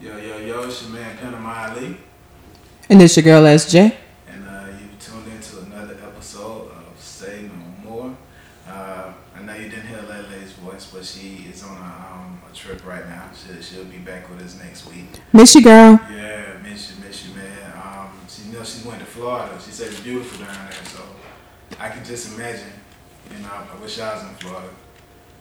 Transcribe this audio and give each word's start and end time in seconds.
Yo, 0.00 0.16
yo, 0.16 0.38
yo, 0.38 0.62
it's 0.62 0.82
your 0.82 0.92
man 0.92 1.16
Panama 1.18 1.70
Ali, 1.70 1.96
And 2.88 3.02
it's 3.02 3.16
your 3.16 3.24
girl 3.24 3.42
SJ. 3.42 3.94
and 4.28 4.46
uh, 4.48 4.66
you 4.80 4.88
tuned 5.00 5.26
into 5.32 5.58
another 5.66 5.94
episode 5.94 6.70
of 6.70 6.98
Say 7.00 7.48
No 7.82 7.90
More. 7.90 8.16
Uh, 8.68 9.12
I 9.34 9.42
know 9.42 9.54
you 9.54 9.68
didn't 9.68 9.86
hear 9.88 10.02
Lele's 10.02 10.52
voice, 10.52 10.86
but 10.92 11.04
she 11.04 11.46
is 11.52 11.64
on 11.64 11.76
a, 11.76 12.12
um, 12.12 12.40
a 12.50 12.54
trip 12.54 12.86
right 12.86 13.08
now. 13.08 13.28
She'll, 13.34 13.60
she'll 13.62 13.84
be 13.86 13.98
back 13.98 14.28
with 14.28 14.40
us 14.42 14.58
next 14.62 14.86
week. 14.88 15.06
Miss 15.32 15.54
you, 15.54 15.62
girl. 15.64 15.98
Yeah, 16.14 16.58
miss 16.62 16.90
you, 16.90 17.04
miss 17.04 17.26
you, 17.26 17.34
man. 17.34 17.72
Um, 17.82 18.10
she 18.28 18.42
you 18.42 18.52
know 18.58 18.64
she 18.64 18.86
went 18.86 19.00
to 19.00 19.06
Florida. 19.06 19.58
She 19.64 19.70
said 19.72 19.88
it's 19.88 20.00
beautiful 20.00 20.44
down 20.44 20.54
there, 20.70 20.84
so 20.84 21.00
I 21.80 21.88
can 21.88 22.04
just 22.04 22.34
imagine. 22.36 22.72
You 23.34 23.42
know, 23.42 23.50
I 23.50 23.80
wish 23.82 23.98
I 23.98 24.14
was 24.14 24.22
in 24.24 24.34
Florida, 24.36 24.68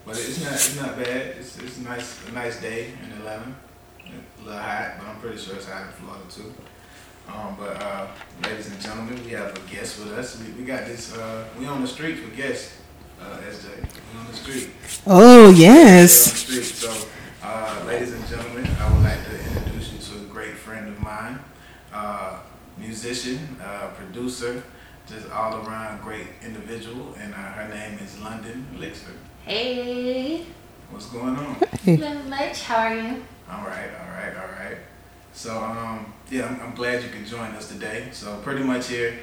but 0.06 0.16
it's 0.16 0.42
not 0.44 0.54
it's 0.54 0.76
not 0.80 0.96
bad. 0.98 1.36
It's 1.38 1.58
it's 1.60 1.78
a 1.78 1.82
nice 1.82 2.28
a 2.28 2.32
nice 2.32 2.60
day 2.62 2.94
in 3.04 3.12
Atlanta. 3.20 3.54
A 4.12 4.44
little 4.46 4.60
hot, 4.62 4.96
but 5.00 5.08
I'm 5.08 5.20
pretty 5.20 5.38
sure 5.38 5.56
it's 5.56 5.68
hot 5.68 5.84
in 5.88 5.94
Florida 5.94 6.24
too. 6.30 6.54
Um, 7.32 7.56
but 7.60 7.82
uh, 7.82 8.08
ladies 8.44 8.72
and 8.72 8.80
gentlemen, 8.82 9.24
we 9.26 9.32
have 9.32 9.56
a 9.56 9.60
guest 9.70 10.00
with 10.00 10.14
us. 10.14 10.42
We, 10.42 10.52
we 10.54 10.64
got 10.64 10.86
this. 10.86 11.16
Uh, 11.16 11.46
we 11.60 11.66
on 11.66 11.82
the 11.82 11.88
street 11.88 12.16
for 12.20 12.34
guests. 12.36 12.78
Uh, 13.20 13.38
SJ, 13.50 13.82
we 14.14 14.20
on 14.20 14.28
the 14.28 14.34
street. 14.34 14.70
Oh, 15.08 15.50
Yes. 15.50 15.60
yes. 15.60 16.28
On 16.28 16.56
the 16.56 16.64
street. 16.64 16.64
So, 16.92 17.08
uh, 17.44 17.84
ladies 17.88 18.14
and 18.14 18.26
gentlemen, 18.28 18.66
I 18.80 18.94
would 18.94 19.04
like 19.04 19.26
to 19.26 19.56
introduce 19.58 19.92
you 19.92 20.00
to 20.20 20.24
a 20.26 20.28
great 20.30 20.54
friend 20.56 20.88
of 20.88 21.02
mine, 21.02 21.40
uh, 21.92 22.40
musician, 22.78 23.58
uh, 23.62 23.88
producer, 23.96 24.64
just 25.10 25.30
all 25.32 25.66
around 25.66 26.02
great 26.02 26.28
individual, 26.46 27.16
and 27.20 27.34
uh, 27.34 27.38
her 27.38 27.68
name 27.68 27.98
is 28.00 28.20
London 28.20 28.66
Lixer. 28.78 29.12
Hey, 29.46 30.46
What's 30.92 31.08
going 31.08 31.36
on? 31.36 31.56
Hey. 31.84 31.98
not 31.98 32.26
much. 32.28 32.62
How 32.64 32.78
are 32.88 32.96
you? 32.96 33.24
All 33.50 33.66
right, 33.66 33.90
all 34.02 34.12
right, 34.14 34.36
all 34.38 34.48
right. 34.66 34.78
So, 35.34 35.58
um, 35.64 36.14
yeah, 36.30 36.46
I'm, 36.48 36.60
I'm 36.70 36.76
glad 36.76 37.04
you 37.04 37.10
could 37.10 37.26
join 37.26 37.52
us 37.52 37.70
today. 37.70 38.10
So, 38.12 38.38
pretty 38.40 38.64
much 38.64 38.88
here, 38.90 39.20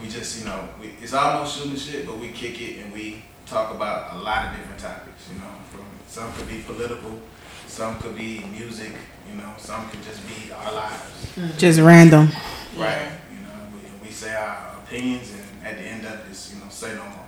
we 0.00 0.08
just, 0.08 0.38
you 0.40 0.46
know, 0.46 0.68
we, 0.80 0.94
it's 1.00 1.12
almost 1.14 1.58
shooting 1.58 1.76
shit, 1.76 2.06
but 2.06 2.18
we 2.18 2.28
kick 2.28 2.60
it 2.60 2.84
and 2.84 2.92
we 2.92 3.22
talk 3.46 3.74
about 3.74 4.14
a 4.14 4.18
lot 4.18 4.46
of 4.46 4.56
different 4.56 4.80
topics. 4.80 5.28
You 5.32 5.38
know, 5.40 5.50
from 5.70 5.84
some 6.06 6.32
could 6.34 6.48
be 6.48 6.60
political, 6.62 7.20
some 7.66 7.98
could 7.98 8.16
be 8.16 8.40
music. 8.50 8.92
You 9.30 9.36
know, 9.36 9.52
some 9.58 9.88
could 9.90 10.02
just 10.02 10.26
be 10.26 10.50
our 10.52 10.72
lives. 10.72 11.58
Just 11.58 11.80
random. 11.80 12.28
Right. 12.76 13.10
You 13.30 13.40
know, 13.46 13.66
we, 13.74 14.06
we 14.08 14.10
say 14.12 14.34
our 14.34 14.76
opinions, 14.82 15.32
and 15.32 15.66
at 15.66 15.76
the 15.76 15.84
end 15.84 16.06
of 16.06 16.12
it, 16.14 16.20
it's 16.30 16.54
you 16.54 16.60
know, 16.60 16.68
say 16.70 16.94
no 16.94 17.02
more. 17.04 17.26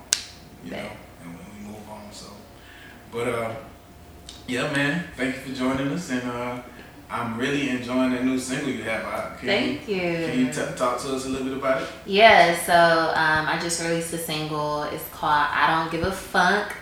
You 0.64 0.70
know, 0.72 0.77
Right. 0.78 0.96
and 1.24 1.34
when 1.36 1.46
we 1.58 1.69
move 1.72 1.89
on. 1.91 2.11
So, 2.11 2.28
but 3.12 3.28
uh, 3.28 3.55
yeah, 4.50 4.72
man, 4.72 5.04
thank 5.16 5.36
you 5.36 5.40
for 5.42 5.58
joining 5.58 5.88
us, 5.92 6.10
and 6.10 6.28
uh, 6.28 6.60
I'm 7.08 7.38
really 7.38 7.68
enjoying 7.68 8.12
the 8.12 8.22
new 8.22 8.36
single 8.38 8.68
you 8.68 8.82
have 8.82 9.04
out. 9.04 9.38
Can 9.38 9.48
Thank 9.48 9.88
you, 9.88 9.94
you. 9.94 10.26
Can 10.26 10.38
you 10.40 10.46
t- 10.46 10.76
talk 10.76 11.00
to 11.00 11.14
us 11.14 11.24
a 11.26 11.28
little 11.28 11.46
bit 11.46 11.56
about 11.56 11.82
it? 11.82 11.88
Yeah, 12.04 12.58
so 12.64 12.74
um, 12.74 13.46
I 13.46 13.60
just 13.62 13.80
released 13.80 14.12
a 14.12 14.18
single. 14.18 14.82
It's 14.84 15.08
called 15.10 15.46
I 15.50 15.82
Don't 15.82 15.92
Give 15.92 16.02
a 16.02 16.10
Funk. 16.10 16.72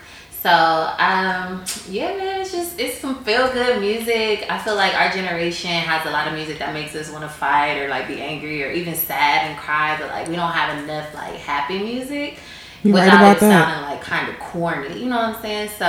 So 0.41 0.51
um, 0.51 1.65
yeah, 1.91 2.17
man, 2.17 2.41
it's 2.41 2.53
just 2.53 2.79
it's 2.81 2.99
some 2.99 3.23
feel 3.25 3.53
good 3.53 3.81
music. 3.81 4.47
I 4.49 4.59
feel 4.59 4.77
like 4.77 4.95
our 4.95 5.11
generation 5.11 5.71
has 5.71 6.07
a 6.07 6.11
lot 6.11 6.29
of 6.29 6.35
music 6.35 6.61
that 6.61 6.73
makes 6.73 6.95
us 6.95 7.11
want 7.11 7.25
to 7.25 7.29
fight 7.29 7.77
or 7.79 7.89
like 7.89 8.07
be 8.07 8.21
angry 8.21 8.65
or 8.65 8.71
even 8.71 8.95
sad 8.95 9.51
and 9.51 9.59
cry, 9.59 9.99
but 9.99 10.09
like 10.09 10.29
we 10.29 10.37
don't 10.37 10.53
have 10.53 10.83
enough 10.83 11.13
like 11.13 11.35
happy 11.35 11.81
music. 11.81 12.39
You 12.83 12.95
right 12.95 13.05
without 13.05 13.17
about 13.17 13.37
it 13.37 13.41
that. 13.41 13.65
sounding 13.67 13.91
like 13.91 14.03
kind 14.03 14.29
of 14.29 14.39
corny, 14.39 15.01
you 15.01 15.07
know 15.09 15.17
what 15.17 15.37
I'm 15.37 15.43
saying? 15.43 15.69
So 15.71 15.85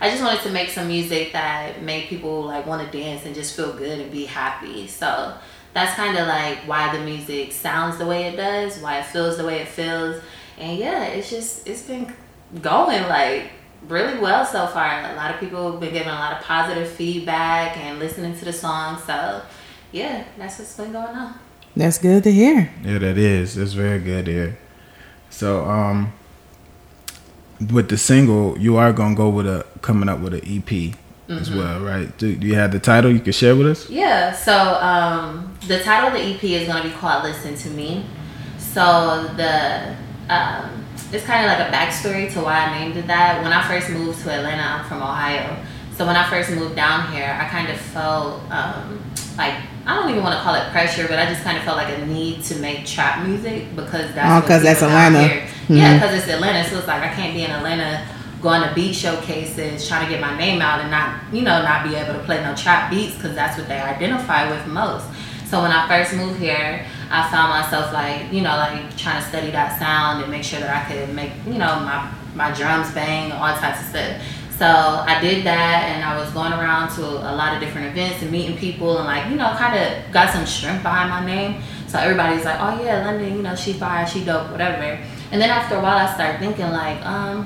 I 0.00 0.10
just 0.10 0.22
wanted 0.22 0.42
to 0.42 0.50
make 0.50 0.68
some 0.70 0.88
music 0.88 1.32
that 1.32 1.82
made 1.82 2.08
people 2.08 2.42
like 2.42 2.66
want 2.66 2.90
to 2.90 2.98
dance 2.98 3.24
and 3.24 3.34
just 3.34 3.54
feel 3.56 3.72
good 3.72 4.00
and 4.00 4.10
be 4.10 4.24
happy. 4.24 4.86
So 4.86 5.34
that's 5.72 5.94
kind 5.94 6.16
of 6.18 6.26
like 6.26 6.58
why 6.66 6.96
the 6.96 7.04
music 7.04 7.52
sounds 7.52 7.98
the 7.98 8.06
way 8.06 8.24
it 8.24 8.36
does, 8.36 8.78
why 8.80 8.98
it 8.98 9.06
feels 9.06 9.36
the 9.36 9.44
way 9.44 9.60
it 9.60 9.68
feels, 9.68 10.22
and 10.58 10.78
yeah, 10.78 11.04
it's 11.04 11.30
just 11.30 11.66
it's 11.68 11.82
been 11.82 12.12
going 12.62 13.02
like 13.04 13.50
really 13.88 14.18
well 14.18 14.44
so 14.44 14.66
far. 14.66 15.02
A 15.12 15.14
lot 15.16 15.32
of 15.32 15.40
people 15.40 15.72
have 15.72 15.80
been 15.80 15.92
giving 15.92 16.08
a 16.08 16.12
lot 16.12 16.32
of 16.32 16.44
positive 16.44 16.88
feedback 16.88 17.76
and 17.76 17.98
listening 17.98 18.36
to 18.38 18.44
the 18.44 18.52
song. 18.52 19.00
So 19.06 19.42
yeah, 19.92 20.24
that's 20.38 20.58
what's 20.58 20.76
been 20.76 20.92
going 20.92 21.14
on. 21.14 21.34
That's 21.76 21.98
good 21.98 22.22
to 22.24 22.32
hear. 22.32 22.72
Yeah, 22.84 22.98
that 22.98 23.18
is. 23.18 23.56
That's 23.56 23.72
very 23.72 23.98
good 23.98 24.26
there. 24.26 24.58
So, 25.28 25.64
um, 25.64 26.12
with 27.72 27.88
the 27.88 27.96
single, 27.98 28.58
you 28.58 28.76
are 28.76 28.92
gonna 28.92 29.14
go 29.14 29.28
with 29.28 29.46
a 29.46 29.64
coming 29.82 30.08
up 30.08 30.20
with 30.20 30.34
an 30.34 30.42
EP 30.44 30.94
as 31.28 31.50
well, 31.50 31.80
right? 31.80 32.16
Do, 32.18 32.34
do 32.36 32.46
you 32.46 32.54
have 32.54 32.70
the 32.72 32.78
title 32.78 33.10
you 33.10 33.20
can 33.20 33.32
share 33.32 33.56
with 33.56 33.66
us? 33.66 33.88
Yeah, 33.88 34.32
so 34.34 34.52
um, 34.54 35.56
the 35.66 35.80
title 35.82 36.08
of 36.08 36.12
the 36.14 36.20
EP 36.20 36.44
is 36.44 36.68
going 36.68 36.82
to 36.82 36.88
be 36.88 36.94
called 36.94 37.24
Listen 37.24 37.54
to 37.56 37.70
Me. 37.70 38.04
So 38.58 39.28
the 39.36 39.94
um, 40.28 40.84
it's 41.12 41.24
kind 41.24 41.44
of 41.50 41.58
like 41.58 41.68
a 41.68 41.72
backstory 41.72 42.30
to 42.34 42.40
why 42.40 42.56
I 42.66 42.78
named 42.80 42.96
it 42.96 43.06
that. 43.06 43.42
When 43.42 43.52
I 43.52 43.66
first 43.68 43.88
moved 43.90 44.22
to 44.24 44.30
Atlanta, 44.32 44.62
I'm 44.62 44.84
from 44.86 45.00
Ohio. 45.02 45.56
So 45.96 46.04
when 46.06 46.16
I 46.16 46.28
first 46.28 46.50
moved 46.50 46.74
down 46.76 47.12
here, 47.12 47.38
I 47.40 47.48
kind 47.48 47.68
of 47.70 47.76
felt 47.78 48.42
um, 48.50 49.00
like 49.38 49.54
I 49.86 49.94
don't 49.94 50.10
even 50.10 50.22
want 50.22 50.36
to 50.36 50.42
call 50.42 50.54
it 50.56 50.70
pressure, 50.72 51.06
but 51.08 51.18
I 51.18 51.26
just 51.26 51.42
kind 51.42 51.56
of 51.56 51.62
felt 51.64 51.76
like 51.76 51.96
a 51.96 52.04
need 52.06 52.42
to 52.44 52.56
make 52.56 52.84
trap 52.84 53.24
music 53.26 53.74
because 53.76 54.12
that's 54.14 54.28
Oh, 54.30 54.34
what 54.36 54.44
'cause 54.46 54.62
that's 54.62 54.82
Atlanta. 54.82 55.22
here- 55.28 55.46
Yeah, 55.68 55.90
Mhm. 55.90 56.00
because 56.00 56.14
it's 56.18 56.28
Atlanta, 56.28 56.68
so 56.68 56.78
it's 56.78 56.86
like 56.88 57.02
I 57.02 57.08
can't 57.08 57.34
be 57.34 57.44
in 57.44 57.50
Atlanta 57.50 58.00
going 58.42 58.60
to 58.62 58.74
beat 58.74 58.94
showcases 58.94 59.88
trying 59.88 60.04
to 60.04 60.10
get 60.12 60.20
my 60.20 60.36
name 60.36 60.60
out 60.60 60.78
and 60.80 60.90
not 60.90 61.08
you 61.32 61.40
know 61.40 61.62
not 61.62 61.82
be 61.82 61.94
able 61.94 62.12
to 62.12 62.18
play 62.20 62.42
no 62.44 62.54
trap 62.54 62.90
beats 62.90 63.14
because 63.16 63.34
that's 63.34 63.56
what 63.56 63.66
they 63.68 63.80
identify 63.80 64.48
with 64.50 64.66
most. 64.66 65.06
So 65.48 65.62
when 65.62 65.70
i 65.72 65.86
first 65.88 66.12
moved 66.14 66.38
here 66.40 66.84
i 67.10 67.22
found 67.30 67.48
myself 67.50 67.92
like 67.92 68.30
you 68.32 68.40
know 68.42 68.56
like 68.56 68.96
trying 68.98 69.22
to 69.22 69.26
study 69.28 69.50
that 69.52 69.78
sound 69.78 70.20
and 70.22 70.30
make 70.30 70.42
sure 70.44 70.58
that 70.60 70.70
i 70.76 70.82
could 70.92 71.14
make 71.14 71.32
you 71.46 71.54
know 71.54 71.80
my 71.80 72.06
my 72.34 72.50
drums 72.52 72.90
bang 72.90 73.30
all 73.32 73.54
types 73.56 73.80
of 73.80 73.86
stuff. 73.86 74.16
So 74.58 74.66
i 74.66 75.18
did 75.20 75.44
that 75.46 75.84
and 75.90 76.04
i 76.04 76.14
was 76.18 76.28
going 76.30 76.52
around 76.52 76.90
to 76.96 77.02
a 77.02 77.32
lot 77.40 77.54
of 77.54 77.60
different 77.60 77.86
events 77.88 78.20
and 78.22 78.30
meeting 78.30 78.56
people 78.58 78.98
and 78.98 79.06
like 79.06 79.30
you 79.30 79.36
know 79.36 79.54
kind 79.56 79.74
of 79.78 80.12
got 80.12 80.30
some 80.34 80.44
strength 80.44 80.82
behind 80.82 81.08
my 81.08 81.24
name. 81.24 81.62
So 81.86 81.98
everybody's 81.98 82.44
like 82.44 82.58
oh 82.60 82.82
yeah 82.84 83.06
london 83.06 83.36
you 83.36 83.42
know 83.42 83.54
she 83.54 83.72
fire 83.72 84.06
she 84.06 84.22
dope 84.24 84.50
whatever 84.50 84.98
and 85.34 85.42
then 85.42 85.50
after 85.50 85.74
a 85.74 85.82
while 85.82 85.98
i 85.98 86.14
started 86.14 86.38
thinking 86.38 86.70
like 86.70 87.04
um 87.04 87.44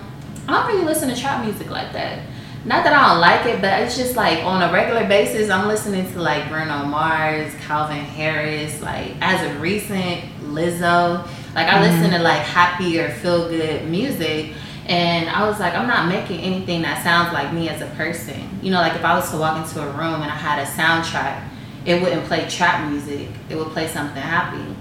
I 0.49 0.53
don't 0.53 0.67
really 0.69 0.87
listen 0.87 1.11
to 1.11 1.17
trap 1.17 1.45
music 1.45 1.69
like 1.69 1.93
that. 1.93 2.21
Not 2.65 2.83
that 2.85 2.95
I 2.95 3.11
don't 3.11 3.21
like 3.21 3.45
it, 3.45 3.61
but 3.61 3.83
it's 3.83 3.99
just 3.99 4.17
like 4.17 4.43
on 4.45 4.63
a 4.63 4.73
regular 4.73 5.07
basis, 5.07 5.51
I'm 5.51 5.69
listening 5.69 6.11
to 6.13 6.23
like 6.23 6.49
Bruno 6.49 6.87
Mars, 6.87 7.53
Calvin 7.61 7.99
Harris, 7.99 8.81
like 8.81 9.13
as 9.21 9.45
of 9.49 9.61
recent, 9.61 10.25
Lizzo. 10.45 11.29
Like 11.55 11.67
I 11.67 11.83
listen 11.83 12.11
to 12.13 12.19
like 12.21 12.41
happy 12.41 12.99
or 12.99 13.11
feel 13.11 13.49
good 13.51 13.89
music. 13.89 14.55
And 14.87 15.29
I 15.29 15.47
was 15.47 15.61
like, 15.61 15.75
I'm 15.75 15.87
not 15.87 16.09
making 16.09 16.41
anything 16.41 16.81
that 16.81 17.03
sounds 17.03 17.35
like 17.35 17.53
me 17.53 17.69
as 17.69 17.83
a 17.83 17.87
person. 17.95 18.59
You 18.63 18.71
know, 18.71 18.81
like 18.81 18.95
if 18.95 19.05
I 19.05 19.15
was 19.17 19.31
to 19.33 19.37
walk 19.37 19.63
into 19.63 19.83
a 19.83 19.91
room 19.93 20.23
and 20.23 20.31
I 20.31 20.37
had 20.37 20.61
a 20.61 20.67
soundtrack, 20.67 21.47
it 21.85 22.03
wouldn't 22.03 22.25
play 22.25 22.49
trap 22.49 22.91
music. 22.91 23.29
It 23.51 23.57
would 23.57 23.69
play 23.69 23.87
something 23.87 24.23
happy. 24.23 24.75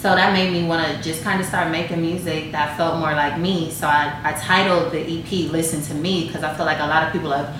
So 0.00 0.14
that 0.14 0.32
made 0.32 0.52
me 0.52 0.64
want 0.64 0.86
to 0.86 1.02
just 1.02 1.24
kind 1.24 1.40
of 1.40 1.46
start 1.46 1.72
making 1.72 2.00
music 2.00 2.52
that 2.52 2.76
felt 2.76 3.00
more 3.00 3.14
like 3.14 3.36
me. 3.36 3.72
So 3.72 3.88
I, 3.88 4.16
I 4.22 4.32
titled 4.34 4.92
the 4.92 5.00
EP 5.00 5.50
"Listen 5.50 5.82
to 5.82 5.94
Me" 5.94 6.28
because 6.28 6.44
I 6.44 6.54
feel 6.54 6.66
like 6.66 6.78
a 6.78 6.86
lot 6.86 7.04
of 7.04 7.12
people 7.12 7.32
have 7.32 7.52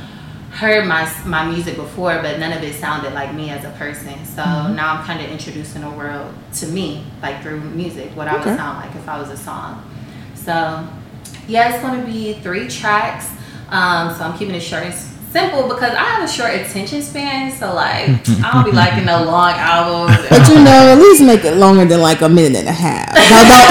heard 0.53 0.87
my 0.87 1.13
my 1.27 1.45
music 1.45 1.75
before, 1.75 2.23
but 2.23 2.39
none 2.39 2.53
of 2.53 2.63
it 2.63 2.77
sounded 2.77 3.13
like 3.13 3.35
me 3.35 3.51
as 3.51 3.65
a 3.65 3.71
person. 3.71 4.25
So 4.25 4.45
now 4.45 4.95
I'm 4.95 5.05
kind 5.05 5.21
of 5.21 5.29
introducing 5.33 5.83
the 5.83 5.91
world 5.91 6.33
to 6.61 6.69
me, 6.69 7.05
like 7.23 7.43
through 7.43 7.59
music, 7.61 8.13
what 8.15 8.29
I 8.29 8.35
would 8.35 8.45
sound 8.45 8.87
like 8.87 8.95
if 8.95 9.09
I 9.09 9.19
was 9.19 9.31
a 9.31 9.37
song. 9.37 9.83
So 10.37 10.87
yeah, 11.49 11.75
it's 11.75 11.83
gonna 11.83 12.07
be 12.07 12.35
three 12.35 12.69
tracks. 12.69 13.29
Um, 13.69 14.15
so 14.15 14.23
I'm 14.23 14.39
keeping 14.39 14.55
it 14.55 14.61
short 14.61 14.85
and 14.85 14.95
simple 15.31 15.69
because 15.69 15.93
I 15.93 16.05
have 16.05 16.29
a 16.29 16.33
short 16.33 16.55
attention 16.55 17.03
span. 17.03 17.53
So 17.53 17.75
like 17.75 18.09
I 18.09 18.51
don't 18.53 18.65
be 18.65 18.73
liking 18.73 19.05
no 19.05 19.25
long 19.33 19.53
albums. 19.53 20.29
But 20.29 20.49
you 20.49 20.57
know, 20.57 20.93
at 20.93 20.99
least 20.99 21.23
make 21.23 21.45
it 21.45 21.57
longer 21.57 21.85
than 21.85 22.01
like 22.01 22.21
a 22.23 22.29
minute 22.29 22.59
and 22.59 22.69
a 22.69 22.73
half. 22.73 23.17
How 23.19 23.43
about 23.45 23.69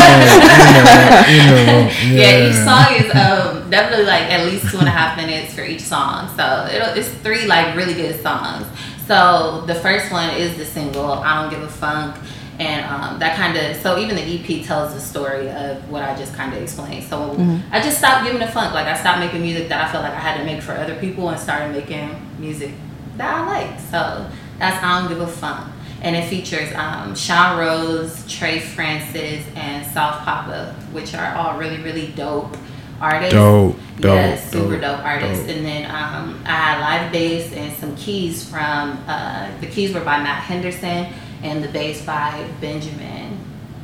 yeah. 2.12 2.48
each 2.48 2.56
song 2.56 2.94
is 2.96 3.10
um, 3.16 3.70
definitely 3.70 4.06
like 4.06 4.24
at 4.24 4.46
least 4.46 4.70
two 4.72 4.80
and 4.80 4.88
a 4.88 4.92
half 4.92 5.18
minutes 5.18 5.54
for 5.54 5.64
each 5.64 5.82
song. 5.82 6.30
So 6.36 6.68
it'll, 6.72 6.94
it's 6.96 7.10
three 7.10 7.46
like 7.46 7.76
really 7.76 7.94
good 7.94 8.22
songs. 8.22 8.66
So 9.08 9.64
the 9.68 9.76
first 9.76 10.12
one 10.12 10.30
is 10.32 10.58
the 10.58 10.66
single 10.66 11.12
"I 11.12 11.42
Don't 11.42 11.50
Give 11.50 11.64
a 11.64 11.68
Funk," 11.68 12.16
and 12.60 12.86
um, 12.86 13.20
that 13.20 13.36
kind 13.36 13.56
of 13.56 13.76
so 13.78 14.00
even 14.00 14.16
the 14.16 14.22
EP 14.22 14.66
tells 14.66 14.94
the 14.94 15.00
story 15.00 15.50
of 15.50 15.90
what 15.90 16.04
I 16.04 16.16
just 16.16 16.34
kind 16.34 16.54
of 16.54 16.62
explained. 16.62 17.04
So 17.04 17.36
I 17.72 17.80
just 17.80 18.00
stopped 18.00 18.26
giving 18.26 18.42
a 18.42 18.52
funk. 18.52 18.74
Like 18.74 18.88
I 18.88 18.98
stopped 18.98 19.20
making 19.20 19.42
music 19.42 19.70
that 19.70 19.88
I 19.88 19.92
felt 19.92 20.04
like 20.04 20.14
I 20.14 20.20
had 20.20 20.38
to 20.38 20.44
make 20.44 20.62
for 20.64 20.72
other 20.74 20.96
people 20.96 21.30
and 21.30 21.40
started 21.40 21.72
making 21.72 22.10
music 22.40 22.72
that 23.18 23.34
I 23.34 23.46
like. 23.46 23.80
So 23.80 24.30
that's 24.58 24.84
"I 24.84 25.00
Don't 25.02 25.10
Give 25.10 25.22
a 25.22 25.28
Funk." 25.28 25.72
And 26.02 26.16
it 26.16 26.28
features 26.30 26.72
um, 26.76 27.16
Sean 27.16 27.58
Rose, 27.58 28.26
Trey 28.32 28.60
Francis, 28.60 29.46
and 29.56 29.86
South 29.94 30.24
Papa, 30.24 30.76
which 30.92 31.16
are 31.16 31.36
all 31.36 31.58
really, 31.58 31.82
really 31.82 32.08
dope 32.10 32.56
artists. 33.00 33.34
Dope, 33.34 33.76
yeah, 34.00 34.36
super 34.36 34.80
dope, 34.80 34.98
dope, 34.98 35.06
artist. 35.06 35.48
dope. 35.48 35.56
And 35.56 35.66
then 35.66 35.86
um, 35.86 36.42
I 36.46 36.52
had 36.52 36.80
live 36.82 37.12
bass 37.12 37.52
and 37.54 37.76
some 37.78 37.96
keys 37.96 38.48
from 38.48 39.04
uh, 39.08 39.50
the 39.60 39.68
keys 39.68 39.94
were 39.94 40.02
by 40.02 40.18
Matt 40.18 40.44
Henderson 40.44 41.08
and 41.44 41.64
the 41.64 41.68
bass 41.70 42.06
by 42.06 42.48
Benjamin 42.62 43.38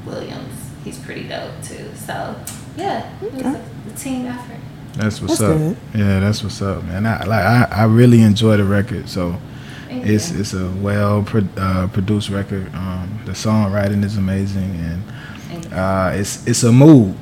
Williams. 0.05 0.53
He's 0.83 0.99
pretty 0.99 1.27
dope 1.27 1.51
too. 1.63 1.89
So 1.95 2.35
yeah, 2.75 3.11
it 3.21 3.31
was 3.33 3.41
a, 3.43 3.65
a 3.87 3.95
team 3.95 4.25
effort. 4.27 4.57
That's 4.93 5.21
what's 5.21 5.39
That's 5.39 5.51
up. 5.51 5.57
good. 5.57 5.77
Yeah, 5.95 6.19
that's 6.19 6.43
what's 6.43 6.61
up, 6.61 6.83
man. 6.83 7.05
I 7.05 7.23
like 7.23 7.45
I, 7.45 7.67
I 7.71 7.83
really 7.85 8.21
enjoy 8.21 8.57
the 8.57 8.63
record. 8.63 9.09
So 9.09 9.35
Thank 9.87 10.05
it's 10.05 10.31
you. 10.31 10.39
it's 10.41 10.53
a 10.53 10.69
well 10.81 11.23
pro, 11.23 11.41
uh, 11.57 11.87
produced 11.87 12.29
record. 12.29 12.73
Um, 12.75 13.19
the 13.25 13.31
songwriting 13.31 14.03
is 14.03 14.17
amazing, 14.17 14.75
and 15.51 15.73
uh, 15.73 16.11
it's 16.13 16.45
it's 16.47 16.63
a 16.63 16.71
mood. 16.71 17.15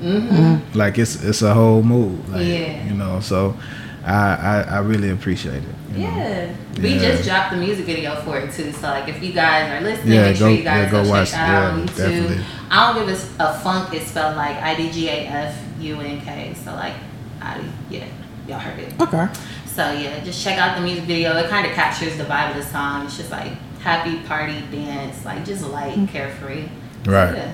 Mhm. 0.00 0.60
Like 0.74 0.98
it's 0.98 1.22
it's 1.22 1.42
a 1.42 1.54
whole 1.54 1.82
mood. 1.82 2.28
Like, 2.28 2.46
Yeah. 2.46 2.84
You 2.88 2.94
know, 2.94 3.20
so 3.20 3.56
I, 4.04 4.36
I 4.36 4.60
I 4.62 4.78
really 4.80 5.10
appreciate 5.10 5.62
it. 5.62 5.74
you 5.94 5.98
know. 6.06 6.16
Yeah. 6.16 6.52
We 6.80 6.88
Yeah. 6.94 6.98
just 7.12 7.24
dropped 7.24 7.52
the 7.52 7.56
music 7.56 7.86
video 7.86 8.14
for 8.22 8.38
it 8.38 8.52
too. 8.52 8.70
So 8.72 8.88
like 8.88 9.08
if 9.08 9.22
you 9.22 9.32
guys 9.32 9.70
are 9.70 9.80
listening, 9.84 10.14
Yeah, 10.14 10.26
make 10.26 10.36
sure 10.36 10.48
go- 10.48 10.54
you 10.54 10.62
guys 10.62 10.84
yeah, 10.86 10.90
go, 10.90 11.04
go 11.04 11.10
watch- 11.10 11.30
check 11.30 11.40
that 11.40 11.54
out 11.54 11.72
on 11.74 11.86
YouTube. 11.88 11.96
definitely. 11.96 12.44
I 12.70 12.92
don't 12.92 13.06
give 13.06 13.16
a, 13.40 13.44
a 13.44 13.58
funk 13.60 13.94
is 13.94 14.06
spelled 14.06 14.36
like 14.36 14.56
I 14.56 14.74
D 14.74 14.90
G 14.90 15.08
A 15.08 15.26
F 15.26 15.54
U 15.80 16.00
N 16.00 16.20
K. 16.20 16.54
So 16.64 16.72
like 16.72 16.94
I 17.40 17.60
yeah, 17.90 18.04
y'all 18.48 18.58
heard 18.58 18.78
it. 18.78 18.92
Okay. 19.00 19.26
So 19.66 19.90
yeah, 19.92 20.22
just 20.22 20.42
check 20.44 20.58
out 20.58 20.76
the 20.76 20.82
music 20.82 21.04
video. 21.04 21.36
It 21.36 21.48
kind 21.48 21.66
of 21.66 21.72
captures 21.72 22.16
the 22.16 22.24
vibe 22.24 22.50
of 22.50 22.56
the 22.56 22.70
song. 22.70 23.06
It's 23.06 23.16
just 23.16 23.30
like 23.30 23.52
happy 23.80 24.18
party 24.28 24.62
dance, 24.72 25.24
like 25.24 25.44
just 25.44 25.64
light, 25.68 25.96
carefree. 26.12 26.64
So, 27.04 27.10
Right. 27.12 27.34
yeah, 27.36 27.52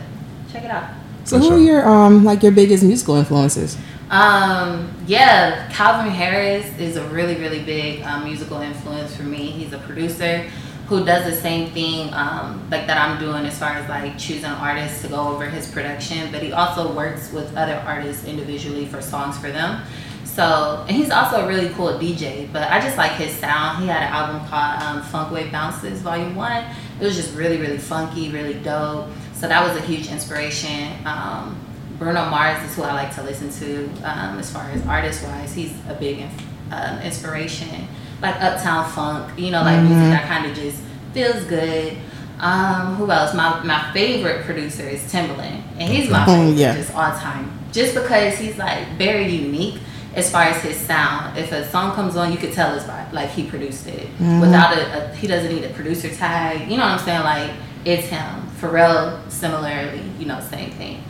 check 0.53 0.65
it 0.65 0.71
out. 0.71 0.85
So 1.25 1.37
For 1.39 1.43
who 1.45 1.49
sure. 1.51 1.59
are 1.59 1.61
your 1.61 1.89
um 1.89 2.25
like 2.25 2.43
your 2.43 2.53
biggest 2.53 2.83
musical 2.83 3.17
influences? 3.17 3.77
Um, 4.11 4.93
yeah, 5.07 5.71
Calvin 5.73 6.11
Harris 6.11 6.67
is 6.79 6.97
a 6.97 7.05
really, 7.11 7.37
really 7.37 7.63
big 7.63 8.03
um, 8.03 8.25
musical 8.25 8.61
influence 8.61 9.15
for 9.15 9.23
me. 9.23 9.47
He's 9.47 9.73
a 9.73 9.79
producer 9.79 10.45
who 10.89 11.05
does 11.05 11.25
the 11.25 11.41
same 11.41 11.71
thing 11.71 12.13
um, 12.13 12.69
like 12.69 12.89
that 12.89 12.99
I'm 12.99 13.21
doing 13.21 13.47
as 13.47 13.57
far 13.57 13.69
as 13.69 13.89
like 13.89 14.19
choosing 14.19 14.51
artists 14.51 15.03
to 15.03 15.09
go 15.09 15.29
over 15.29 15.49
his 15.49 15.71
production, 15.71 16.33
but 16.33 16.43
he 16.43 16.53
also 16.53 16.93
works 16.93 17.33
with 17.33 17.57
other 17.57 17.77
artists 17.87 18.25
individually 18.25 18.87
for 18.87 19.01
songs 19.01 19.39
for 19.39 19.53
them. 19.53 19.85
So, 20.25 20.85
and 20.89 20.97
he's 20.97 21.13
also 21.13 21.45
a 21.45 21.47
really 21.47 21.69
cool 21.75 21.93
DJ, 21.93 22.53
but 22.53 22.69
I 22.73 22.81
just 22.81 22.97
like 22.97 23.13
his 23.13 23.33
sound. 23.33 23.83
He 23.83 23.89
had 23.89 24.03
an 24.03 24.13
album 24.13 24.49
called 24.49 24.83
um, 24.83 25.03
Funk 25.03 25.31
Wave 25.31 25.53
Bounces 25.53 26.03
Volume 26.03 26.35
1. 26.35 26.65
It 27.01 27.05
was 27.05 27.15
just 27.15 27.37
really, 27.37 27.59
really 27.59 27.79
funky, 27.79 28.31
really 28.31 28.55
dope. 28.55 29.07
So 29.35 29.47
that 29.47 29.63
was 29.63 29.77
a 29.77 29.85
huge 29.87 30.09
inspiration. 30.09 30.93
Um, 31.07 31.60
Bruno 32.01 32.25
Mars 32.31 32.61
is 32.69 32.75
who 32.75 32.83
I 32.83 32.95
like 32.95 33.15
to 33.17 33.23
listen 33.23 33.51
to 33.61 33.85
um, 34.03 34.39
as 34.39 34.51
far 34.51 34.65
as 34.71 34.85
artist 34.87 35.23
wise. 35.23 35.55
He's 35.55 35.73
a 35.89 35.95
big 35.95 36.25
um, 36.73 36.99
inspiration. 37.03 37.87
Like 38.23 38.35
Uptown 38.41 38.91
Funk, 38.91 39.39
you 39.39 39.51
know, 39.51 39.63
like 39.63 39.81
music 39.83 40.11
that 40.11 40.27
kind 40.27 40.51
of 40.51 40.57
just 40.57 40.79
feels 41.13 41.45
good. 41.45 41.97
Um, 42.41 42.95
who 42.97 43.11
else? 43.11 43.35
My 43.35 43.63
my 43.65 43.93
favorite 43.93 44.45
producer 44.47 44.83
is 44.89 45.01
Timbaland, 45.13 45.63
and 45.79 45.93
he's 45.93 46.09
my 46.11 46.25
Oh, 46.27 46.27
favorite 46.27 46.57
yeah. 46.59 46.75
just 46.75 46.95
all 46.95 47.13
time. 47.13 47.53
Just 47.71 47.95
because 47.95 48.39
he's 48.39 48.57
like 48.57 48.89
very 48.97 49.27
unique 49.29 49.79
as 50.15 50.31
far 50.33 50.43
as 50.45 50.61
his 50.63 50.77
sound. 50.77 51.37
If 51.37 51.53
a 51.53 51.69
song 51.71 51.95
comes 51.95 52.17
on, 52.17 52.33
you 52.33 52.39
could 52.39 52.53
tell 52.55 52.75
it's 52.75 52.87
by 52.87 53.07
like 53.13 53.29
he 53.31 53.45
produced 53.47 53.87
it 53.87 54.09
without 54.41 54.77
a, 54.77 55.13
a. 55.13 55.15
He 55.17 55.27
doesn't 55.27 55.55
need 55.55 55.65
a 55.65 55.71
producer 55.75 56.09
tag. 56.09 56.63
You 56.71 56.79
know 56.79 56.85
what 56.85 56.93
I'm 56.99 57.05
saying? 57.05 57.21
Like 57.25 57.51
it's 57.85 58.09
him. 58.09 58.47
Pharrell, 58.59 59.19
similarly, 59.31 60.03
you 60.19 60.25
know, 60.27 60.41
same 60.41 60.71
thing. 60.73 61.03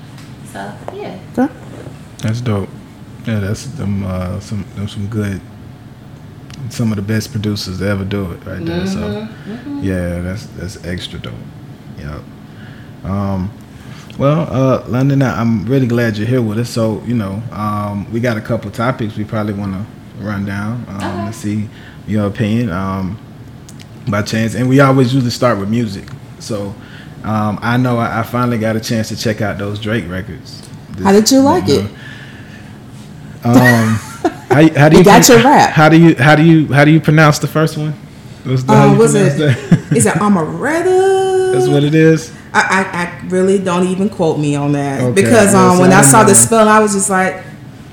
So 0.52 0.72
yeah. 0.94 1.18
Okay. 1.36 1.52
That's 2.18 2.40
dope. 2.40 2.68
Yeah, 3.26 3.40
that's 3.40 3.66
them 3.66 4.04
uh, 4.04 4.40
some 4.40 4.64
them 4.74 4.88
some 4.88 5.06
good 5.08 5.40
some 6.68 6.92
of 6.92 6.96
the 6.96 7.02
best 7.02 7.32
producers 7.32 7.78
to 7.78 7.86
ever 7.86 8.04
do 8.04 8.32
it 8.32 8.44
right 8.44 8.64
there. 8.64 8.86
So 8.86 8.98
Mm-hmm. 9.00 9.80
yeah, 9.82 10.20
that's 10.20 10.46
that's 10.46 10.84
extra 10.84 11.18
dope. 11.18 11.34
Yep. 11.98 12.22
Um 13.04 13.50
well, 14.18 14.40
uh, 14.52 14.86
London, 14.88 15.22
I- 15.22 15.40
I'm 15.40 15.64
really 15.64 15.86
glad 15.86 16.18
you're 16.18 16.26
here 16.26 16.42
with 16.42 16.58
us. 16.58 16.68
So, 16.68 17.02
you 17.06 17.14
know, 17.14 17.42
um, 17.52 18.10
we 18.12 18.20
got 18.20 18.36
a 18.36 18.40
couple 18.42 18.70
topics 18.70 19.16
we 19.16 19.24
probably 19.24 19.54
want 19.54 19.72
to 19.72 20.22
run 20.22 20.44
down 20.44 20.84
um, 20.88 20.96
Okay. 20.96 21.26
to 21.28 21.32
see 21.32 21.68
your 22.06 22.26
opinion 22.26 22.68
um, 22.70 23.16
by 24.10 24.20
chance. 24.20 24.54
And 24.54 24.68
we 24.68 24.78
always 24.80 25.14
usually 25.14 25.30
start 25.30 25.58
with 25.58 25.70
music. 25.70 26.04
So, 26.38 26.74
um, 27.24 27.58
I 27.62 27.76
know 27.76 27.98
I, 27.98 28.20
I 28.20 28.22
finally 28.22 28.58
got 28.58 28.76
a 28.76 28.80
chance 28.80 29.08
to 29.08 29.16
check 29.16 29.40
out 29.40 29.58
those 29.58 29.78
Drake 29.78 30.08
records. 30.08 30.68
How 31.02 31.12
did 31.12 31.30
you 31.30 31.40
like 31.40 31.64
it? 31.68 31.90
Um, 33.44 33.54
how, 34.50 34.68
how 34.74 34.88
do 34.88 34.96
You 34.96 34.98
you 34.98 35.04
got 35.04 35.28
your 35.28 35.38
rap. 35.42 35.70
How 35.70 35.88
do 35.88 35.96
you 35.98 36.14
how 36.16 36.36
do 36.36 36.42
you 36.44 36.72
how 36.72 36.84
do 36.84 36.90
you 36.90 37.00
pronounce 37.00 37.38
the 37.38 37.46
first 37.46 37.76
one? 37.78 37.92
What's 38.44 38.62
the, 38.64 38.72
Uh, 38.72 38.94
was 38.96 39.14
it? 39.14 39.38
that? 39.38 39.92
Is 39.96 40.06
it 40.06 40.14
Amaretta? 40.14 41.52
That's 41.52 41.68
what 41.68 41.84
it 41.84 41.94
is. 41.94 42.32
I, 42.52 42.60
I, 42.60 43.02
I 43.04 43.28
really 43.28 43.58
don't 43.58 43.86
even 43.86 44.08
quote 44.08 44.38
me 44.38 44.56
on 44.56 44.72
that 44.72 45.00
Okay, 45.00 45.22
because 45.22 45.54
um, 45.54 45.78
when 45.78 45.92
I 45.92 45.98
I 45.98 46.02
saw 46.02 46.24
the 46.24 46.34
spell, 46.34 46.68
I 46.68 46.80
was 46.80 46.94
just 46.94 47.08
like, 47.08 47.36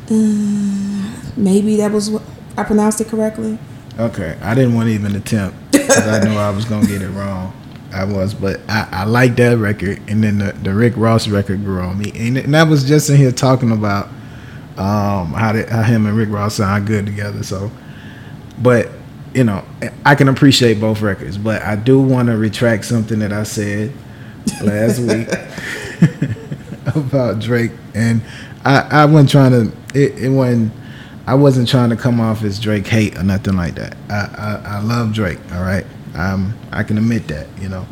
uh, 0.10 1.12
maybe 1.38 1.76
that 1.78 1.92
was 1.92 2.10
what 2.10 2.24
I 2.58 2.64
pronounced 2.64 3.00
it 3.02 3.08
correctly. 3.08 3.60
Okay, 4.00 4.36
I 4.42 4.56
didn't 4.56 4.74
want 4.74 4.88
to 4.88 4.94
even 4.94 5.16
attempt 5.16 5.72
because 5.72 6.08
I 6.08 6.24
knew 6.24 6.36
I 6.38 6.50
was 6.50 6.66
gonna 6.66 6.88
get 6.88 7.02
it 7.02 7.10
wrong. 7.10 7.54
I 7.94 8.04
was, 8.04 8.34
but 8.34 8.60
I, 8.68 8.88
I 8.92 9.04
like 9.06 9.36
that 9.38 9.58
record, 9.58 10.02
and 10.08 10.24
then 10.24 10.40
the, 10.40 10.52
the 10.52 10.74
Rick 10.74 10.94
Ross 10.98 11.28
record 11.28 11.64
grew 11.64 11.82
on 11.82 11.98
me, 11.98 12.12
and, 12.16 12.38
and 12.38 12.56
I 12.56 12.64
was 12.64 12.84
just 12.84 13.10
in 13.10 13.16
here 13.18 13.32
talking 13.32 13.72
about 13.72 14.08
um, 14.78 15.34
how 15.34 15.54
the, 15.54 15.66
how 15.70 15.84
him 15.84 16.06
and 16.06 16.16
Rick 16.16 16.30
Ross 16.30 16.56
sound 16.56 16.86
good 16.88 17.06
together. 17.06 17.44
So, 17.44 17.72
but 18.60 18.90
you 19.34 19.44
know, 19.44 19.64
I 20.06 20.16
can 20.16 20.28
appreciate 20.28 20.80
both 20.80 21.02
records, 21.02 21.38
but 21.38 21.62
I 21.62 21.76
do 21.76 22.02
want 22.02 22.28
to 22.28 22.38
retract 22.38 22.86
something 22.86 23.20
that 23.20 23.32
I 23.32 23.44
said 23.44 23.94
last 24.62 25.00
week 25.00 25.28
about 26.96 27.40
Drake, 27.40 27.72
and 27.94 28.22
I 28.66 29.04
I 29.04 29.06
wasn't 29.06 29.30
trying 29.32 29.52
to 29.52 29.78
it, 29.94 30.18
it 30.24 30.30
wasn't. 30.30 30.74
I 31.26 31.36
wasn't 31.36 31.68
trying 31.68 31.90
to 31.90 31.98
come 31.98 32.22
off 32.22 32.42
as 32.44 32.58
Drake 32.58 32.88
hate 32.88 33.18
or 33.18 33.24
nothing 33.24 33.58
like 33.58 33.76
that. 33.76 33.98
I, 34.10 34.14
I, 34.38 34.78
I 34.78 34.80
love 34.80 35.12
Drake, 35.12 35.40
all 35.52 35.62
right? 35.62 35.86
Um, 36.18 36.58
I 36.72 36.84
can 36.84 36.98
admit 36.98 37.28
that, 37.28 37.48
you 37.60 37.70
know. 37.70 37.86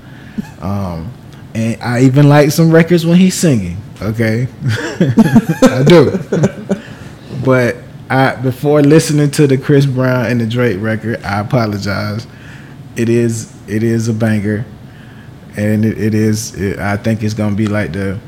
Um, 0.61 1.13
and 1.53 1.81
I 1.81 2.01
even 2.03 2.27
like 2.27 2.51
some 2.51 2.71
records 2.71 3.05
when 3.05 3.17
he's 3.17 3.35
singing, 3.35 3.77
okay? 4.01 4.47
I 4.65 5.83
do. 5.85 6.11
but 7.45 7.77
I 8.09 8.35
before 8.35 8.81
listening 8.81 9.31
to 9.31 9.47
the 9.47 9.57
Chris 9.57 9.85
Brown 9.85 10.25
and 10.25 10.41
the 10.41 10.47
Drake 10.47 10.81
record, 10.81 11.23
I 11.23 11.39
apologize. 11.39 12.27
It 12.95 13.09
is 13.09 13.53
it 13.67 13.83
is 13.83 14.07
a 14.07 14.13
banger, 14.13 14.65
and 15.55 15.85
it, 15.85 15.97
it 15.97 16.13
is. 16.13 16.55
It, 16.55 16.79
I 16.79 16.97
think 16.97 17.23
it's 17.23 17.33
gonna 17.33 17.55
be 17.55 17.67
like 17.67 17.93
the 17.93 18.19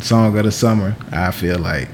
song 0.00 0.36
of 0.36 0.44
the 0.44 0.52
summer. 0.52 0.96
I 1.12 1.30
feel 1.30 1.58
like 1.58 1.88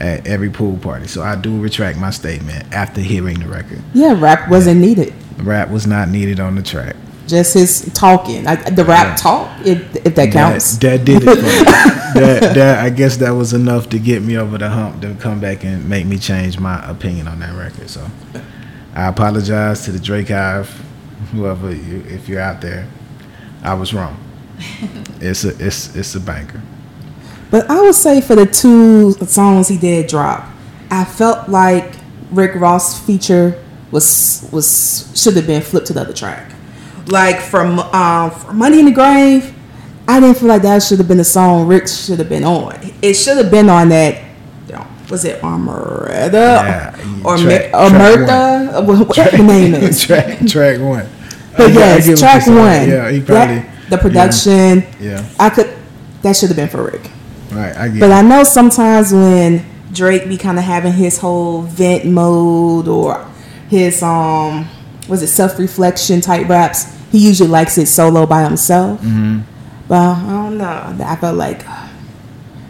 at 0.00 0.26
every 0.26 0.50
pool 0.50 0.76
party. 0.78 1.06
So 1.06 1.22
I 1.22 1.36
do 1.36 1.60
retract 1.60 1.98
my 1.98 2.10
statement 2.10 2.72
after 2.72 3.00
hearing 3.00 3.40
the 3.40 3.46
record. 3.48 3.82
Yeah, 3.92 4.18
rap 4.18 4.48
wasn't 4.48 4.80
needed. 4.80 5.14
Rap 5.38 5.70
was 5.70 5.86
not 5.86 6.08
needed 6.08 6.40
on 6.40 6.54
the 6.54 6.62
track. 6.62 6.96
Just 7.26 7.54
his 7.54 7.90
talking, 7.94 8.46
I, 8.46 8.56
the 8.56 8.84
rap 8.84 9.16
talk, 9.18 9.66
if, 9.66 9.96
if 10.06 10.14
that 10.14 10.30
counts. 10.30 10.76
That, 10.78 10.98
that 10.98 11.04
did 11.04 11.22
it. 11.24 11.94
That, 12.14 12.54
that 12.54 12.78
I 12.78 12.90
guess 12.90 13.16
that 13.16 13.32
was 13.32 13.52
enough 13.52 13.88
to 13.88 13.98
get 13.98 14.22
me 14.22 14.36
over 14.36 14.56
the 14.56 14.68
hump 14.68 15.02
to 15.02 15.16
come 15.16 15.40
back 15.40 15.64
and 15.64 15.88
make 15.88 16.06
me 16.06 16.16
change 16.16 16.60
my 16.60 16.88
opinion 16.88 17.26
on 17.26 17.40
that 17.40 17.58
record. 17.58 17.90
So 17.90 18.06
I 18.94 19.08
apologize 19.08 19.84
to 19.86 19.90
the 19.90 19.98
Drake 19.98 20.28
Hive, 20.28 20.68
whoever 21.32 21.74
you, 21.74 22.04
if 22.06 22.28
you're 22.28 22.40
out 22.40 22.60
there. 22.60 22.86
I 23.64 23.74
was 23.74 23.92
wrong. 23.92 24.16
It's 25.20 25.44
a 25.44 25.48
it's 25.58 25.96
it's 25.96 26.14
a 26.14 26.20
banker. 26.20 26.60
But 27.50 27.70
I 27.70 27.80
would 27.80 27.94
say 27.94 28.20
for 28.20 28.34
the 28.34 28.46
two 28.46 29.12
songs 29.26 29.68
he 29.68 29.78
did 29.78 30.06
drop, 30.06 30.48
I 30.90 31.04
felt 31.04 31.48
like 31.48 31.94
Rick 32.30 32.54
Ross 32.56 33.00
feature 33.00 33.63
was 33.94 34.46
was 34.52 35.10
should 35.14 35.36
have 35.36 35.46
been 35.46 35.62
flipped 35.62 35.86
to 35.86 35.92
the 35.92 36.00
other 36.02 36.12
track. 36.12 36.52
Like 37.06 37.40
from 37.40 37.78
um, 37.78 38.30
from 38.32 38.58
Money 38.58 38.80
in 38.80 38.86
the 38.86 38.92
Grave, 38.92 39.54
I 40.08 40.20
didn't 40.20 40.36
feel 40.38 40.48
like 40.48 40.62
that 40.62 40.82
should 40.82 40.98
have 40.98 41.08
been 41.08 41.18
the 41.18 41.24
song 41.24 41.66
Rick 41.66 41.86
should 41.88 42.18
have 42.18 42.28
been 42.28 42.44
on. 42.44 42.76
It 43.00 43.14
should 43.14 43.36
have 43.38 43.50
been 43.50 43.68
on 43.70 43.88
that. 43.90 44.20
Was 45.10 45.26
it 45.26 45.42
Armoretta 45.44 46.30
Yeah, 46.32 46.96
or 47.26 47.36
track- 47.36 47.70
Ma- 47.72 47.88
track 47.90 48.86
Whatever 48.88 49.36
the 49.36 49.42
name 49.42 49.74
is. 49.88 50.02
track 50.02 50.38
track 50.46 50.80
one. 50.80 51.06
But 51.56 51.70
I 51.70 51.74
yes, 51.74 52.06
him 52.06 52.16
track 52.16 52.46
one. 52.46 52.88
Yeah, 52.88 53.10
he 53.10 53.18
That- 53.20 53.26
probably 53.26 53.70
the 53.90 53.98
production. 53.98 54.82
Yeah, 54.98 55.22
I 55.38 55.50
could. 55.50 55.70
That 56.22 56.34
should 56.36 56.48
have 56.48 56.56
been 56.56 56.68
for 56.70 56.82
Rick. 56.84 57.10
right. 57.52 57.76
I 57.76 57.88
get. 57.88 58.00
But 58.00 58.10
it. 58.10 58.14
I 58.14 58.22
know 58.22 58.44
sometimes 58.44 59.12
when 59.12 59.62
Drake 59.92 60.26
be 60.26 60.38
kind 60.38 60.58
of 60.58 60.64
having 60.64 60.94
his 60.94 61.18
whole 61.18 61.62
vent 61.62 62.06
mode 62.06 62.88
or 62.88 63.26
his 63.68 64.02
um 64.02 64.66
was 65.08 65.22
it 65.22 65.28
self 65.28 65.58
reflection 65.58 66.20
type 66.20 66.48
raps, 66.48 66.94
he 67.10 67.18
usually 67.18 67.48
likes 67.50 67.76
it 67.78 67.86
solo 67.86 68.26
by 68.26 68.42
himself. 68.44 69.00
Mm-hmm. 69.00 69.40
But 69.88 70.16
I 70.16 70.30
don't 70.30 70.56
know. 70.58 70.96
I 71.04 71.16
felt 71.16 71.36
like 71.36 71.64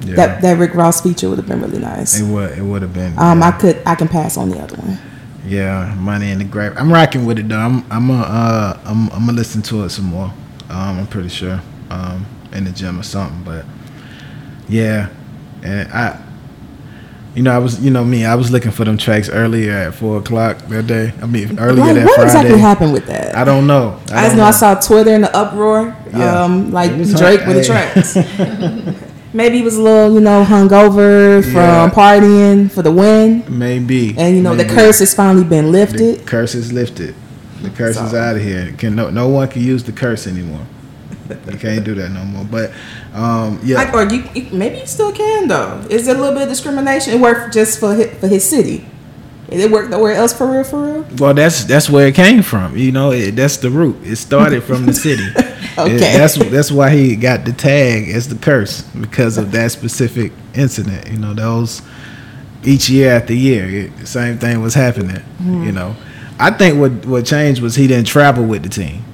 Yeah. 0.04 0.16
That 0.16 0.42
that 0.42 0.58
Rick 0.58 0.74
Ross 0.74 1.00
feature 1.00 1.28
would 1.30 1.38
have 1.38 1.46
been 1.48 1.62
really 1.62 1.78
nice. 1.78 2.20
It 2.20 2.24
would 2.30 2.58
it 2.58 2.62
would 2.62 2.82
have 2.82 2.92
been. 2.92 3.16
Um, 3.18 3.40
yeah. 3.40 3.48
I 3.48 3.52
could 3.52 3.82
I 3.86 3.94
can 3.94 4.08
pass 4.08 4.36
on 4.36 4.50
the 4.50 4.58
other 4.58 4.76
one. 4.76 4.98
Yeah, 5.46 5.94
money 5.98 6.30
in 6.30 6.38
the 6.38 6.44
grave. 6.44 6.72
I'm 6.76 6.92
rocking 6.92 7.24
with 7.24 7.38
it 7.38 7.48
though. 7.48 7.58
I'm 7.58 7.84
I'm 7.90 8.10
a, 8.10 8.20
uh 8.20 8.80
I'm 8.84 9.08
I'm 9.12 9.26
gonna 9.26 9.32
listen 9.32 9.62
to 9.62 9.84
it 9.84 9.90
some 9.90 10.06
more. 10.06 10.32
Um, 10.68 10.98
I'm 11.00 11.06
pretty 11.06 11.28
sure 11.30 11.60
um 11.90 12.26
in 12.52 12.64
the 12.64 12.70
gym 12.70 12.98
or 13.00 13.02
something. 13.02 13.42
But 13.44 13.64
yeah, 14.68 15.08
and 15.62 15.90
I, 15.92 16.20
you 17.34 17.42
know, 17.42 17.52
I 17.52 17.58
was 17.58 17.82
you 17.84 17.90
know 17.90 18.04
me. 18.04 18.24
I 18.24 18.34
was 18.36 18.50
looking 18.50 18.70
for 18.70 18.84
them 18.84 18.96
tracks 18.96 19.28
earlier 19.28 19.72
at 19.72 19.94
four 19.94 20.18
o'clock 20.18 20.58
that 20.68 20.86
day. 20.86 21.12
I 21.20 21.26
mean 21.26 21.58
earlier 21.58 21.84
Like, 21.84 21.94
that 21.96 22.04
what 22.06 22.14
Friday. 22.16 22.26
exactly 22.30 22.58
happened 22.58 22.92
with 22.92 23.06
that? 23.06 23.34
I 23.36 23.44
don't 23.44 23.66
know. 23.66 23.98
I 24.12 24.22
just 24.24 24.28
don't 24.28 24.36
know 24.38 24.44
I 24.44 24.50
saw 24.52 24.74
Twitter 24.74 25.10
in 25.14 25.22
the 25.22 25.36
uproar, 25.36 25.96
Yeah. 26.12 26.42
um, 26.44 26.70
like 26.70 26.92
Drake 26.92 27.40
hot. 27.40 27.48
with 27.48 27.56
the 27.56 27.64
tracks. 27.64 28.16
Maybe 29.34 29.56
he 29.58 29.62
was 29.64 29.76
a 29.76 29.82
little, 29.82 30.14
you 30.14 30.20
know, 30.20 30.44
hungover 30.44 31.42
from 31.42 31.54
Yeah. 31.54 31.90
partying 31.90 32.70
for 32.70 32.82
the 32.82 32.92
win, 32.92 33.42
Maybe. 33.48 34.14
and 34.16 34.36
you 34.36 34.42
know 34.42 34.54
the 34.54 34.64
curse 34.64 35.00
has 35.00 35.12
finally 35.12 35.42
been 35.44 35.72
lifted. 35.72 35.98
The 35.98 36.04
lifted. 36.12 36.26
curse 36.26 36.54
is 36.54 36.72
lifted. 36.72 37.14
The 37.62 37.70
curse 37.70 37.96
is 38.00 38.14
out 38.14 38.36
of 38.36 38.42
here. 38.42 38.72
Can 38.78 38.94
no 38.94 39.10
no 39.10 39.26
one 39.28 39.48
can 39.48 39.62
use 39.62 39.82
the 39.82 39.90
curse 39.92 40.26
anymore. 40.28 40.60
You 41.50 41.58
can't 41.58 41.84
do 41.84 41.94
that 41.96 42.10
no 42.10 42.24
more. 42.24 42.44
But 42.44 42.72
um, 43.12 43.60
yeah, 43.62 43.76
Like, 43.76 43.94
or 43.94 44.04
you, 44.12 44.24
you 44.34 44.48
maybe 44.52 44.78
you 44.78 44.86
still 44.86 45.12
can 45.12 45.48
though. 45.48 45.84
Is 45.90 46.06
there 46.06 46.14
a 46.14 46.18
little 46.18 46.34
bit 46.34 46.42
of 46.44 46.48
discrimination? 46.48 47.14
It 47.14 47.20
worked 47.20 47.54
just 47.54 47.78
for 47.80 47.94
his, 47.94 48.18
for 48.18 48.28
his 48.28 48.48
city. 48.48 48.86
Did 49.50 49.60
it 49.60 49.70
work 49.70 49.88
nowhere 49.90 50.14
else 50.14 50.32
for 50.32 50.50
real? 50.50 50.64
For 50.64 50.82
real? 50.82 51.06
Well, 51.18 51.34
that's 51.34 51.64
that's 51.64 51.88
where 51.90 52.06
it 52.08 52.14
came 52.14 52.42
from. 52.42 52.76
You 52.76 52.90
know, 52.92 53.12
it, 53.12 53.32
that's 53.36 53.58
the 53.58 53.70
root. 53.70 53.96
It 54.02 54.16
started 54.16 54.62
from 54.64 54.86
the 54.86 54.94
city. 54.94 55.26
Okay. 55.76 55.96
It- 55.96 55.98
that's 55.98 56.36
that's 56.50 56.70
why 56.70 56.90
he 56.90 57.16
got 57.16 57.44
the 57.44 57.52
tag 57.52 58.08
as 58.08 58.28
the 58.28 58.36
curse 58.36 58.82
because 58.82 59.38
of 59.38 59.50
that 59.52 59.72
specific 59.72 60.30
incident. 60.54 61.10
You 61.10 61.18
know, 61.18 61.34
those 61.34 61.82
each 62.62 62.88
year 62.88 63.10
after 63.12 63.34
year, 63.34 63.68
it, 63.90 64.06
same 64.06 64.38
thing 64.38 64.62
was 64.62 64.74
happening. 64.74 65.16
Hmm. 65.42 65.64
You 65.64 65.72
know, 65.72 65.96
I 66.38 66.52
think 66.52 66.78
what 66.78 67.04
what 67.06 67.26
changed 67.26 67.60
was 67.60 67.74
he 67.74 67.88
didn't 67.88 68.06
travel 68.06 68.44
with 68.44 68.62
the 68.62 68.68
team. 68.68 69.04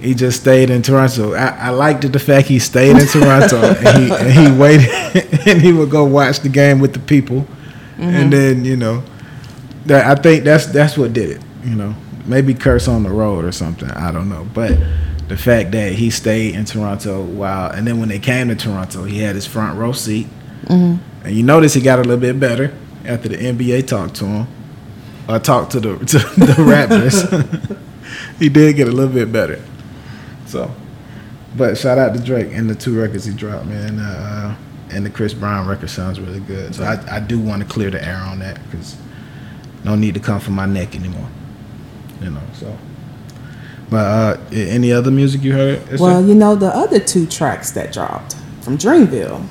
He 0.00 0.14
just 0.14 0.40
stayed 0.40 0.70
in 0.70 0.82
Toronto. 0.82 1.34
I, 1.34 1.48
I 1.48 1.68
liked 1.70 2.10
the 2.10 2.18
fact 2.18 2.48
he 2.48 2.58
stayed 2.58 2.96
in 2.96 3.06
Toronto 3.06 3.58
and 3.60 3.98
he 4.04 4.10
and 4.12 4.32
he 4.32 4.52
waited 4.60 4.88
and 5.46 5.60
he 5.60 5.72
would 5.72 5.90
go 5.90 6.04
watch 6.04 6.40
the 6.40 6.48
game 6.48 6.80
with 6.80 6.92
the 6.92 7.00
people, 7.00 7.46
Mm-hmm. 7.96 8.02
and 8.16 8.32
then 8.32 8.64
you 8.64 8.76
know, 8.76 9.02
that 9.86 10.06
I 10.06 10.20
think 10.20 10.44
that's 10.44 10.66
that's 10.66 10.96
what 10.96 11.12
did 11.12 11.30
it. 11.30 11.42
You 11.64 11.74
know, 11.74 11.94
maybe 12.24 12.54
curse 12.54 12.88
on 12.88 13.02
the 13.02 13.10
road 13.10 13.44
or 13.44 13.52
something. 13.52 13.90
I 13.90 14.10
don't 14.10 14.30
know, 14.30 14.46
but 14.54 14.78
the 15.28 15.36
fact 15.36 15.70
that 15.72 15.92
he 15.92 16.08
stayed 16.10 16.54
in 16.54 16.64
Toronto 16.64 17.22
while 17.22 17.70
and 17.70 17.86
then 17.86 18.00
when 18.00 18.08
they 18.08 18.18
came 18.18 18.48
to 18.48 18.56
Toronto, 18.56 19.04
he 19.04 19.18
had 19.20 19.34
his 19.34 19.46
front 19.46 19.78
row 19.78 19.92
seat, 19.92 20.28
Mm-hmm. 20.64 21.26
and 21.26 21.34
you 21.36 21.42
notice 21.42 21.74
he 21.74 21.82
got 21.82 21.98
a 21.98 22.02
little 22.02 22.16
bit 22.16 22.40
better 22.40 22.72
after 23.04 23.28
the 23.28 23.36
NBA 23.36 23.86
talked 23.86 24.14
to 24.16 24.24
him, 24.24 24.46
or 25.28 25.38
talked 25.38 25.72
to 25.72 25.80
the 25.80 25.98
to 26.06 26.18
the 26.40 26.54
Raptors. 26.56 27.78
he 28.38 28.48
did 28.48 28.76
get 28.76 28.88
a 28.88 28.92
little 28.92 29.12
bit 29.12 29.30
better. 29.30 29.60
So, 30.50 30.70
but 31.56 31.78
shout 31.78 31.98
out 31.98 32.14
to 32.14 32.20
Drake 32.20 32.48
and 32.52 32.68
the 32.68 32.74
two 32.74 32.98
records 33.00 33.24
he 33.24 33.32
dropped, 33.34 33.66
man. 33.66 33.98
Uh, 33.98 34.56
and 34.90 35.06
the 35.06 35.10
Chris 35.10 35.32
Brown 35.32 35.68
record 35.68 35.88
sounds 35.90 36.18
really 36.18 36.40
good. 36.40 36.74
So 36.74 36.82
I, 36.82 37.16
I 37.16 37.20
do 37.20 37.38
want 37.38 37.62
to 37.62 37.68
clear 37.68 37.90
the 37.90 38.04
air 38.04 38.16
on 38.16 38.40
that 38.40 38.58
because 38.64 38.96
no 39.84 39.94
need 39.94 40.14
to 40.14 40.20
come 40.20 40.40
for 40.40 40.50
my 40.50 40.66
neck 40.66 40.96
anymore. 40.96 41.28
You 42.20 42.30
know, 42.30 42.42
so. 42.54 42.76
But 43.88 43.96
uh, 43.96 44.40
any 44.52 44.92
other 44.92 45.10
music 45.10 45.42
you 45.42 45.52
heard? 45.52 45.98
Well, 45.98 46.24
you 46.24 46.34
know 46.34 46.54
the 46.56 46.68
other 46.74 46.98
two 47.00 47.26
tracks 47.26 47.70
that 47.72 47.92
dropped 47.92 48.34
from 48.62 48.76
Dreamville. 48.78 49.46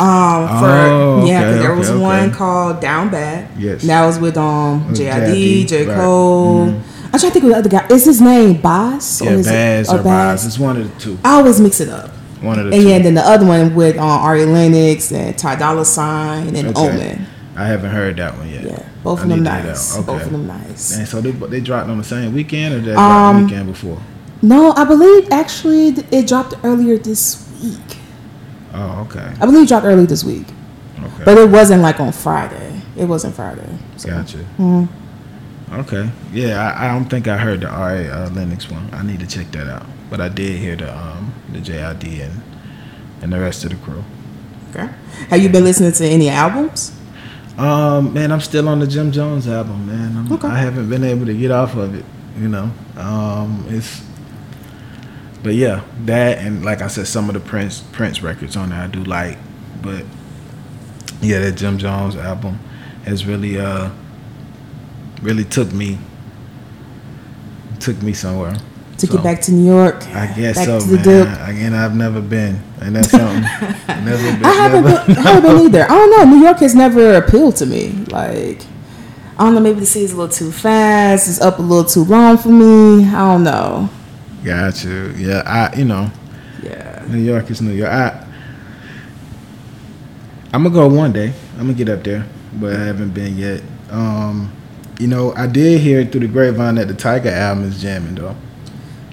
Um, 0.00 0.46
for 0.60 0.66
Oh, 0.66 1.24
yeah, 1.26 1.42
'cause 1.42 1.54
okay, 1.54 1.58
there 1.62 1.74
was 1.74 1.90
okay, 1.90 1.98
one 2.00 2.28
okay. 2.28 2.34
called 2.36 2.80
Down 2.80 3.08
Bad. 3.10 3.48
Yes. 3.58 3.82
that 3.82 4.06
was 4.06 4.18
with 4.20 4.36
um 4.36 4.94
JID, 4.94 5.66
J 5.66 5.86
right. 5.86 5.96
Cole. 5.96 6.66
Mhm. 6.66 6.82
I'm 7.12 7.18
trying 7.18 7.30
to 7.32 7.40
think 7.40 7.44
of 7.44 7.50
the 7.50 7.56
other 7.56 7.68
guy. 7.68 7.86
Is 7.88 8.04
his 8.04 8.20
name 8.20 8.60
Boss? 8.60 9.20
yeah, 9.22 9.30
is 9.30 9.46
it- 9.46 9.50
Baz 9.50 9.92
or 9.92 10.02
Baz. 10.02 10.44
It's 10.46 10.58
one 10.58 10.76
of 10.76 10.92
the 10.94 11.00
two. 11.00 11.18
I 11.24 11.34
always 11.34 11.60
mix 11.60 11.80
it 11.80 11.88
up. 11.88 12.10
One 12.42 12.58
of 12.58 12.66
the 12.66 12.72
And 12.72 12.82
two. 12.82 12.88
yeah, 12.88 12.98
then 13.00 13.14
the 13.14 13.22
other 13.22 13.46
one 13.46 13.74
with 13.74 13.96
um, 13.96 14.04
Ari 14.08 14.44
Lennox 14.44 15.10
and 15.10 15.36
Ty 15.36 15.56
Dolla 15.56 15.84
Sign 15.84 16.54
and 16.54 16.68
Okay. 16.68 16.80
Omen. 16.88 17.26
I 17.56 17.66
haven't 17.66 17.90
heard 17.90 18.16
that 18.18 18.36
one 18.36 18.48
yet. 18.48 18.62
Yeah, 18.62 18.88
both 19.02 19.20
I 19.20 19.22
of 19.24 19.28
them 19.30 19.42
nice. 19.42 19.96
one. 19.96 20.04
Both 20.04 20.22
of 20.26 20.30
them 20.32 20.46
nice. 20.46 20.96
And 20.96 21.08
so 21.08 21.20
they, 21.20 21.32
they 21.32 21.60
dropped 21.60 21.88
on 21.90 21.98
the 21.98 22.04
same 22.04 22.32
weekend 22.34 22.74
or 22.74 22.78
they 22.80 22.92
dropped 22.92 23.00
Um, 23.00 23.36
the 23.38 23.44
weekend 23.46 23.66
before? 23.72 23.98
No, 24.42 24.72
I 24.76 24.84
believe 24.84 25.28
actually 25.32 25.88
it 26.12 26.28
dropped 26.28 26.54
earlier 26.62 26.96
this 26.98 27.44
week. 27.60 27.98
Oh, 28.72 29.06
okay. 29.10 29.32
I 29.40 29.46
believe 29.46 29.62
it 29.64 29.68
dropped 29.68 29.86
early 29.86 30.06
this 30.06 30.22
week, 30.22 30.46
Okay. 31.02 31.24
but 31.24 31.36
it 31.38 31.48
wasn't 31.50 31.82
like 31.82 31.98
on 31.98 32.12
Friday. 32.12 32.80
It 32.96 33.06
wasn't 33.06 33.34
Friday. 33.34 33.68
So. 33.96 34.10
Gotcha. 34.10 34.38
Mhm. 34.58 34.86
Okay. 35.72 36.10
Yeah, 36.32 36.72
I, 36.72 36.86
I 36.88 36.92
don't 36.94 37.04
think 37.06 37.28
I 37.28 37.36
heard 37.36 37.60
the 37.60 37.68
Ari 37.68 38.08
Uh, 38.08 38.30
Lennox 38.30 38.70
one. 38.70 38.88
I 38.92 39.02
need 39.02 39.20
to 39.20 39.26
check 39.26 39.50
that 39.52 39.68
out. 39.68 39.86
But 40.10 40.20
I 40.20 40.28
did 40.28 40.58
hear 40.58 40.76
the 40.76 40.94
um 40.96 41.32
the 41.52 41.58
JID 41.60 42.22
and 42.24 42.42
and 43.22 43.32
the 43.32 43.40
rest 43.40 43.64
of 43.64 43.70
the 43.70 43.76
crew. 43.76 44.02
Okay. 44.70 44.88
Have 45.30 45.42
you 45.42 45.48
been 45.48 45.64
listening 45.64 45.92
to 45.92 46.06
any 46.06 46.28
albums? 46.28 46.92
Um, 47.58 48.14
man, 48.14 48.30
I'm 48.30 48.40
still 48.40 48.68
on 48.68 48.78
the 48.78 48.86
Jim 48.86 49.10
Jones 49.10 49.48
album, 49.48 49.86
man. 49.86 50.16
I'm, 50.16 50.32
Okay. 50.32 50.46
I 50.46 50.58
haven't 50.58 50.88
been 50.88 51.02
able 51.04 51.26
to 51.26 51.34
get 51.34 51.50
off 51.50 51.74
of 51.74 51.94
it. 51.94 52.04
You 52.38 52.48
know, 52.48 52.70
um, 52.96 53.64
it's. 53.68 54.02
But 55.42 55.54
yeah, 55.54 55.82
that 56.04 56.38
and 56.38 56.64
like 56.64 56.82
I 56.82 56.86
said, 56.88 57.06
some 57.06 57.28
of 57.28 57.34
the 57.34 57.40
Prince 57.40 57.80
Prince 57.92 58.22
records 58.22 58.56
on 58.56 58.70
there 58.70 58.80
I 58.80 58.86
do 58.86 59.02
like, 59.04 59.38
but 59.82 60.04
yeah, 61.20 61.40
that 61.40 61.52
Jim 61.52 61.78
Jones 61.78 62.16
album 62.16 62.58
has 63.04 63.24
really 63.26 63.58
uh 63.58 63.90
really 65.22 65.44
took 65.44 65.72
me 65.72 65.98
took 67.80 68.00
me 68.02 68.12
somewhere. 68.12 68.56
Took 68.98 69.10
So, 69.10 69.16
you 69.18 69.22
back 69.22 69.40
to 69.42 69.52
New 69.52 69.64
York. 69.64 70.02
I 70.08 70.26
guess 70.34 70.56
back 70.56 70.66
so, 70.66 70.80
to 70.80 70.86
the 70.86 70.96
man. 70.96 71.04
Duke. 71.04 71.48
Again, 71.48 71.74
I've 71.74 71.94
never 71.94 72.20
been, 72.20 72.60
and 72.80 72.96
that's 72.96 73.10
something. 73.10 73.42
never 73.88 74.32
been. 74.36 74.44
I 74.44 74.52
haven't, 74.52 74.84
never, 74.84 75.06
been, 75.06 75.16
I 75.16 75.20
haven't 75.20 75.42
been 75.56 75.66
either. 75.66 75.82
I 75.84 75.88
don't 75.88 76.10
know. 76.10 76.36
New 76.36 76.42
York 76.44 76.58
has 76.58 76.74
never 76.74 77.14
appealed 77.14 77.54
to 77.56 77.66
me. 77.66 77.90
Like, 78.10 78.62
I 79.38 79.44
don't 79.44 79.54
know. 79.54 79.60
Maybe 79.60 79.78
the 79.80 79.86
city's 79.86 80.12
a 80.12 80.16
little 80.16 80.34
too 80.34 80.50
fast. 80.50 81.28
It's 81.28 81.40
up 81.40 81.60
a 81.60 81.62
little 81.62 81.84
too 81.84 82.02
long 82.04 82.36
for 82.38 82.48
me. 82.48 83.04
I 83.06 83.18
don't 83.32 83.44
know. 83.44 83.88
Got 84.44 84.82
you. 84.82 85.12
Yeah, 85.16 85.42
I. 85.46 85.76
You 85.76 85.84
know, 85.84 86.10
Yeah. 86.62 87.04
New 87.08 87.18
York 87.18 87.48
is 87.52 87.62
New 87.62 87.72
York. 87.72 87.90
I, 87.92 88.26
I'm 90.52 90.64
gonna 90.64 90.70
go 90.74 90.88
one 90.88 91.12
day. 91.12 91.32
I'm 91.54 91.66
gonna 91.66 91.74
get 91.74 91.88
up 91.88 92.02
there, 92.02 92.26
but 92.54 92.74
I 92.74 92.84
haven't 92.84 93.10
been 93.14 93.36
yet. 93.38 93.62
Um, 93.90 94.50
you 94.98 95.06
know, 95.06 95.32
I 95.34 95.46
did 95.46 95.80
hear 95.80 96.04
through 96.04 96.20
the 96.20 96.28
grapevine 96.28 96.74
that 96.76 96.88
the 96.88 96.94
Tyga 96.94 97.26
album 97.32 97.64
is 97.64 97.80
jamming 97.80 98.14
though, 98.16 98.34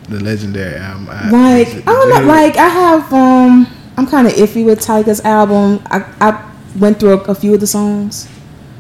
the 0.10 0.20
legendary 0.24 0.76
album. 0.76 1.08
I, 1.10 1.30
Like, 1.30 1.68
I 1.88 1.92
don't 1.94 2.10
know. 2.10 2.22
Like, 2.22 2.58
I 2.58 2.68
have. 2.68 3.14
Um, 3.14 3.68
I'm 3.98 4.08
kind 4.08 4.28
of 4.28 4.34
iffy 4.34 4.66
with 4.66 4.80
Tyga's 4.80 5.22
album. 5.22 5.82
I 5.86 6.00
I 6.20 6.52
went 6.78 7.00
through 7.00 7.14
a, 7.14 7.24
a 7.32 7.36
few 7.36 7.54
of 7.54 7.60
the 7.60 7.68
songs. 7.68 8.28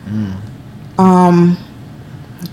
Mm. 0.06 0.36
Um, 1.00 1.58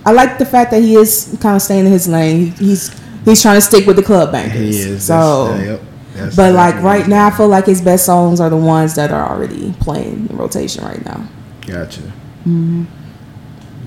I 0.04 0.12
like 0.12 0.38
the 0.38 0.46
fact 0.46 0.70
that 0.70 0.82
he 0.82 0.94
is 0.94 1.36
kind 1.40 1.56
of 1.56 1.62
staying 1.62 1.86
in 1.86 1.92
his 1.92 2.06
lane. 2.08 2.52
He, 2.52 2.66
he's 2.66 3.00
he's 3.24 3.42
trying 3.42 3.56
to 3.56 3.60
stick 3.60 3.86
with 3.86 3.96
the 3.96 4.02
club 4.02 4.32
bangers. 4.32 4.58
he 4.58 4.80
is. 4.80 5.04
So. 5.04 5.46
That's- 5.48 5.66
yep, 5.66 5.80
that's 6.14 6.36
But 6.36 6.54
like 6.54 6.74
right 6.82 7.08
now, 7.08 7.28
I 7.28 7.30
feel 7.30 7.48
like 7.48 7.66
his 7.66 7.80
best 7.80 8.04
songs 8.04 8.38
are 8.38 8.50
the 8.50 8.56
ones 8.56 8.94
that 8.96 9.10
are 9.12 9.28
already 9.30 9.72
playing 9.80 10.28
in 10.28 10.36
rotation 10.36 10.84
right 10.84 11.02
now. 11.04 11.26
Gotcha. 11.66 12.02
Mm-hmm. 12.46 12.84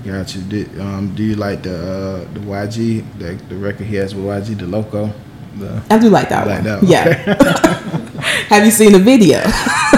Gotcha. 0.06 0.38
Did, 0.38 0.80
um, 0.80 1.14
do 1.14 1.24
you 1.24 1.34
like 1.34 1.62
the 1.62 1.74
uh, 1.74 2.32
the 2.32 2.40
YG 2.40 3.18
the, 3.18 3.34
the 3.48 3.56
record 3.56 3.86
he 3.86 3.96
has 3.96 4.14
with 4.14 4.24
YG 4.24 4.58
the 4.58 4.66
Loco? 4.66 5.12
The, 5.58 5.82
I 5.90 5.98
do 5.98 6.08
like 6.08 6.28
that 6.28 6.46
like 6.46 6.56
one. 6.56 6.64
that 6.64 6.82
one. 6.82 6.90
Yeah. 6.90 8.22
Have 8.48 8.64
you 8.64 8.70
seen 8.70 8.92
the 8.92 8.98
video? 8.98 9.38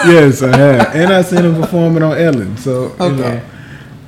yes, 0.06 0.42
I 0.42 0.56
have, 0.56 0.94
and 0.94 1.12
I 1.12 1.22
seen 1.22 1.44
him 1.44 1.60
performing 1.60 2.02
on 2.02 2.16
Ellen. 2.16 2.56
So 2.56 2.94
you 3.00 3.16
know, 3.16 3.42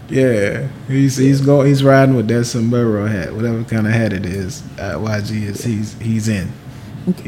yeah, 0.08 0.68
he's 0.88 1.16
he's 1.16 1.40
going 1.40 1.66
he's 1.66 1.84
riding 1.84 2.14
with 2.14 2.28
that 2.28 2.44
sombrero 2.46 3.06
hat, 3.06 3.34
whatever 3.34 3.62
kind 3.64 3.86
of 3.86 3.92
hat 3.92 4.12
it 4.12 4.24
is. 4.24 4.62
Uh, 4.78 4.94
YG 4.96 5.42
is 5.42 5.64
he's 5.64 5.98
he's 5.98 6.28
in. 6.28 6.50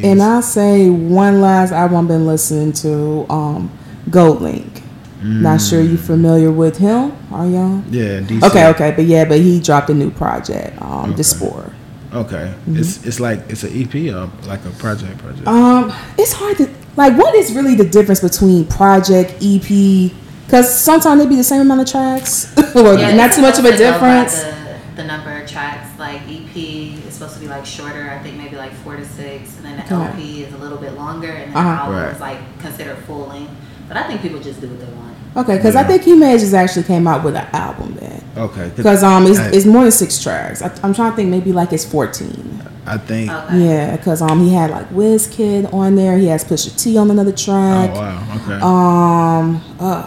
and 0.02 0.22
I'll 0.22 0.42
say 0.42 0.88
one 0.88 1.40
last 1.40 1.72
album 1.72 1.98
I've 1.98 2.08
been 2.08 2.26
listening 2.26 2.72
to, 2.74 3.26
um, 3.28 3.70
GoldLink. 4.08 4.81
Not 5.22 5.60
sure 5.60 5.80
you 5.80 5.96
familiar 5.96 6.50
with 6.50 6.78
him, 6.78 7.12
are 7.32 7.46
y'all? 7.46 7.82
Yeah, 7.90 8.20
DC. 8.20 8.42
Okay, 8.42 8.66
okay, 8.68 8.92
but 8.96 9.04
yeah, 9.04 9.24
but 9.24 9.38
he 9.40 9.60
dropped 9.60 9.88
a 9.90 9.94
new 9.94 10.10
project, 10.10 10.80
um, 10.82 11.04
Okay. 11.10 11.12
Diaspora. 11.14 11.72
Okay, 12.14 12.52
it's 12.68 13.06
it's 13.06 13.20
like 13.20 13.40
it's 13.48 13.62
an 13.62 13.70
EP 13.72 13.94
or 14.14 14.28
like 14.46 14.64
a 14.66 14.70
project 14.78 15.16
project. 15.18 15.46
Um, 15.46 15.92
it's 16.18 16.32
hard 16.32 16.56
to 16.58 16.68
like. 16.96 17.16
What 17.16 17.34
is 17.34 17.52
really 17.54 17.74
the 17.74 17.88
difference 17.88 18.20
between 18.20 18.66
project 18.66 19.34
EP? 19.42 20.12
Because 20.44 20.68
sometimes 20.78 21.22
they 21.22 21.26
be 21.28 21.36
the 21.36 21.44
same 21.44 21.62
amount 21.62 21.80
of 21.80 21.86
tracks, 21.90 22.52
or 22.76 22.94
Yeah, 22.98 23.16
not 23.16 23.32
too 23.32 23.40
much 23.40 23.58
of 23.58 23.64
a 23.64 23.72
supposed 23.72 23.78
to 23.78 23.84
go 23.84 23.98
by 24.00 24.24
difference. 24.24 24.42
The, 24.42 24.78
the 24.96 25.04
number 25.04 25.30
of 25.40 25.48
tracks, 25.48 25.98
like 25.98 26.20
EP, 26.28 26.54
is 26.54 27.14
supposed 27.14 27.34
to 27.34 27.40
be 27.40 27.46
like 27.48 27.64
shorter. 27.64 28.10
I 28.10 28.18
think 28.22 28.36
maybe 28.36 28.56
like 28.56 28.72
four 28.84 28.96
to 28.96 29.04
six, 29.06 29.56
and 29.56 29.64
then 29.64 29.76
the 29.78 29.84
Okay. 29.84 30.04
LP 30.10 30.42
is 30.44 30.52
a 30.52 30.58
little 30.58 30.76
bit 30.78 30.92
longer, 30.98 31.30
and 31.30 31.54
then 31.54 31.56
Uh-huh. 31.56 31.76
the 31.76 31.80
album 31.82 31.96
Right. 31.96 32.14
is 32.14 32.20
like 32.20 32.58
considered 32.60 32.98
full 33.06 33.28
length. 33.28 33.52
But 33.92 34.04
I 34.04 34.08
think 34.08 34.22
people 34.22 34.40
just 34.40 34.58
do 34.62 34.68
what 34.68 34.80
they 34.80 34.86
want. 34.94 35.14
Okay, 35.36 35.56
because 35.58 35.76
I 35.76 35.82
Yeah. 35.82 35.86
think 35.88 36.06
Image 36.06 36.40
just 36.40 36.54
actually 36.54 36.84
came 36.84 37.06
out 37.06 37.22
with 37.22 37.36
an 37.36 37.46
album 37.52 37.94
then. 38.00 38.22
Okay. 38.38 38.70
Because 38.74 39.02
um, 39.02 39.26
it's, 39.26 39.38
I- 39.38 39.50
it's 39.50 39.66
more 39.66 39.82
than 39.82 39.92
six 39.92 40.22
tracks. 40.22 40.62
I, 40.62 40.70
I'm 40.82 40.94
trying 40.94 41.10
to 41.12 41.16
think 41.16 41.28
maybe 41.28 41.52
like 41.52 41.72
it's 41.74 41.84
14. 41.84 42.62
I 42.86 42.96
think. 42.96 43.30
Okay. 43.30 43.64
Yeah, 43.66 43.96
because 43.96 44.22
um, 44.22 44.40
he 44.40 44.54
had 44.54 44.70
like 44.70 44.88
Kid 45.30 45.66
on 45.66 45.94
there. 45.94 46.16
He 46.16 46.26
has 46.28 46.42
Pusha 46.42 46.74
T 46.82 46.96
on 46.96 47.10
another 47.10 47.32
track. 47.32 47.90
Oh 47.92 48.00
wow. 48.00 48.36
Okay. 48.42 48.54
Um, 48.62 49.62
uh, 49.78 50.04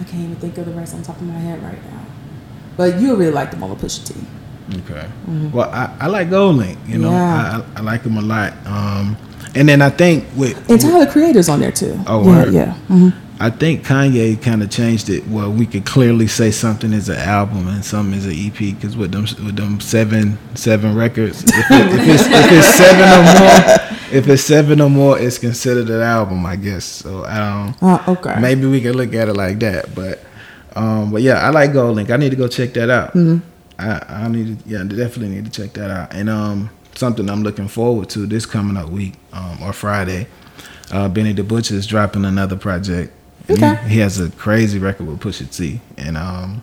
I 0.00 0.04
can't 0.04 0.22
even 0.24 0.36
think 0.36 0.58
of 0.58 0.66
the 0.66 0.72
rest 0.72 0.94
on 0.94 1.02
top 1.02 1.16
of 1.16 1.22
my 1.22 1.38
head 1.38 1.62
right 1.62 1.82
now. 1.90 2.04
But 2.76 3.00
you 3.00 3.16
really 3.16 3.32
like 3.32 3.50
the 3.50 3.56
one 3.56 3.70
with 3.70 3.80
Pusha 3.80 4.06
T. 4.06 4.14
Okay. 4.80 5.08
Well, 5.52 5.70
I, 5.70 5.96
I 6.00 6.06
like 6.08 6.28
GoldLink. 6.28 6.86
You 6.88 6.98
know, 6.98 7.10
Yeah. 7.10 7.62
I, 7.74 7.78
I, 7.78 7.78
I 7.78 7.80
like 7.82 8.02
him 8.02 8.18
a 8.18 8.22
lot. 8.22 8.52
Um, 8.66 9.16
and 9.56 9.68
then 9.68 9.82
I 9.82 9.90
think 9.90 10.24
with 10.36 10.70
And 10.70 10.80
Tyler 10.80 11.06
Creator's 11.06 11.48
on 11.48 11.60
there 11.60 11.72
too. 11.72 11.98
Oh, 12.06 12.24
yeah, 12.24 12.50
yeah. 12.50 12.74
hmm 12.74 13.08
I 13.38 13.50
think 13.50 13.84
Kanye 13.84 14.40
kind 14.40 14.62
of 14.62 14.70
changed 14.70 15.10
it. 15.10 15.26
Well, 15.28 15.52
we 15.52 15.66
could 15.66 15.84
clearly 15.84 16.26
say 16.26 16.50
something 16.50 16.94
is 16.94 17.10
an 17.10 17.18
album 17.18 17.68
and 17.68 17.84
something 17.84 18.14
is 18.16 18.24
an 18.24 18.32
EP 18.32 18.74
because 18.74 18.96
with 18.96 19.12
them 19.12 19.24
with 19.44 19.56
them 19.56 19.78
seven 19.80 20.38
seven 20.54 20.94
records, 20.94 21.42
if, 21.44 21.50
it, 21.70 22.00
if, 22.00 22.08
it's, 22.08 22.26
if 22.26 22.52
it's 22.52 22.74
seven 22.74 23.08
or 23.12 23.22
more, 23.38 24.18
if 24.18 24.28
it's 24.28 24.42
seven 24.42 24.80
or 24.80 24.88
more, 24.88 25.18
it's 25.18 25.36
considered 25.36 25.90
an 25.90 26.00
album, 26.00 26.46
I 26.46 26.56
guess. 26.56 26.84
So 26.86 27.24
I 27.26 27.38
don't. 27.38 27.82
Uh, 27.82 28.04
okay. 28.12 28.40
Maybe 28.40 28.64
we 28.66 28.80
can 28.80 28.96
look 28.96 29.12
at 29.12 29.28
it 29.28 29.34
like 29.34 29.58
that, 29.58 29.94
but 29.94 30.20
um, 30.74 31.12
but 31.12 31.20
yeah, 31.20 31.46
I 31.46 31.50
like 31.50 31.72
GoldLink. 31.72 32.10
I 32.10 32.16
need 32.16 32.30
to 32.30 32.36
go 32.36 32.48
check 32.48 32.72
that 32.74 32.88
out. 32.88 33.12
Mhm. 33.12 33.42
I, 33.78 34.02
I 34.08 34.28
need 34.28 34.58
to, 34.64 34.68
yeah, 34.68 34.82
definitely 34.84 35.28
need 35.28 35.44
to 35.44 35.50
check 35.62 35.74
that 35.74 35.90
out. 35.90 36.14
And 36.14 36.30
um, 36.30 36.70
something 36.96 37.28
I'm 37.28 37.42
looking 37.42 37.68
forward 37.68 38.08
to 38.10 38.26
this 38.26 38.46
coming 38.46 38.76
up 38.76 38.88
week 38.88 39.14
um, 39.32 39.62
or 39.62 39.72
Friday. 39.72 40.26
Uh, 40.90 41.08
Benny 41.08 41.32
the 41.32 41.42
Butcher 41.42 41.74
is 41.74 41.86
dropping 41.86 42.24
another 42.24 42.56
project. 42.56 43.12
Okay. 43.48 43.76
He, 43.84 43.94
he 43.94 43.98
has 44.00 44.18
a 44.18 44.30
crazy 44.30 44.78
record 44.78 45.06
with 45.06 45.20
Pusha 45.20 45.54
T, 45.54 45.80
and 45.96 46.16
um, 46.16 46.62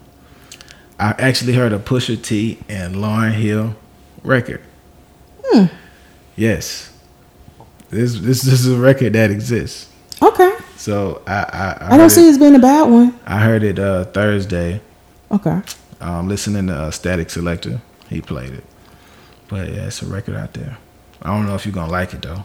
I 0.99 1.11
actually 1.17 1.53
heard 1.53 1.71
a 1.71 1.79
Pusha 1.79 2.21
T 2.21 2.59
and 2.67 2.95
Lauryn 2.95 3.31
Hill 3.31 3.75
record. 4.23 4.61
Hmm. 5.45 5.65
Yes, 6.35 6.91
this 7.89 8.15
this, 8.19 8.41
this 8.41 8.65
is 8.65 8.67
a 8.67 8.77
record 8.77 9.13
that 9.13 9.31
exists. 9.31 9.89
Okay. 10.21 10.51
So 10.75 11.21
I 11.25 11.33
I, 11.33 11.85
I, 11.85 11.93
I 11.93 11.97
don't 11.97 12.09
see 12.09 12.25
it, 12.25 12.29
it's 12.29 12.37
been 12.37 12.55
a 12.55 12.59
bad 12.59 12.89
one. 12.89 13.17
I 13.25 13.39
heard 13.39 13.63
it 13.63 13.79
uh, 13.79 14.05
Thursday. 14.05 14.81
Okay. 15.31 15.61
Um, 16.01 16.27
listening 16.27 16.67
to 16.67 16.73
uh, 16.75 16.91
Statik 16.91 17.27
Selektah, 17.27 17.79
he 18.09 18.19
played 18.19 18.53
it. 18.53 18.63
But 19.53 19.69
yeah, 19.71 19.85
it's 19.85 20.01
a 20.01 20.07
record 20.07 20.35
out 20.35 20.51
there. 20.53 20.79
I 21.21 21.27
don't 21.27 21.45
know 21.45 21.53
if 21.53 21.63
you're 21.63 21.75
gonna 21.75 21.91
like 21.91 22.11
it 22.15 22.23
though. 22.23 22.43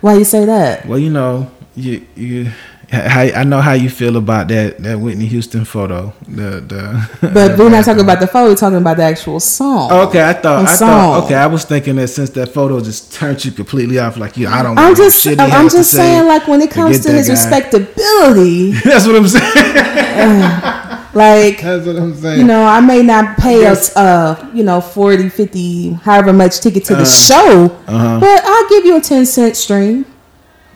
Why 0.00 0.14
you 0.14 0.24
say 0.24 0.44
that? 0.46 0.84
Well, 0.84 0.98
you 0.98 1.08
know, 1.08 1.48
you 1.76 2.04
you. 2.16 2.50
I 2.92 3.44
know 3.44 3.60
how 3.60 3.74
you 3.74 3.88
feel 3.88 4.16
about 4.16 4.48
that 4.48 4.78
that 4.78 4.98
Whitney 4.98 5.26
Houston 5.26 5.64
photo. 5.64 6.12
The 6.26 6.60
the. 6.60 7.08
But 7.32 7.56
we're 7.56 7.70
not 7.70 7.84
talking 7.84 8.02
about 8.02 8.18
the 8.18 8.26
photo. 8.26 8.48
We're 8.48 8.56
talking 8.56 8.78
about 8.78 8.96
the 8.96 9.04
actual 9.04 9.38
song. 9.38 9.92
Okay, 10.08 10.20
I 10.20 10.32
thought. 10.32 10.66
I 10.66 10.74
song. 10.74 10.88
thought. 10.88 11.24
Okay, 11.26 11.36
I 11.36 11.46
was 11.46 11.64
thinking 11.64 11.94
that 11.96 12.08
since 12.08 12.30
that 12.30 12.48
photo 12.48 12.80
just 12.80 13.12
turned 13.12 13.44
you 13.44 13.52
completely 13.52 14.00
off, 14.00 14.16
like 14.16 14.36
you, 14.36 14.48
I 14.48 14.64
don't. 14.64 14.76
I'm 14.76 14.96
just, 14.96 15.24
I'm 15.28 15.68
to 15.68 15.76
just 15.76 15.92
say 15.92 15.98
saying, 15.98 16.26
like 16.26 16.48
when 16.48 16.60
it 16.62 16.72
comes 16.72 16.96
get 16.96 17.04
to 17.04 17.12
his 17.12 17.28
guy. 17.28 17.34
respectability, 17.34 18.72
That's 18.84 19.06
what 19.06 19.14
I'm 19.14 19.28
saying. 19.28 20.89
Like 21.14 21.60
That's 21.60 21.86
what 21.86 21.96
I'm 21.96 22.14
saying. 22.14 22.40
you 22.40 22.46
know, 22.46 22.62
I 22.64 22.80
may 22.80 23.02
not 23.02 23.36
pay 23.38 23.64
a, 23.64 23.72
uh, 23.96 24.50
you 24.54 24.62
know, 24.62 24.80
40, 24.80 25.28
50, 25.28 25.92
however 25.94 26.32
much 26.32 26.60
ticket 26.60 26.84
to 26.86 26.94
the 26.94 27.04
show, 27.04 27.66
uh-huh. 27.86 28.20
but 28.20 28.44
I'll 28.44 28.68
give 28.68 28.84
you 28.84 28.96
a 28.96 29.00
10 29.00 29.26
cent 29.26 29.56
stream. 29.56 30.06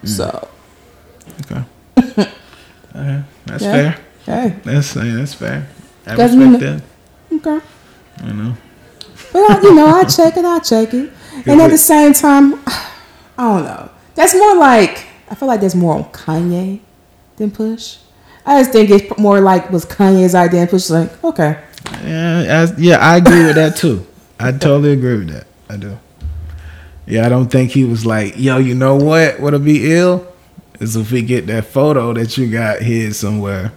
So, 0.04 0.48
Okay. 1.50 1.64
okay. 1.98 3.22
That's 3.46 3.62
Yeah. 3.62 3.72
fair. 3.72 3.98
hey, 4.26 4.56
That's 4.64 4.92
that's 4.94 5.34
fair. 5.34 5.66
I 6.06 6.16
Doesn't 6.16 6.38
respect 6.52 6.82
that. 7.30 7.36
okay. 7.58 7.66
You 8.26 8.32
know. 8.34 8.56
But, 9.32 9.50
I, 9.50 9.60
you 9.62 9.74
know, 9.74 9.86
I 9.86 10.04
check 10.04 10.36
it, 10.36 10.44
I 10.44 10.58
check 10.60 10.94
it. 10.94 11.10
And 11.46 11.60
at 11.60 11.70
the 11.70 11.78
same 11.78 12.12
time, 12.12 12.54
I 12.66 13.42
don't 13.48 13.64
know. 13.64 13.90
That's 14.14 14.34
more 14.34 14.54
like, 14.56 15.06
I 15.28 15.34
feel 15.34 15.48
like 15.48 15.60
there's 15.60 15.74
more 15.74 15.94
on 15.96 16.04
Kanye 16.12 16.80
than 17.36 17.50
Push. 17.50 17.96
I 18.46 18.60
just 18.60 18.72
think 18.72 18.90
it's 18.90 19.18
more 19.18 19.40
like 19.40 19.70
was 19.70 19.86
Kanye's 19.86 20.34
idea 20.34 20.62
and 20.62 20.70
Push 20.70 20.90
was 20.90 20.90
like, 20.90 21.24
okay. 21.24 21.62
Yeah, 22.02 22.66
I, 22.68 22.80
yeah, 22.80 22.96
I 22.98 23.16
agree 23.16 23.44
with 23.44 23.56
that 23.56 23.76
too. 23.76 24.06
I 24.38 24.52
totally 24.52 24.92
agree 24.92 25.18
with 25.18 25.30
that. 25.30 25.46
I 25.68 25.76
do. 25.76 25.98
Yeah, 27.06 27.26
I 27.26 27.28
don't 27.28 27.50
think 27.50 27.70
he 27.70 27.84
was 27.84 28.04
like, 28.04 28.34
yo, 28.36 28.58
you 28.58 28.74
know 28.74 28.96
what? 28.96 29.40
What'll 29.40 29.60
be 29.60 29.92
ill 29.92 30.26
is 30.80 30.96
if 30.96 31.12
we 31.12 31.22
get 31.22 31.46
that 31.46 31.66
photo 31.66 32.12
that 32.14 32.36
you 32.36 32.50
got 32.50 32.82
hid 32.82 33.14
somewhere, 33.14 33.72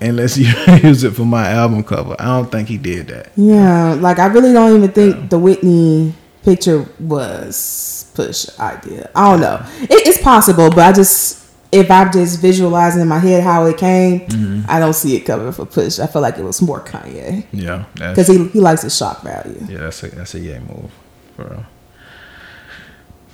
and 0.00 0.16
let's 0.16 0.36
use 0.84 1.04
it 1.04 1.12
for 1.12 1.24
my 1.24 1.50
album 1.50 1.82
cover. 1.82 2.16
I 2.18 2.26
don't 2.26 2.50
think 2.50 2.68
he 2.68 2.78
did 2.78 3.08
that. 3.08 3.32
Yeah, 3.36 3.94
like 3.94 4.18
I 4.18 4.26
really 4.26 4.52
don't 4.52 4.76
even 4.76 4.92
think 4.92 5.30
the 5.30 5.38
Whitney 5.38 6.14
picture 6.42 6.86
was 7.00 8.10
Push 8.14 8.48
idea. 8.58 9.10
I 9.14 9.30
don't 9.30 9.40
know. 9.40 9.64
It, 9.82 10.06
it's 10.06 10.20
possible, 10.20 10.70
but 10.70 10.80
I 10.80 10.92
just 10.92 11.37
if 11.70 11.90
I'm 11.90 12.10
just 12.12 12.40
visualizing 12.40 13.02
in 13.02 13.08
my 13.08 13.18
head 13.18 13.42
how 13.44 13.64
it 13.66 13.76
came, 13.76 14.20
Mm-hmm. 14.20 14.70
I 14.70 14.78
don't 14.80 14.94
see 14.94 15.16
it 15.16 15.20
coming 15.20 15.52
for 15.52 15.66
Push. 15.66 15.98
I 15.98 16.06
feel 16.06 16.22
like 16.22 16.38
it 16.38 16.44
was 16.44 16.60
more 16.62 16.80
Kanye 16.80 17.44
Yeah, 17.52 17.84
because 17.94 18.26
he 18.28 18.48
he 18.48 18.60
likes 18.60 18.82
the 18.82 18.90
shock 18.90 19.22
value. 19.22 19.58
yeah, 19.68 19.78
that's 19.78 20.02
a 20.02 20.08
that's 20.08 20.34
a 20.34 20.38
yay 20.40 20.58
move, 20.60 20.90
bro. 21.36 21.64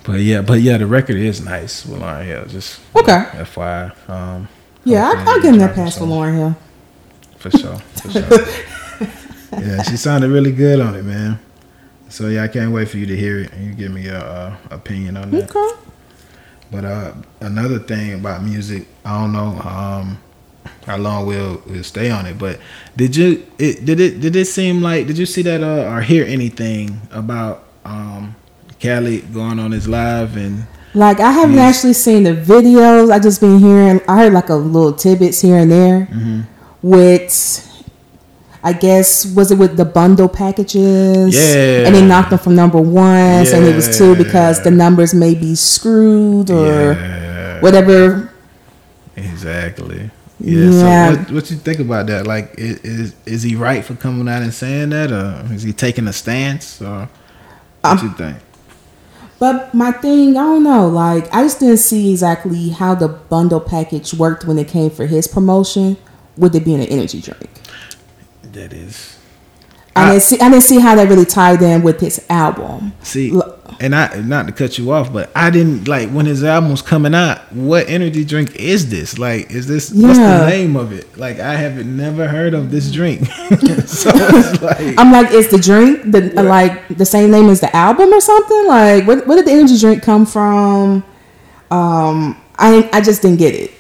But 0.05 0.21
yeah, 0.21 0.43
but 0.43 0.61
yeah, 0.61 0.77
the 0.79 0.87
record 0.87 1.17
is 1.17 1.41
nice 1.43 1.87
with 1.87 2.01
Lauryn 2.01 2.27
Hill. 2.27 2.45
Just 2.47 2.81
Okay. 2.95 3.25
FYI. 3.33 4.09
Um, 4.09 4.49
Yeah, 4.85 5.11
I, 5.17 5.25
I'll 5.33 5.41
give 5.41 5.55
him 5.55 5.61
that 5.61 5.75
pass 5.75 5.97
for. 5.97 6.05
Lauryn 6.05 6.35
Hill. 6.37 6.57
For 7.39 7.51
sure. 7.51 7.77
For 8.03 8.11
sure. 8.11 8.29
yeah, 9.61 9.83
she 9.83 9.97
sounded 9.97 10.31
really 10.31 10.53
good 10.53 10.81
on 10.81 10.95
it, 10.95 11.05
man. 11.05 11.39
So 12.11 12.29
yeah, 12.29 12.43
I 12.45 12.49
can't 12.49 12.73
wait 12.73 12.89
for 12.89 12.99
you 12.99 13.07
to 13.07 13.17
hear 13.17 13.41
it 13.41 13.53
and 13.53 13.65
you 13.67 13.73
give 13.75 13.93
me 13.93 14.03
your 14.03 14.17
uh, 14.17 14.57
opinion 14.71 15.17
on 15.17 15.31
that. 15.31 15.51
Okay. 15.57 15.81
But 16.75 16.85
uh, 16.85 17.13
another 17.41 17.79
thing 17.79 18.15
about 18.15 18.43
music, 18.43 18.87
I 19.05 19.21
don't 19.21 19.33
know 19.33 19.61
um, 19.63 20.19
how 20.87 20.97
long 20.97 21.27
we'll, 21.27 21.63
we'll 21.67 21.85
stay 21.85 22.11
on 22.11 22.27
it. 22.27 22.37
But 22.39 22.59
did 22.97 23.15
you 23.15 23.47
it 23.59 23.85
did 23.85 24.01
it 24.01 24.21
did 24.21 24.35
it 24.35 24.47
seem 24.47 24.83
like 24.83 25.07
did 25.07 25.17
you 25.19 25.27
see 25.27 25.43
that 25.43 25.63
uh, 25.63 25.89
or 25.93 26.01
hear 26.03 26.25
anything 26.27 27.01
about 27.13 27.65
um, 27.85 28.35
Cali 28.81 29.21
going 29.21 29.59
on 29.61 29.71
his 29.73 29.87
live 29.87 30.37
and 30.37 30.67
Like 30.95 31.21
I 31.21 31.31
haven't 31.33 31.57
Yes. 31.57 31.77
actually 31.77 31.95
seen 31.95 32.23
the 32.25 32.35
videos. 32.35 33.11
I 33.13 33.19
just 33.19 33.41
been 33.41 33.59
hearing. 33.59 34.01
I 34.09 34.17
heard 34.25 34.33
like 34.33 34.49
a 34.49 34.55
little 34.57 34.93
tidbits 34.93 35.41
here 35.41 35.59
and 35.59 35.71
there. 35.71 36.07
Mm-hmm. 36.11 36.41
With, 36.83 37.33
I 38.65 38.73
guess 38.73 39.27
was 39.27 39.53
it 39.53 39.59
with 39.59 39.77
the 39.77 39.85
bundle 39.85 40.29
packages? 40.29 41.35
Yeah. 41.37 41.87
And 41.87 41.95
they 41.95 42.05
knocked 42.05 42.31
them 42.31 42.39
from 42.39 42.57
number 42.57 42.81
one, 42.81 43.45
saying 43.45 43.71
it 43.71 43.77
was 43.77 43.97
two 43.97 44.17
because 44.17 44.63
the 44.65 44.71
numbers 44.71 45.13
may 45.13 45.35
be 45.35 45.55
screwed 45.55 46.51
or 46.51 46.95
yeah, 46.95 47.61
whatever. 47.61 48.33
Exactly. 49.17 50.11
Yeah. 50.41 50.71
Yeah. 50.71 51.13
So 51.13 51.19
what, 51.19 51.31
what 51.33 51.51
you 51.51 51.59
think 51.59 51.79
about 51.79 52.07
that? 52.07 52.27
Like, 52.27 52.55
is 52.57 53.15
is 53.27 53.43
he 53.43 53.55
right 53.55 53.85
for 53.85 53.95
coming 53.97 54.29
out 54.29 54.43
and 54.43 54.53
saying 54.53 54.91
that, 54.91 55.13
or 55.13 55.53
is 55.53 55.63
he 55.63 55.75
taking 55.75 56.09
a 56.09 56.13
stance, 56.13 56.81
or 56.81 57.09
what 57.83 58.01
Um, 58.03 58.09
you 58.09 58.15
think? 58.15 58.39
But 59.39 59.75
my 59.75 59.93
thing, 59.93 60.39
I 60.39 60.43
don't 60.43 60.65
know. 60.65 60.89
Like 60.89 61.33
I 61.35 61.43
just 61.43 61.61
didn't 61.61 61.77
see 61.77 62.13
exactly 62.13 62.71
how 62.71 62.95
the 62.95 63.09
bundle 63.09 63.61
package 63.61 64.15
worked 64.15 64.47
when 64.47 64.59
it 64.59 64.69
came 64.69 64.89
for 64.89 65.07
his 65.07 65.29
promotion. 65.29 65.99
With 66.37 66.57
it 66.57 66.65
being 66.65 66.81
an 66.81 66.89
energy 66.89 67.21
drink. 67.21 67.49
That 68.55 68.73
is. 68.73 69.19
I, 69.97 70.07
I- 70.07 70.11
didn't 70.11 70.23
see. 70.23 70.41
I 70.41 70.49
didn't 70.51 70.65
see 70.65 70.81
how 70.81 70.95
that 70.97 71.09
really 71.09 71.25
tied 71.25 71.63
in 71.63 71.83
with 71.83 72.01
his 72.01 72.25
album. 72.29 72.93
See, 73.03 73.33
and 73.81 73.95
I 73.95 74.21
not 74.23 74.47
to 74.47 74.53
cut 74.53 74.77
you 74.79 74.91
off, 74.91 75.13
but 75.13 75.31
I 75.37 75.51
didn't 75.51 75.87
like 75.87 76.11
when 76.11 76.27
his 76.27 76.43
album 76.43 76.71
was 76.71 76.83
coming 76.83 77.15
out. 77.15 77.53
What 77.53 77.89
energy 77.89 78.25
drink 78.25 78.57
is 78.57 78.91
this? 78.91 79.19
Like, 79.19 79.51
is 79.51 79.67
this 79.69 79.93
what's 79.93 80.19
the 80.19 80.47
name 80.49 80.77
of 80.77 80.93
it? 80.93 81.17
Like, 81.17 81.39
I 81.39 81.55
haven't 81.55 81.97
never 81.97 82.27
heard 82.27 82.55
of 82.55 82.71
this 82.73 82.91
drink. 82.91 83.27
so 83.87 84.11
like, 84.11 84.99
I'm 84.99 85.13
like, 85.13 85.31
is 85.31 85.49
the 85.49 85.59
drink 85.59 86.11
the 86.11 86.43
like 86.43 86.89
the 86.89 87.07
same 87.07 87.31
name 87.31 87.49
as 87.49 87.61
the 87.61 87.75
album 87.75 88.13
or 88.13 88.21
something? 88.21 88.67
Like, 88.67 89.07
where, 89.07 89.21
where 89.25 89.37
did 89.37 89.47
the 89.47 89.53
energy 89.53 89.79
drink 89.79 90.03
come 90.03 90.27
from? 90.27 91.05
Um, 91.71 92.41
I 92.59 92.89
I 92.93 93.01
just 93.01 93.23
didn't 93.23 93.39
get 93.39 93.55
it. 93.55 93.71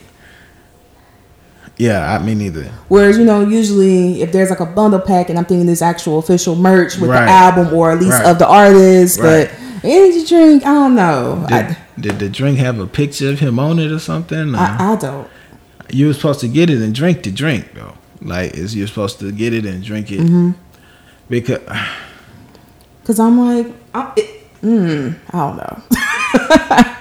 Yeah, 1.76 2.14
I 2.14 2.22
mean 2.24 2.38
neither. 2.38 2.64
Whereas 2.88 3.18
you 3.18 3.24
know, 3.24 3.40
usually 3.46 4.22
if 4.22 4.32
there's 4.32 4.50
like 4.50 4.60
a 4.60 4.66
bundle 4.66 5.00
pack, 5.00 5.28
and 5.30 5.38
I'm 5.38 5.44
thinking 5.44 5.66
this 5.66 5.82
actual 5.82 6.18
official 6.18 6.54
merch 6.56 6.96
with 6.98 7.10
Right. 7.10 7.24
the 7.24 7.30
album 7.30 7.74
or 7.74 7.90
at 7.92 7.98
least 8.00 8.12
Right. 8.12 8.26
of 8.26 8.38
the 8.38 8.46
artist, 8.46 9.18
Right. 9.20 9.50
but 9.50 9.84
energy 9.88 10.24
drink, 10.26 10.62
I 10.64 10.74
don't 10.74 10.94
know. 10.94 11.44
Did, 11.48 11.54
I, 11.54 11.76
did 12.00 12.18
the 12.18 12.28
drink 12.28 12.58
have 12.58 12.78
a 12.78 12.86
picture 12.86 13.30
of 13.30 13.40
him 13.40 13.58
on 13.58 13.78
it 13.78 13.90
or 13.92 13.98
something? 13.98 14.54
or- 14.54 14.58
I, 14.58 14.92
I 14.92 14.96
don't. 14.96 15.28
you 15.90 16.06
were 16.06 16.14
supposed 16.14 16.40
to 16.40 16.48
get 16.48 16.70
it 16.70 16.80
and 16.82 16.94
drink 16.94 17.22
the 17.24 17.30
drink 17.30 17.70
though. 17.74 17.94
Like 18.22 18.54
is 18.54 18.74
you're 18.74 18.86
supposed 18.86 19.18
to 19.20 19.30
get 19.32 19.52
it 19.52 19.66
and 19.66 19.82
drink 19.84 20.10
it 20.12 20.20
Mm-hmm. 20.20 20.50
because 21.28 21.60
Cause 23.04 23.20
I'm 23.20 23.38
like, 23.38 23.66
I, 23.94 24.12
it, 24.16 24.60
mm, 24.62 25.14
I 25.30 25.38
don't 25.38 25.56
know. 25.58 26.84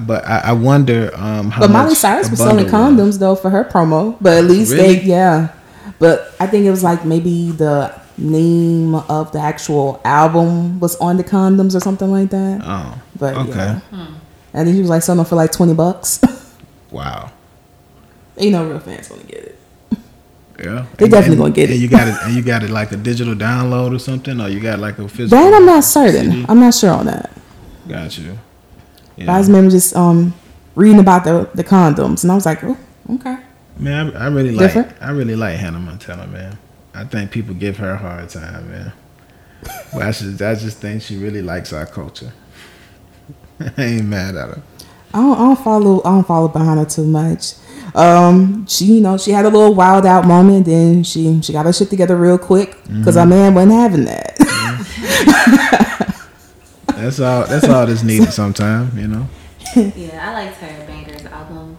But 0.00 0.24
I, 0.26 0.38
I 0.38 0.52
wonder 0.52 1.10
um, 1.14 1.50
how 1.50 1.60
but 1.60 1.70
Miley 1.70 1.90
much 1.90 1.98
Cyrus 1.98 2.30
was 2.30 2.38
selling 2.38 2.64
bundle 2.70 3.06
condoms 3.06 3.18
though 3.18 3.34
for 3.34 3.50
her 3.50 3.64
promo. 3.64 4.16
But 4.20 4.38
at 4.38 4.44
least 4.44 4.72
Really? 4.72 4.96
they, 4.96 5.02
yeah. 5.02 5.48
But 5.98 6.34
I 6.40 6.46
think 6.46 6.64
it 6.64 6.70
was 6.70 6.82
like 6.82 7.04
maybe 7.04 7.50
the 7.50 7.94
name 8.16 8.94
of 8.94 9.32
the 9.32 9.38
actual 9.40 10.00
album 10.04 10.80
was 10.80 10.96
on 10.96 11.16
the 11.18 11.24
condoms 11.24 11.74
or 11.74 11.80
something 11.80 12.10
like 12.10 12.30
that. 12.30 12.60
Oh, 12.64 12.98
But 13.18 13.36
okay. 13.36 13.50
yeah. 13.92 14.06
I 14.54 14.64
think 14.64 14.74
he 14.74 14.80
was 14.80 14.90
like 14.90 15.02
selling 15.02 15.18
them 15.18 15.26
for 15.26 15.36
like 15.36 15.52
twenty 15.52 15.74
bucks. 15.74 16.20
Wow. 16.90 17.30
you 18.38 18.50
know, 18.50 18.68
real 18.68 18.78
fans 18.78 19.08
gonna 19.08 19.22
get 19.22 19.38
it. 19.44 19.58
Yeah, 20.62 20.84
They 20.98 21.08
definitely 21.08 21.38
gonna 21.38 21.50
get 21.54 21.70
and 21.70 21.78
it. 21.78 21.82
you 21.82 21.88
got 21.88 22.06
it, 22.06 22.14
and 22.22 22.34
you 22.34 22.42
got 22.42 22.62
it 22.62 22.68
like 22.68 22.92
a 22.92 22.96
digital 22.98 23.34
download 23.34 23.94
or 23.96 23.98
something, 23.98 24.38
or 24.40 24.48
you 24.50 24.60
got 24.60 24.78
like 24.78 24.98
a 24.98 25.08
physical. 25.08 25.38
That 25.42 25.54
I'm 25.54 25.64
not 25.64 25.84
certain. 25.84 26.30
CD? 26.30 26.46
I'm 26.50 26.60
not 26.60 26.74
sure 26.74 26.90
on 26.90 27.06
that. 27.06 27.30
Got 27.88 28.18
you. 28.18 28.38
But 29.16 29.28
I 29.28 29.38
just 29.38 29.48
remember 29.48 29.70
just 29.70 29.94
um 29.96 30.34
reading 30.74 31.00
about 31.00 31.24
the 31.24 31.48
the 31.54 31.64
condoms, 31.64 32.22
and 32.22 32.32
I 32.32 32.34
was 32.34 32.46
like, 32.46 32.62
oh, 32.64 32.76
okay. 33.10 33.38
Man, 33.78 34.14
I, 34.16 34.24
I 34.24 34.28
really 34.28 34.50
like 34.52 34.66
Different? 34.66 34.92
I 35.00 35.10
really 35.10 35.36
like 35.36 35.58
Hannah 35.58 35.78
Montana, 35.80 36.26
man. 36.26 36.58
I 36.94 37.04
think 37.04 37.30
people 37.30 37.54
give 37.54 37.78
her 37.78 37.92
a 37.92 37.96
hard 37.96 38.28
time, 38.28 38.70
man. 38.70 38.92
But 39.92 40.02
I 40.02 40.12
just 40.12 40.42
I 40.42 40.54
just 40.54 40.78
think 40.78 41.02
she 41.02 41.16
really 41.16 41.42
likes 41.42 41.72
our 41.72 41.86
culture. 41.86 42.32
I 43.60 43.82
ain't 43.82 44.06
mad 44.06 44.36
at 44.36 44.48
her. 44.48 44.62
I 45.14 45.18
don't, 45.18 45.34
I 45.34 45.38
don't 45.38 45.58
follow. 45.58 46.00
I 46.00 46.10
don't 46.10 46.26
follow 46.26 46.48
behind 46.48 46.80
her 46.80 46.86
too 46.86 47.04
much. 47.04 47.54
Um, 47.94 48.66
she, 48.66 48.86
you 48.86 49.00
know, 49.00 49.18
she 49.18 49.32
had 49.32 49.44
a 49.44 49.50
little 49.50 49.74
wild 49.74 50.06
out 50.06 50.26
moment. 50.26 50.66
Then 50.66 51.04
she 51.04 51.40
she 51.42 51.52
got 51.52 51.66
her 51.66 51.72
shit 51.72 51.90
together 51.90 52.16
real 52.16 52.38
quick 52.38 52.76
because 52.84 53.16
our 53.16 53.26
man 53.26 53.54
wasn't 53.54 53.72
having 53.72 54.04
that. 54.04 55.78
That's 57.02 57.20
all. 57.20 57.46
That's 57.46 57.68
all 57.68 57.86
that's 57.86 58.02
needed. 58.02 58.32
Sometime, 58.42 58.96
you 58.96 59.08
know. 59.08 59.28
Yeah, 59.74 60.28
I 60.30 60.44
liked 60.44 60.56
her 60.58 60.86
Bangerz 60.86 61.30
album. 61.30 61.76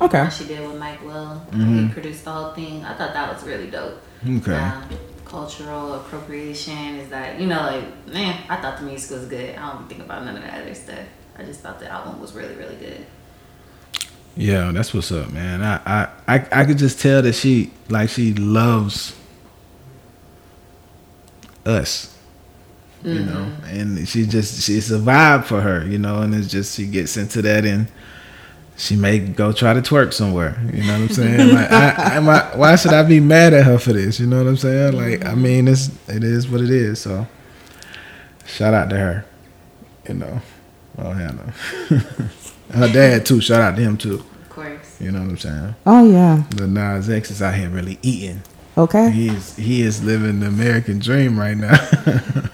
okay. 0.00 0.24
What 0.24 0.32
she 0.32 0.46
did 0.46 0.66
with 0.66 0.78
Mike 0.78 1.02
Will. 1.02 1.42
Mm-hmm. 1.50 1.86
He 1.86 1.92
produced 1.92 2.24
the 2.24 2.32
whole 2.32 2.52
thing. 2.52 2.84
I 2.84 2.94
thought 2.94 3.12
that 3.12 3.32
was 3.32 3.42
really 3.44 3.70
dope. 3.70 4.02
Okay. 4.28 4.54
Um, 4.54 4.88
cultural 5.24 5.94
appropriation 5.94 6.96
is 6.96 7.10
that 7.10 7.40
you 7.40 7.46
know 7.46 7.60
like 7.60 8.06
man, 8.06 8.42
I 8.48 8.56
thought 8.56 8.78
the 8.78 8.84
music 8.84 9.18
was 9.18 9.26
good. 9.28 9.56
I 9.56 9.72
don't 9.72 9.88
think 9.88 10.02
about 10.02 10.24
none 10.24 10.36
of 10.36 10.42
that 10.42 10.62
other 10.62 10.74
stuff. 10.74 11.06
I 11.38 11.42
just 11.44 11.60
thought 11.60 11.78
the 11.80 11.90
album 11.90 12.20
was 12.20 12.32
really 12.32 12.54
really 12.54 12.76
good. 12.76 13.06
Yeah, 14.36 14.70
that's 14.70 14.92
what's 14.92 15.10
up, 15.12 15.30
man. 15.32 15.62
I, 15.62 15.80
I, 15.86 16.08
I, 16.28 16.46
I 16.52 16.64
could 16.66 16.76
just 16.76 17.00
tell 17.00 17.22
that 17.22 17.34
she 17.34 17.72
like 17.88 18.10
she 18.10 18.34
loves 18.34 19.16
us, 21.64 22.15
you 23.06 23.20
mm-hmm. 23.20 23.32
know, 23.32 23.52
and 23.68 24.08
she 24.08 24.26
just 24.26 24.64
she's 24.64 24.90
a 24.90 24.98
vibe 24.98 25.44
for 25.44 25.60
her, 25.60 25.86
you 25.86 25.96
know, 25.96 26.22
and 26.22 26.34
it's 26.34 26.48
just 26.48 26.76
she 26.76 26.86
gets 26.86 27.16
into 27.16 27.40
that 27.42 27.64
and 27.64 27.86
she 28.76 28.96
may 28.96 29.20
go 29.20 29.52
try 29.52 29.72
to 29.74 29.80
twerk 29.80 30.12
somewhere. 30.12 30.60
You 30.72 30.82
know 30.82 30.94
what 30.94 31.02
I'm 31.02 31.08
saying? 31.10 31.48
Like, 31.54 31.70
I, 31.70 32.16
am 32.16 32.28
I, 32.28 32.40
why 32.56 32.74
should 32.74 32.92
I 32.92 33.04
be 33.04 33.20
mad 33.20 33.54
at 33.54 33.64
her 33.64 33.78
for 33.78 33.92
this? 33.92 34.18
You 34.18 34.26
know 34.26 34.42
what 34.42 34.48
I'm 34.48 34.56
saying? 34.56 34.96
Like, 34.96 35.24
I 35.24 35.36
mean, 35.36 35.68
it's 35.68 35.88
it 36.08 36.24
is 36.24 36.48
what 36.48 36.60
it 36.60 36.70
is. 36.70 37.00
So, 37.00 37.28
shout 38.44 38.74
out 38.74 38.90
to 38.90 38.96
her. 38.98 39.24
You 40.08 40.14
know, 40.14 40.40
oh 40.98 41.12
Hannah, 41.12 41.54
her 42.70 42.92
dad 42.92 43.24
too. 43.24 43.40
Shout 43.40 43.60
out 43.60 43.76
to 43.76 43.82
him 43.82 43.96
too. 43.96 44.14
Of 44.16 44.48
course. 44.48 45.00
You 45.00 45.12
know 45.12 45.20
what 45.20 45.30
I'm 45.30 45.38
saying? 45.38 45.74
Oh 45.86 46.10
yeah. 46.10 46.42
The 46.50 46.66
Nas 46.66 47.08
X 47.08 47.30
is 47.30 47.40
out 47.40 47.54
here 47.54 47.68
really 47.68 48.00
eating. 48.02 48.42
Okay. 48.76 49.10
He 49.10 49.28
is 49.28 49.54
he 49.54 49.82
is 49.82 50.02
living 50.02 50.40
the 50.40 50.48
American 50.48 50.98
dream 50.98 51.38
right 51.38 51.56
now. 51.56 51.76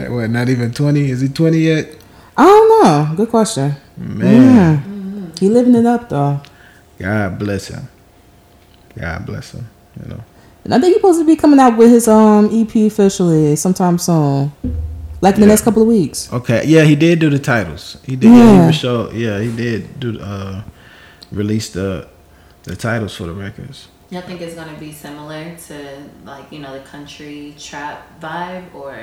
Man. 0.00 0.12
what? 0.14 0.30
Not 0.30 0.48
even 0.48 0.72
20? 0.72 1.10
Is 1.10 1.20
he 1.20 1.28
20 1.28 1.58
yet? 1.58 1.88
I 2.36 2.44
don't 2.44 2.68
know. 2.84 3.14
Good 3.16 3.28
question. 3.30 3.74
Man, 3.96 4.54
Yeah. 4.54 5.30
He 5.38 5.48
living 5.48 5.74
it 5.74 5.86
up 5.86 6.08
though. 6.08 6.40
God 6.98 7.38
bless 7.38 7.68
him. 7.68 7.88
God 8.98 9.26
bless 9.26 9.52
him. 9.52 9.68
You 10.00 10.08
know. 10.10 10.20
And 10.64 10.72
I 10.74 10.78
think 10.78 10.92
he's 10.94 10.96
supposed 10.96 11.18
to 11.20 11.26
be 11.26 11.34
coming 11.36 11.58
out 11.58 11.76
with 11.76 11.90
his 11.90 12.06
um 12.08 12.48
EP 12.52 12.74
officially 12.86 13.56
sometime 13.56 13.98
soon. 13.98 14.52
Like 15.20 15.36
in 15.36 15.40
the 15.40 15.46
next 15.46 15.62
couple 15.62 15.82
of 15.82 15.88
weeks. 15.88 16.32
Okay. 16.32 16.64
Yeah, 16.66 16.82
he 16.84 16.96
did 16.96 17.18
do 17.20 17.30
the 17.30 17.38
titles. 17.38 17.96
He 18.04 18.16
did. 18.16 18.30
Yeah. 18.30 18.44
Yeah. 18.52 18.66
He 18.68 18.72
show, 18.72 19.10
yeah, 19.10 19.40
he 19.40 19.54
did 19.54 20.00
do 20.00 20.18
uh 20.20 20.62
release 21.30 21.70
the 21.70 22.08
the 22.64 22.76
titles 22.76 23.14
for 23.16 23.24
the 23.24 23.32
records. 23.32 23.88
Y'all 24.12 24.20
think 24.20 24.42
it's 24.42 24.54
gonna 24.54 24.78
be 24.78 24.92
similar 24.92 25.56
to 25.68 26.02
like 26.26 26.52
you 26.52 26.58
know 26.58 26.74
the 26.74 26.84
country 26.84 27.54
trap 27.58 28.20
vibe 28.20 28.74
or 28.74 28.94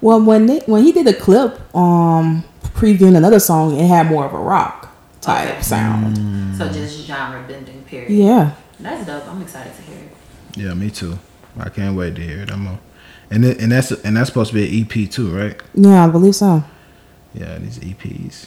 Well, 0.00 0.22
when 0.24 0.46
they, 0.46 0.60
when 0.60 0.82
he 0.82 0.90
did 0.90 1.06
a 1.06 1.12
clip 1.12 1.60
um 1.76 2.42
previewing 2.68 3.14
another 3.14 3.38
song, 3.38 3.76
it 3.78 3.86
had 3.86 4.06
more 4.06 4.24
of 4.24 4.32
a 4.32 4.38
rock 4.38 4.88
type 5.20 5.50
Okay. 5.50 5.60
sound. 5.60 6.16
Mm. 6.16 6.56
so 6.56 6.68
just 6.72 7.06
genre 7.06 7.44
bending 7.46 7.82
period. 7.84 8.10
Yeah. 8.10 8.52
That's 8.80 9.06
dope. 9.06 9.28
I'm 9.28 9.42
excited 9.42 9.74
to 9.76 9.82
hear 9.82 9.98
it. 9.98 10.10
Yeah, 10.56 10.72
me 10.72 10.88
too. 10.90 11.18
I 11.58 11.68
can't 11.68 11.94
wait 11.94 12.14
to 12.14 12.22
hear 12.22 12.40
it. 12.40 12.50
I'm 12.50 12.66
a, 12.66 12.78
and 13.30 13.44
it, 13.44 13.60
and 13.60 13.70
that's 13.70 13.90
and 13.90 14.16
that's 14.16 14.30
supposed 14.30 14.52
to 14.52 14.54
be 14.54 14.64
an 14.80 14.86
EP 14.86 15.10
too, 15.10 15.28
right? 15.36 15.60
Yeah, 15.74 16.06
I 16.06 16.08
believe 16.08 16.36
so. 16.36 16.64
Yeah, 17.34 17.58
these 17.58 17.78
EPs. 17.80 18.46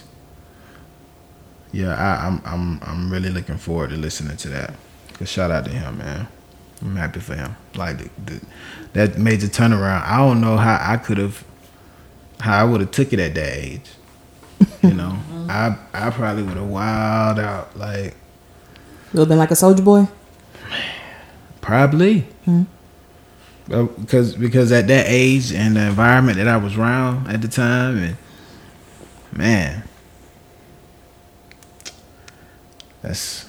Yeah, 1.72 1.94
I, 1.94 2.26
I'm 2.26 2.42
I'm 2.44 2.80
I'm 2.82 3.12
really 3.12 3.30
looking 3.30 3.58
forward 3.58 3.92
to 3.92 3.98
listening 3.98 4.36
to 4.38 4.50
that. 4.50 4.74
Cause 5.20 5.30
shout 5.30 5.52
out 5.52 5.66
to 5.66 5.72
him, 5.72 5.98
man. 5.98 6.28
I'm 6.82 6.96
happy 6.96 7.20
for 7.20 7.36
him. 7.36 7.56
Like 7.76 7.98
the, 7.98 8.10
the, 8.26 8.42
that 8.94 9.18
major 9.18 9.48
turnaround. 9.48 10.04
I 10.04 10.18
don't 10.18 10.42
know 10.42 10.58
how 10.58 10.80
I 10.80 10.98
could 10.98 11.18
have, 11.18 11.44
how 12.40 12.60
I 12.60 12.64
would 12.64 12.82
have 12.82 12.92
took 12.92 13.14
it 13.14 13.20
at 13.20 13.34
that 13.36 13.58
age. 13.58 13.90
You 14.84 14.94
know, 14.94 15.18
mm-hmm. 15.32 15.50
I 15.50 15.78
I 15.94 16.10
probably 16.12 16.44
would 16.44 16.58
have 16.58 16.68
wilded 16.68 17.44
out. 17.44 17.76
Like 17.76 18.16
Would 19.14 19.22
have 19.22 19.28
been 19.30 19.40
like 19.40 19.52
a 19.52 19.56
soldier 19.56 19.84
boy. 19.84 20.08
probably. 21.62 22.22
Hmm. 22.46 22.62
Uh, 22.62 22.64
well, 23.70 23.86
because 23.86 24.36
because 24.36 24.72
at 24.72 24.88
that 24.88 25.06
age 25.08 25.52
and 25.52 25.76
the 25.76 25.88
environment 25.88 26.38
that 26.38 26.48
I 26.48 26.58
was 26.58 26.78
around 26.78 27.28
at 27.28 27.42
the 27.42 27.48
time, 27.48 27.98
and 27.98 28.18
man, 29.34 29.84
that's 33.02 33.47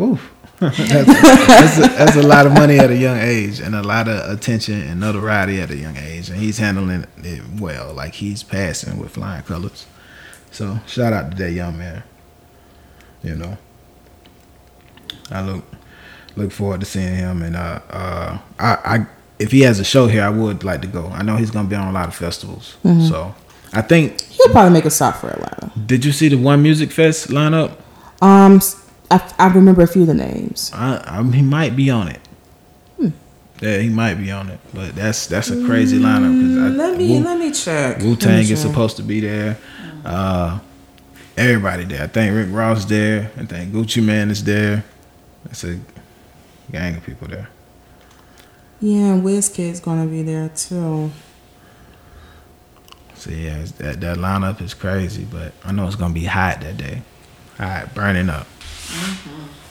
woo. 0.00 0.18
that's, 0.60 0.76
that's, 0.76 1.78
a, 1.78 1.80
that's 1.80 2.16
a 2.16 2.22
lot 2.22 2.46
of 2.46 2.52
money 2.52 2.78
at 2.78 2.90
a 2.90 2.96
young 2.96 3.18
age 3.18 3.60
and 3.60 3.74
a 3.74 3.82
lot 3.82 4.08
of 4.08 4.30
attention 4.30 4.80
and 4.80 5.00
notoriety 5.00 5.60
at 5.60 5.70
a 5.70 5.76
young 5.76 5.96
age, 5.96 6.28
and 6.28 6.38
he's 6.38 6.58
handling 6.58 7.06
it 7.18 7.42
well. 7.58 7.94
Like 7.94 8.14
he's 8.14 8.42
passing 8.42 8.98
with 8.98 9.12
flying 9.12 9.42
colors. 9.44 9.86
So 10.50 10.80
shout 10.86 11.12
out 11.12 11.30
to 11.30 11.36
that 11.38 11.52
young 11.52 11.78
man. 11.78 12.02
You 13.22 13.36
know, 13.36 13.58
I 15.30 15.42
look 15.42 15.64
look 16.36 16.52
forward 16.52 16.80
to 16.80 16.86
seeing 16.86 17.14
him, 17.14 17.42
and 17.42 17.56
uh, 17.56 17.80
uh, 17.88 18.38
I, 18.58 18.74
I 18.84 19.06
if 19.38 19.52
he 19.52 19.60
has 19.60 19.80
a 19.80 19.84
show 19.84 20.08
here, 20.08 20.22
I 20.22 20.30
would 20.30 20.64
like 20.64 20.82
to 20.82 20.88
go. 20.88 21.06
I 21.08 21.22
know 21.22 21.36
he's 21.36 21.50
gonna 21.50 21.68
be 21.68 21.76
on 21.76 21.88
a 21.88 21.92
lot 21.92 22.08
of 22.08 22.14
festivals, 22.14 22.76
so 22.82 23.34
I 23.72 23.82
think. 23.82 24.20
He'll 24.22 24.52
probably 24.52 24.72
make 24.72 24.86
a 24.86 24.90
stop 24.90 25.16
for 25.16 25.28
Atlanta. 25.28 25.70
Did 25.86 26.04
you 26.04 26.12
see 26.12 26.28
the 26.28 26.36
One 26.36 26.62
Music 26.62 26.90
Fest 26.92 27.28
lineup? 27.28 27.76
Um, 28.22 28.60
I, 29.10 29.34
I 29.38 29.48
remember 29.48 29.82
a 29.82 29.86
few 29.86 30.02
of 30.02 30.08
the 30.08 30.14
names. 30.14 30.70
I, 30.74 31.02
I 31.06 31.22
he 31.30 31.42
might 31.42 31.74
be 31.74 31.90
on 31.90 32.08
it. 32.08 32.20
Yeah, 33.60 33.76
he 33.76 33.90
might 33.90 34.14
be 34.14 34.30
on 34.30 34.48
it, 34.48 34.58
but 34.72 34.94
that's 34.94 35.26
that's 35.26 35.50
a 35.50 35.64
crazy 35.66 35.98
lineup. 35.98 36.32
Cause 36.40 36.56
I, 36.56 36.68
Let 36.68 36.96
me 36.96 37.18
Wu, 37.18 37.24
let 37.24 37.38
me 37.38 37.50
check. 37.52 37.98
Wu 37.98 38.16
Tang 38.16 38.40
is 38.40 38.60
supposed 38.60 38.96
to 38.96 39.02
be 39.02 39.20
there. 39.20 39.58
Uh, 40.02 40.60
everybody 41.36 41.84
there. 41.84 42.02
I 42.02 42.06
think 42.06 42.34
Rick 42.34 42.48
Ross 42.50 42.86
there. 42.86 43.30
I 43.36 43.44
think 43.44 43.72
Gucci 43.74 44.02
Mane 44.02 44.30
is 44.30 44.42
there. 44.44 44.82
It's 45.44 45.62
a 45.64 45.78
gang 46.72 46.96
of 46.96 47.04
people 47.04 47.28
there. 47.28 47.50
Yeah, 48.80 49.12
and 49.12 49.22
Wizkid's 49.22 49.80
gonna 49.80 50.06
be 50.06 50.22
there 50.22 50.48
too. 50.48 51.10
So 53.16 53.30
yeah, 53.30 53.62
that 53.76 54.00
that 54.00 54.16
lineup 54.16 54.62
is 54.62 54.72
crazy, 54.72 55.26
but 55.30 55.52
I 55.66 55.72
know 55.72 55.86
it's 55.86 55.96
gonna 55.96 56.14
be 56.14 56.24
hot 56.24 56.62
that 56.62 56.78
day, 56.78 57.02
hot, 57.60 57.94
burning 57.94 58.28
up. 58.28 58.46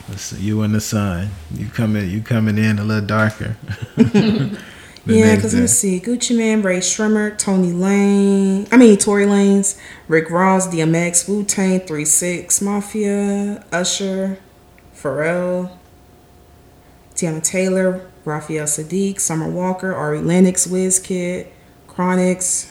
It's 0.08 0.32
you 0.32 0.62
in 0.62 0.72
the 0.72 0.80
sun. 0.80 1.30
You 1.54 1.66
coming, 1.68 2.08
you 2.10 2.22
coming 2.22 2.58
in 2.58 2.78
a 2.78 2.84
little 2.84 3.06
darker. 3.06 3.56
Yeah, 5.06 5.34
because 5.34 5.54
let 5.54 5.62
me 5.62 5.66
see: 5.66 5.98
Gucci 5.98 6.36
Mane, 6.36 6.60
Rae 6.60 6.78
Sremmurd, 6.78 7.38
Tony 7.38 7.72
Lane. 7.72 8.66
I 8.70 8.76
mean 8.76 8.98
Tory 8.98 9.24
Lanez, 9.24 9.80
Rick 10.08 10.30
Ross, 10.30 10.68
DMX, 10.68 11.26
Wu 11.26 11.42
Tang, 11.42 11.80
Three 11.80 12.04
Six 12.04 12.60
Mafia, 12.60 13.64
Usher, 13.72 14.38
Pharrell, 14.94 15.76
Teyana 17.14 17.42
Taylor, 17.42 18.10
Raphael 18.24 18.66
Saadiq, 18.66 19.20
Summer 19.20 19.48
Walker, 19.48 19.94
Ari 19.94 20.20
Lennox, 20.20 20.66
Wizkid, 20.66 21.48
Chronixx, 21.88 22.69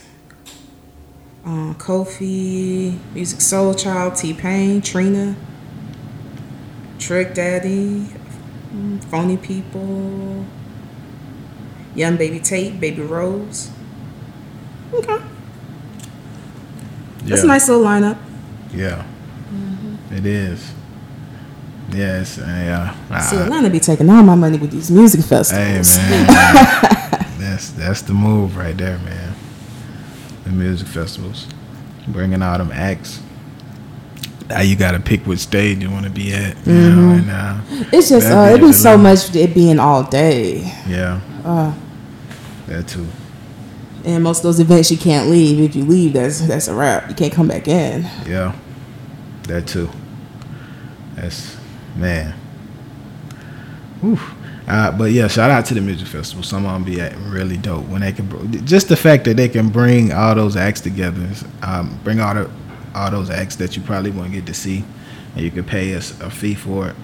uh, 1.49 1.73
Koffee, 1.75 2.97
Music 3.13 3.41
Soul 3.41 3.73
Child, 3.73 4.15
T 4.15 4.33
Pain, 4.33 4.81
Trina, 4.81 5.35
Trick 6.99 7.33
Daddy, 7.33 8.05
Phony 9.09 9.37
People. 9.37 10.45
Young 11.95 12.17
Baby 12.17 12.39
Tate, 12.39 12.79
Baby 12.79 13.01
Rose. 13.01 13.71
Okay. 14.93 15.17
That's 17.25 17.43
a 17.43 17.47
nice 17.47 17.67
little 17.67 17.83
lineup. 17.83 18.17
Yeah. 18.73 19.03
It 20.11 20.25
is. 20.25 20.71
Yes. 21.91 22.37
Yeah. 22.37 22.93
See, 23.21 23.37
Ah, 23.37 23.43
Atlanta 23.43 23.69
be 23.71 23.79
taking 23.79 24.07
all 24.09 24.21
my 24.21 24.35
money 24.35 24.57
with 24.59 24.69
these 24.71 24.91
music 24.91 25.21
festivals. 25.25 25.95
hey 25.97 26.11
man. 26.11 26.27
that's 27.39 27.71
that's 27.71 28.01
the 28.03 28.13
move 28.13 28.55
right 28.55 28.77
there, 28.77 28.99
man. 28.99 29.33
The 30.49 30.55
music 30.55 30.87
festivals, 30.87 31.45
bringing 32.07 32.41
out 32.41 32.57
them 32.57 32.71
acts. 32.71 33.21
Now 34.47 34.61
you 34.61 34.75
got 34.75 34.93
to 34.93 34.99
pick 34.99 35.27
which 35.27 35.37
stage 35.41 35.77
you 35.77 35.91
want 35.91 36.05
to 36.05 36.09
be 36.09 36.33
at. 36.33 36.57
You 36.65 36.73
know, 36.73 37.09
and 37.11 37.29
uh, 37.29 37.61
It's 37.93 38.09
just, 38.09 38.25
uh, 38.31 38.47
be 38.47 38.53
it 38.55 38.61
the 38.61 38.65
be 38.67 38.73
so 38.73 38.97
much 38.97 39.35
it 39.35 39.53
being 39.53 39.77
all 39.77 40.01
day. 40.01 40.61
yeah, 40.87 41.21
Uh, 41.45 41.71
that 42.65 42.87
too. 42.87 43.05
and 44.05 44.23
most 44.23 44.39
of 44.39 44.43
those 44.45 44.59
events 44.59 44.89
you 44.89 44.97
can't 44.97 45.29
leave. 45.29 45.59
If 45.59 45.75
you 45.75 45.85
leave, 45.85 46.13
that's 46.13 46.41
that's 46.41 46.67
a 46.67 46.73
wrap. 46.73 47.07
You 47.09 47.13
can't 47.15 47.31
come 47.31 47.47
back 47.47 47.67
in. 47.67 48.09
Yeah, 48.25 48.55
that 49.43 49.67
too. 49.67 49.87
That's 51.13 51.57
man. 51.95 52.33
Whew. 54.01 54.17
Uh, 54.69 54.91
but 54.91 55.11
yeah, 55.11 55.27
shout 55.27 55.49
out 55.49 55.65
to 55.65 55.73
the 55.73 55.81
music 55.81 56.07
festival. 56.07 56.43
Some 56.43 56.63
of 56.65 56.71
them 56.73 56.83
be 56.83 57.01
at 57.01 57.15
really 57.27 57.57
dope 57.57 57.85
when 57.87 58.01
they 58.01 58.11
can. 58.11 58.27
br- 58.27 58.45
Just 58.65 58.87
the 58.87 58.95
fact 58.95 59.23
that 59.25 59.35
they 59.35 59.49
can 59.49 59.69
bring 59.69 60.13
all 60.13 60.35
those 60.35 60.55
acts 60.55 60.79
together, 60.79 61.27
um, 61.63 61.99
bring 62.03 62.19
all 62.19 62.35
the 62.35 62.49
all 62.93 63.09
those 63.11 63.29
acts 63.31 63.55
that 63.57 63.75
you 63.75 63.81
probably 63.81 64.11
won't 64.11 64.31
get 64.31 64.45
to 64.45 64.53
see, 64.53 64.83
and 65.33 65.41
you 65.43 65.49
can 65.51 65.63
pay 65.63 65.95
us 65.95 66.19
a 66.21 66.29
fee 66.29 66.53
for 66.53 66.89
it. 66.89 66.95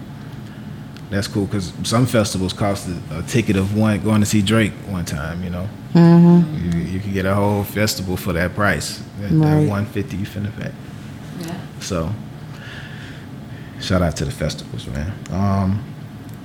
That's 1.10 1.28
cool 1.28 1.46
because 1.46 1.74
some 1.84 2.06
festivals 2.06 2.54
cost 2.54 2.88
a, 3.12 3.20
a 3.20 3.24
ticket 3.24 3.56
of 3.56 3.76
one 3.78 4.00
going 4.04 4.20
to 4.22 4.26
see 4.28 4.42
Drake 4.44 4.74
one 4.88 5.06
time. 5.06 5.44
You 5.44 5.50
know, 5.50 5.68
Mm-hmm. 5.96 6.72
you, 6.78 6.86
you 6.94 7.00
can 7.00 7.14
get 7.14 7.26
a 7.26 7.34
whole 7.34 7.64
festival 7.64 8.18
for 8.18 8.34
that 8.34 8.54
price. 8.54 9.02
That, 9.22 9.32
Right. 9.32 9.62
that 9.64 9.70
one 9.70 9.86
fifty 9.86 10.18
you 10.18 10.26
finna 10.26 10.52
pay. 10.60 10.72
Yeah. 11.40 11.58
So, 11.80 12.12
shout 13.80 14.02
out 14.02 14.16
to 14.18 14.26
the 14.26 14.32
festivals, 14.32 14.86
man. 14.88 15.14
Um, 15.32 15.84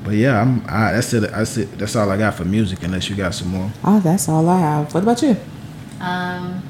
but 0.04 0.14
yeah, 0.14 0.40
I'm. 0.40 0.62
I, 0.68 0.92
that's 0.92 1.12
it. 1.12 1.20
That's 1.30 1.56
it. 1.56 1.78
That's 1.78 1.94
all 1.96 2.10
I 2.10 2.16
got 2.16 2.34
for 2.34 2.44
music. 2.44 2.82
Unless 2.82 3.08
you 3.10 3.16
got 3.16 3.34
some 3.34 3.48
more. 3.48 3.70
Oh, 3.84 4.00
that's 4.00 4.28
all 4.28 4.48
I 4.48 4.58
have. 4.60 4.92
What 4.94 5.02
about 5.02 5.20
you? 5.22 5.36
Um, 6.00 6.62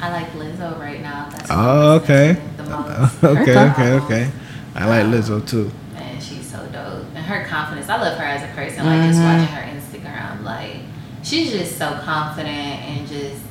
I 0.00 0.10
like 0.10 0.32
Lizzo 0.32 0.78
right 0.78 1.00
now. 1.02 1.28
That's 1.30 1.48
Oh, 1.50 1.92
okay. 2.02 2.36
The 2.56 2.62
most. 2.64 3.24
okay, 3.24 3.40
Okay. 3.42 3.58
okay, 3.70 3.90
okay. 4.04 4.30
I 4.74 4.86
like 4.88 5.04
Lizzo 5.06 5.46
too. 5.46 5.70
Man, 5.92 6.20
she's 6.20 6.46
so 6.50 6.58
dope. 6.72 7.04
And 7.14 7.24
her 7.24 7.44
confidence, 7.46 7.88
I 7.88 8.00
love 8.00 8.16
her 8.18 8.24
as 8.24 8.42
a 8.42 8.52
person. 8.54 8.86
Like, 8.86 9.02
just 9.08 9.20
Mhm. 9.20 9.38
watching 9.40 9.54
her 9.54 9.78
Instagram, 10.08 10.42
like, 10.42 10.76
she's 11.22 11.52
just 11.52 11.76
so 11.78 11.98
confident 12.02 12.48
and 12.88 13.06
just, 13.06 13.42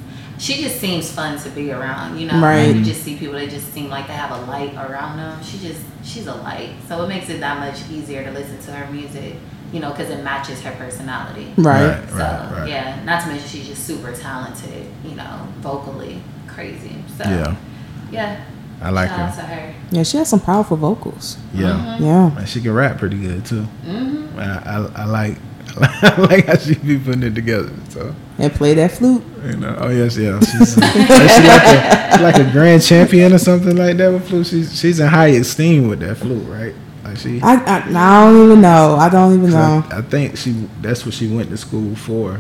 she 0.42 0.62
just 0.62 0.80
seems 0.80 1.12
fun 1.12 1.38
to 1.40 1.50
be 1.52 1.72
around, 1.72 2.20
you 2.20 2.26
know? 2.28 2.42
Right. 2.42 2.68
Like, 2.68 2.76
you 2.78 2.84
just 2.84 3.04
see 3.04 3.16
people, 3.16 3.36
they 3.36 3.48
just 3.48 3.72
seem 3.74 3.90
like 3.90 4.08
they 4.08 4.14
have 4.14 4.32
a 4.32 4.46
light 4.50 4.74
around 4.74 5.18
them. 5.18 5.42
She 5.44 5.60
just, 5.60 5.82
she's 6.04 6.26
a 6.28 6.34
light. 6.36 6.72
So 6.88 7.04
it 7.04 7.08
makes 7.08 7.30
it 7.30 7.40
that 7.42 7.60
much 7.60 7.88
easier 7.90 8.24
to 8.24 8.32
listen 8.32 8.58
to 8.66 8.72
her 8.72 8.92
music, 8.92 9.36
you 9.72 9.80
know, 9.80 9.92
because 9.92 10.10
it 10.10 10.24
matches 10.24 10.60
her 10.62 10.72
personality. 10.72 11.54
Right. 11.58 11.90
Right, 12.00 12.10
So, 12.10 12.16
right, 12.18 12.52
right. 12.62 12.70
yeah, 12.70 13.04
not 13.04 13.22
to 13.22 13.28
mention 13.28 13.48
she's 13.48 13.68
just 13.68 13.86
super 13.86 14.12
talented, 14.14 14.88
you 15.06 15.16
know, 15.16 15.48
vocally 15.60 16.22
crazy. 16.48 16.96
So, 17.18 17.24
Yeah, 17.26 17.56
yeah. 18.12 18.44
I 18.82 18.90
like 18.90 19.10
Shout 19.10 19.36
her. 19.36 19.44
her. 19.56 19.76
Yeah, 19.92 20.02
she 20.02 20.18
has 20.18 20.28
some 20.28 20.40
powerful 20.40 20.76
vocals. 20.76 21.38
Yeah, 21.54 22.00
Yeah. 22.00 22.36
and 22.36 22.50
she 22.50 22.62
can 22.62 22.74
rap 22.74 22.98
pretty 22.98 23.20
good 23.22 23.46
too. 23.46 23.68
Mm-hmm. 23.86 24.40
I, 24.40 24.58
I, 24.58 25.04
I 25.04 25.06
like. 25.06 25.38
Like 26.18 26.46
how 26.48 26.58
she 26.58 26.76
be 26.76 26.98
putting 27.00 27.24
it 27.24 27.36
together. 27.36 27.72
So 27.90 28.14
And 28.38 28.52
play 28.54 28.74
that 28.76 28.92
flute. 28.92 29.24
you 29.46 29.58
know. 29.58 29.76
Oh 29.80 29.90
yes, 29.90 30.18
yeah. 30.18 30.40
She's, 30.40 30.74
she 30.76 30.80
like 30.82 31.64
a 31.66 32.18
she 32.18 32.24
like 32.24 32.36
a 32.38 32.52
grand 32.52 32.84
champion 32.84 33.34
or 33.34 33.38
something 33.38 33.76
like 33.76 33.98
that 33.98 34.10
with 34.12 34.28
flute. 34.28 34.48
She's 34.48 34.78
she's 34.80 35.00
in 35.00 35.08
high 35.08 35.28
esteem 35.28 35.88
with 35.88 36.00
that 36.00 36.16
flute, 36.18 36.48
right? 36.48 36.76
Like 37.04 37.18
she. 37.18 37.42
I, 37.42 37.56
I, 37.56 37.78
I 37.90 38.26
don't 38.32 38.46
even 38.46 38.62
know. 38.62 38.96
I 39.00 39.10
don't 39.10 39.34
even 39.38 39.52
know. 39.52 39.84
I, 39.92 40.00
I 40.00 40.02
think 40.02 40.38
she 40.38 40.52
that's 40.82 41.06
what 41.06 41.14
she 41.14 41.28
went 41.34 41.50
to 41.50 41.58
school 41.58 41.96
for. 41.96 42.40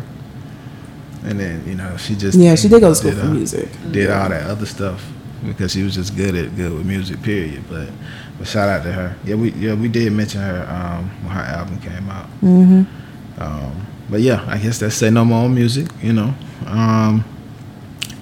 And 1.23 1.39
then 1.39 1.63
you 1.67 1.75
know 1.75 1.97
she 1.97 2.15
just 2.15 2.37
Yeah, 2.37 2.55
she 2.55 2.67
did 2.67 2.81
go 2.81 2.89
to 2.89 2.95
school 2.95 3.11
for 3.13 3.21
uh, 3.27 3.33
music. 3.33 3.69
Did 3.91 4.09
all 4.09 4.29
that 4.29 4.49
other 4.49 4.65
stuff 4.65 5.07
because 5.45 5.71
she 5.71 5.83
was 5.83 5.95
just 5.95 6.15
good 6.15 6.35
at 6.35 6.55
good 6.55 6.73
with 6.73 6.85
music. 6.85 7.21
Period. 7.21 7.63
But 7.69 7.89
but 8.37 8.47
shout 8.47 8.69
out 8.69 8.83
to 8.83 8.91
her. 8.91 9.15
Yeah, 9.23 9.35
we 9.35 9.51
yeah 9.51 9.73
we 9.75 9.87
did 9.87 10.11
mention 10.13 10.41
her 10.41 10.65
um, 10.67 11.09
when 11.23 11.31
her 11.35 11.41
album 11.41 11.79
came 11.79 12.09
out. 12.09 12.25
hmm 12.41 12.83
Um, 13.37 13.87
but 14.09 14.21
yeah, 14.21 14.43
I 14.47 14.57
guess 14.57 14.79
that's 14.79 14.95
say 14.95 15.09
no 15.09 15.25
more 15.25 15.47
music. 15.49 15.87
You 16.01 16.13
know, 16.13 16.33
um, 16.65 17.25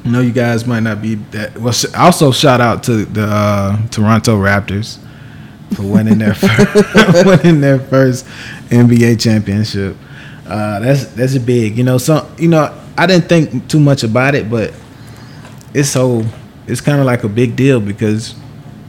I 0.05 0.09
know 0.09 0.21
you 0.21 0.31
guys 0.31 0.65
might 0.65 0.81
not 0.81 1.01
be 1.01 1.15
that. 1.15 1.57
Well, 1.57 1.73
also 1.97 2.31
shout 2.31 2.61
out 2.61 2.83
to 2.83 3.05
the 3.05 3.23
uh, 3.23 3.87
Toronto 3.89 4.37
Raptors 4.37 4.99
for 5.73 5.83
winning 5.83 6.19
their 6.19 6.33
first, 6.35 7.25
winning 7.25 7.61
their 7.61 7.79
first 7.79 8.25
NBA 8.69 9.19
championship. 9.19 9.95
Uh, 10.45 10.79
that's 10.79 11.05
that's 11.13 11.35
a 11.35 11.39
big. 11.39 11.77
You 11.77 11.83
know, 11.83 11.97
some 11.97 12.27
you 12.37 12.47
know 12.47 12.75
I 12.97 13.05
didn't 13.05 13.29
think 13.29 13.67
too 13.67 13.79
much 13.79 14.03
about 14.03 14.35
it, 14.35 14.49
but 14.49 14.73
it's 15.73 15.89
so 15.89 16.23
it's 16.67 16.81
kind 16.81 16.99
of 16.99 17.05
like 17.05 17.23
a 17.23 17.29
big 17.29 17.55
deal 17.55 17.79
because 17.79 18.35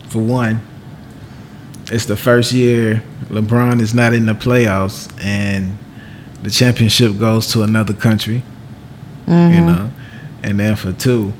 for 0.08 0.20
one, 0.20 0.60
it's 1.90 2.04
the 2.06 2.16
first 2.16 2.52
year 2.52 3.02
LeBron 3.28 3.80
is 3.80 3.94
not 3.94 4.12
in 4.12 4.26
the 4.26 4.32
playoffs 4.32 5.12
and 5.24 5.78
the 6.42 6.50
championship 6.50 7.18
goes 7.18 7.48
to 7.52 7.62
another 7.62 7.92
country, 7.94 8.42
Mm-hmm. 9.26 9.54
you 9.54 9.60
know. 9.60 9.90
And 10.42 10.58
then 10.58 10.74
for 10.76 10.92
two, 10.92 11.32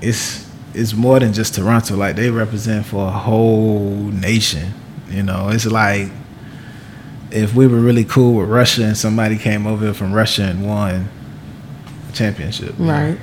it's 0.00 0.48
it's 0.74 0.94
more 0.94 1.20
than 1.20 1.32
just 1.32 1.54
Toronto. 1.54 1.94
Like 1.96 2.16
they 2.16 2.30
represent 2.30 2.86
for 2.86 3.06
a 3.06 3.10
whole 3.10 3.90
nation. 4.12 4.72
You 5.10 5.22
know, 5.22 5.50
it's 5.50 5.66
like 5.66 6.08
if 7.30 7.54
we 7.54 7.66
were 7.66 7.78
really 7.80 8.04
cool 8.04 8.34
with 8.34 8.48
Russia 8.48 8.84
and 8.84 8.96
somebody 8.96 9.36
came 9.38 9.66
over 9.66 9.92
from 9.92 10.12
Russia 10.12 10.44
and 10.44 10.66
won 10.66 11.08
a 12.08 12.12
championship. 12.12 12.78
you 12.78 12.86
know. 12.86 12.92
Right. 12.92 13.18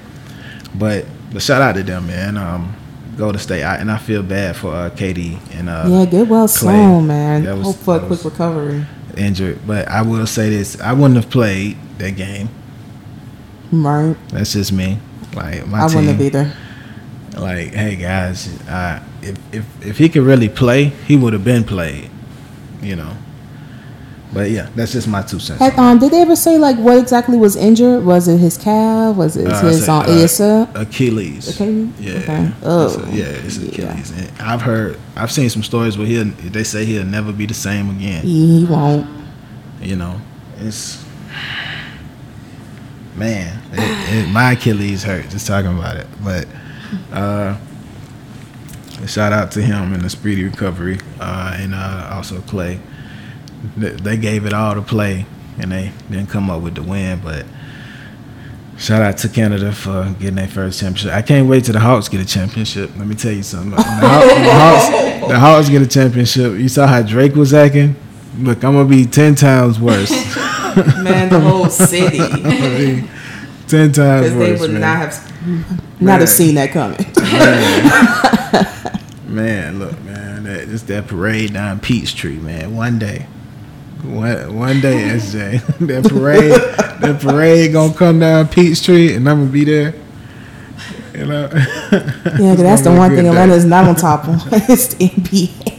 But 0.76 1.06
but 1.34 1.42
shout 1.42 1.62
out 1.62 1.76
to 1.76 1.84
them, 1.84 2.08
man. 2.08 2.38
Um, 2.38 2.76
go 3.18 3.32
to 3.32 3.40
state, 3.40 3.64
I, 3.64 3.76
and 3.78 3.92
I 3.92 3.98
feel 3.98 4.24
bad 4.24 4.56
for 4.56 4.74
uh, 4.74 4.90
Katie 4.92 5.38
and 5.52 5.68
uh, 5.70 5.86
yeah, 5.88 6.06
get 6.06 6.28
well 6.28 6.48
Clay. 6.48 6.74
soon, 6.76 7.08
man. 7.08 7.44
That 7.44 7.58
was- 7.58 7.68
Hope 7.68 7.76
for 7.78 7.96
a 7.96 8.00
quick 8.00 8.10
was- 8.12 8.26
recovery. 8.26 8.86
Injured. 9.22 9.60
But 9.66 9.88
I 9.88 10.02
will 10.02 10.28
say 10.28 10.50
this: 10.50 10.80
I 10.82 10.94
wouldn't 10.94 11.16
have 11.16 11.30
played 11.30 11.78
that 12.00 12.16
game. 12.16 12.50
Right. 13.72 14.16
That's 14.30 14.54
just 14.54 14.72
me. 14.74 14.98
Like 15.34 15.66
my 15.68 15.84
I 15.84 15.88
team. 15.88 15.98
wouldn't 15.98 16.18
have 16.18 16.22
either. 16.22 16.54
Like, 17.40 17.74
hey 17.74 17.96
guys, 17.96 18.48
uh, 18.68 19.02
if 19.22 19.38
if 19.54 19.86
if 19.86 19.98
he 19.98 20.10
could 20.10 20.24
really 20.24 20.50
play, 20.50 20.86
he 21.08 21.16
would 21.16 21.34
have 21.34 21.46
been 21.46 21.64
played. 21.64 22.10
You 22.82 22.96
know. 22.98 23.16
But 24.34 24.50
yeah, 24.50 24.70
that's 24.76 24.94
just 24.94 25.10
my 25.10 25.22
two 25.24 25.40
cents. 25.40 25.60
Had, 25.60 25.78
um, 25.78 26.00
did 26.00 26.12
they 26.14 26.22
ever 26.22 26.38
say 26.38 26.58
like 26.58 26.78
what 26.78 26.98
exactly 26.98 27.38
was 27.38 27.58
injured? 27.58 28.06
Was 28.06 28.30
it 28.30 28.38
his 28.38 28.58
calf? 28.58 29.18
Was 29.18 29.36
it 29.36 29.46
Uh, 29.52 29.62
his 29.62 29.80
it's 29.80 29.88
a- 29.90 29.92
um, 29.92 30.00
uh, 30.02 30.06
ASL? 30.06 30.76
Achilles. 30.76 31.50
Achilles? 31.50 31.90
Yeah. 32.00 32.14
Okay. 32.14 32.46
It's 32.46 32.56
Oh, 32.64 33.06
a- 33.06 33.12
yeah, 33.14 33.24
it's 33.26 33.58
yeah. 33.58 33.70
Achilles. 33.92 34.12
And 34.12 34.32
I've 34.40 34.62
heard, 34.62 34.98
I've 35.18 35.32
seen 35.34 35.50
some 35.50 35.64
stories 35.64 35.98
where 35.98 36.08
he'll, 36.08 36.26
they 36.50 36.64
say 36.64 36.86
he'll 36.86 37.04
never 37.04 37.34
be 37.34 37.46
the 37.46 37.54
same 37.54 37.90
again. 37.90 38.24
He 38.24 38.66
won't. 38.70 39.06
You 39.82 39.98
know, 39.98 40.22
it's 40.62 41.04
man, 43.16 43.60
it, 43.74 44.28
it, 44.28 44.32
my 44.32 44.54
Achilles 44.54 45.04
hurt 45.04 45.30
just 45.30 45.48
talking 45.48 45.78
about 45.78 45.98
it. 45.98 46.08
But 46.24 46.48
uh, 47.12 47.58
shout 49.08 49.34
out 49.34 49.52
to 49.54 49.62
him 49.62 49.94
and 49.94 50.02
the 50.04 50.10
speedy 50.10 50.44
recovery, 50.46 51.00
uh, 51.20 51.56
and 51.60 51.74
uh, 51.76 52.10
also 52.14 52.40
Clay. 52.42 52.80
They, 53.78 53.90
they 53.90 54.18
gave 54.18 54.46
it 54.46 54.54
all 54.54 54.76
to 54.76 54.82
play, 54.82 55.26
and 55.60 55.72
they 55.72 55.92
didn't 56.10 56.30
come 56.30 56.50
up 56.50 56.62
with 56.62 56.76
the 56.76 56.84
win. 56.84 57.20
But 57.24 57.46
shout 58.78 59.02
out 59.02 59.18
to 59.20 59.30
Canada 59.30 59.72
for 59.72 60.14
getting 60.20 60.36
their 60.36 60.48
first 60.48 60.80
championship. 60.80 61.14
I 61.14 61.22
can't 61.22 61.48
wait 61.48 61.66
till 61.66 61.74
the 61.74 61.80
Hawks 61.80 62.10
get 62.10 62.22
a 62.22 62.26
championship. 62.26 62.92
Let 62.98 63.08
me 63.08 63.16
tell 63.16 63.32
you 63.32 63.44
something. 63.44 63.72
The 63.72 63.82
Hawks, 63.84 64.28
the 64.34 64.54
Hawks, 64.54 65.28
the 65.30 65.40
Hawks 65.40 65.70
get 65.70 65.82
a 65.82 65.88
championship. 65.88 66.54
You 66.60 66.68
saw 66.70 66.88
how 66.88 67.02
Drake 67.02 67.36
was 67.36 67.54
acting. 67.54 67.96
Look, 68.38 68.64
I'm 68.64 68.74
gonna 68.74 68.88
be 68.90 69.06
ten 69.06 69.36
times 69.36 69.80
worse. 69.80 70.10
Man, 71.04 71.28
the 71.30 71.40
whole 71.40 71.68
city. 71.70 72.18
ten 73.68 73.92
times 73.92 74.32
Because 74.32 74.36
they 74.38 74.56
would 74.56 74.72
man. 74.72 74.82
not 74.82 74.98
have 74.98 75.42
not 76.00 76.02
Man. 76.02 76.20
have 76.22 76.30
seen 76.30 76.56
that 76.56 76.72
coming. 76.72 76.98
Man, 79.28 79.80
look, 79.80 80.00
man, 80.02 80.44
that, 80.44 80.68
just 80.68 80.88
that 80.88 81.08
parade 81.08 81.54
down 81.54 81.80
Peachtree, 81.80 82.38
man. 82.38 82.76
One 82.76 83.00
day, 83.00 83.28
one 84.04 84.56
one 84.58 84.82
day, 84.82 85.10
SJ, 85.16 85.78
that 85.88 86.10
parade, 86.10 86.52
that 87.02 87.20
parade 87.22 87.74
gonna 87.74 87.94
come 87.94 88.20
down 88.20 88.48
Peachtree, 88.48 89.16
and 89.16 89.28
I'm 89.30 89.40
gonna 89.42 89.52
be 89.52 89.66
there. 89.66 89.94
You 91.14 91.26
know. 91.26 91.50
Yeah, 91.54 92.56
'cause 92.56 92.62
that's 92.62 92.82
the 92.84 92.92
one 92.92 93.12
thing 93.16 93.28
Atlanta 93.28 93.54
is 93.54 93.66
not 93.66 93.86
on 93.86 93.96
top 93.96 94.28
of. 94.28 94.42
it's 94.70 94.88
the 94.96 95.10
NBA. 95.10 95.78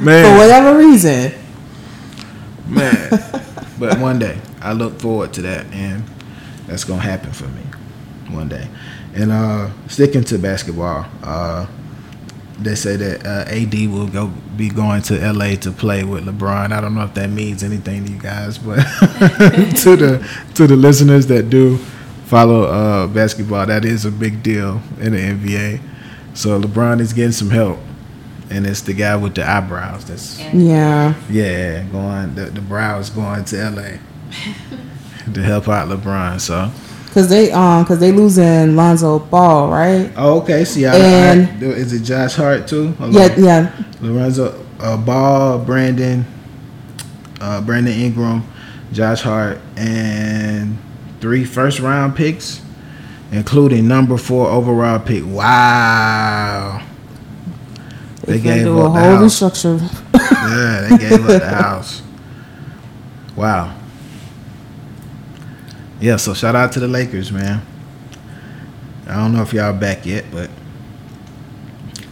Man. 0.00 0.24
For 0.24 0.38
whatever 0.38 0.78
reason. 0.78 1.32
man. 2.68 3.10
but 3.78 3.98
one 3.98 4.18
day, 4.18 4.38
I 4.60 4.72
look 4.72 5.00
forward 5.00 5.32
to 5.34 5.42
that, 5.42 5.66
and 5.72 6.04
that's 6.66 6.84
gonna 6.84 7.02
happen 7.02 7.32
for 7.32 7.46
me 7.48 7.62
one 8.30 8.48
day. 8.48 8.68
And 9.14 9.32
uh, 9.32 9.70
sticking 9.88 10.24
to 10.24 10.38
basketball, 10.38 11.06
uh, 11.22 11.66
they 12.58 12.74
say 12.74 12.96
that 12.96 13.26
uh, 13.26 13.44
AD 13.50 13.90
will 13.90 14.06
go 14.06 14.28
be 14.56 14.68
going 14.70 15.02
to 15.02 15.32
LA 15.32 15.56
to 15.56 15.70
play 15.72 16.04
with 16.04 16.24
LeBron. 16.24 16.72
I 16.72 16.80
don't 16.80 16.94
know 16.94 17.04
if 17.04 17.14
that 17.14 17.28
means 17.30 17.62
anything 17.62 18.06
to 18.06 18.12
you 18.12 18.18
guys, 18.18 18.58
but 18.58 18.76
to 19.82 19.96
the 19.96 20.28
to 20.54 20.66
the 20.66 20.76
listeners 20.76 21.26
that 21.26 21.50
do 21.50 21.76
follow 22.26 22.64
uh, 22.64 23.06
basketball, 23.08 23.66
that 23.66 23.84
is 23.84 24.04
a 24.04 24.10
big 24.10 24.42
deal 24.42 24.80
in 25.00 25.12
the 25.12 25.18
NBA. 25.18 25.80
So 26.34 26.60
LeBron 26.60 27.00
is 27.00 27.12
getting 27.12 27.32
some 27.32 27.50
help, 27.50 27.78
and 28.50 28.66
it's 28.66 28.80
the 28.82 28.94
guy 28.94 29.16
with 29.16 29.34
the 29.34 29.48
eyebrows. 29.48 30.04
That's 30.06 30.40
Yeah. 30.54 31.14
yeah, 31.30 31.82
going 31.84 32.34
the, 32.34 32.46
the 32.46 32.60
brows 32.60 33.10
going 33.10 33.44
to 33.46 33.70
LA 33.70 35.32
to 35.34 35.42
help 35.42 35.68
out 35.68 35.88
LeBron. 35.88 36.40
So 36.40 36.70
Cause 37.12 37.28
they 37.30 37.50
um 37.50 37.84
cause 37.86 37.98
they 37.98 38.12
losing 38.12 38.76
Lonzo 38.76 39.18
Ball, 39.20 39.70
right? 39.70 40.12
oh, 40.16 40.40
okay. 40.42 40.64
See, 40.66 40.84
I, 40.86 40.94
And- 40.96 41.48
I, 41.64 41.66
is 41.68 41.92
it 41.94 42.00
Josh 42.02 42.34
Hart 42.34 42.68
too? 42.68 42.92
Hold 42.92 43.14
Yeah, 43.14 43.22
on. 43.32 43.42
yeah. 43.44 43.72
Lorenzo 44.02 44.62
uh, 44.80 44.96
Ball, 44.98 45.58
Brandon, 45.58 46.26
uh, 47.40 47.62
Brandon 47.62 47.94
Ingram, 47.94 48.42
Josh 48.92 49.22
Hart, 49.22 49.58
and 49.76 50.76
three 51.20 51.44
first 51.46 51.80
round 51.80 52.14
picks, 52.16 52.60
including 53.32 53.88
number 53.88 54.18
four 54.18 54.48
overall 54.50 54.98
pick. 54.98 55.24
Wow. 55.24 56.82
They, 58.24 58.40
gave 58.40 58.64
do 58.64 58.78
a 58.78 58.86
up 58.88 58.94
the 58.94 59.00
whole 59.00 59.16
house. 59.16 59.40
restructure. 59.40 60.02
Yeah, 60.46 60.86
they 60.90 60.98
gave 60.98 61.12
up 61.28 61.40
the 61.40 61.48
house. 61.54 62.02
Wow. 63.36 63.74
Yeah, 66.00 66.16
so 66.16 66.34
shout 66.34 66.54
out 66.54 66.72
to 66.72 66.80
the 66.80 66.88
Lakers, 66.88 67.32
man. 67.32 67.64
I 69.06 69.14
don't 69.14 69.32
know 69.32 69.42
if 69.42 69.52
y'all 69.52 69.72
back 69.72 70.04
yet, 70.04 70.24
but 70.30 70.50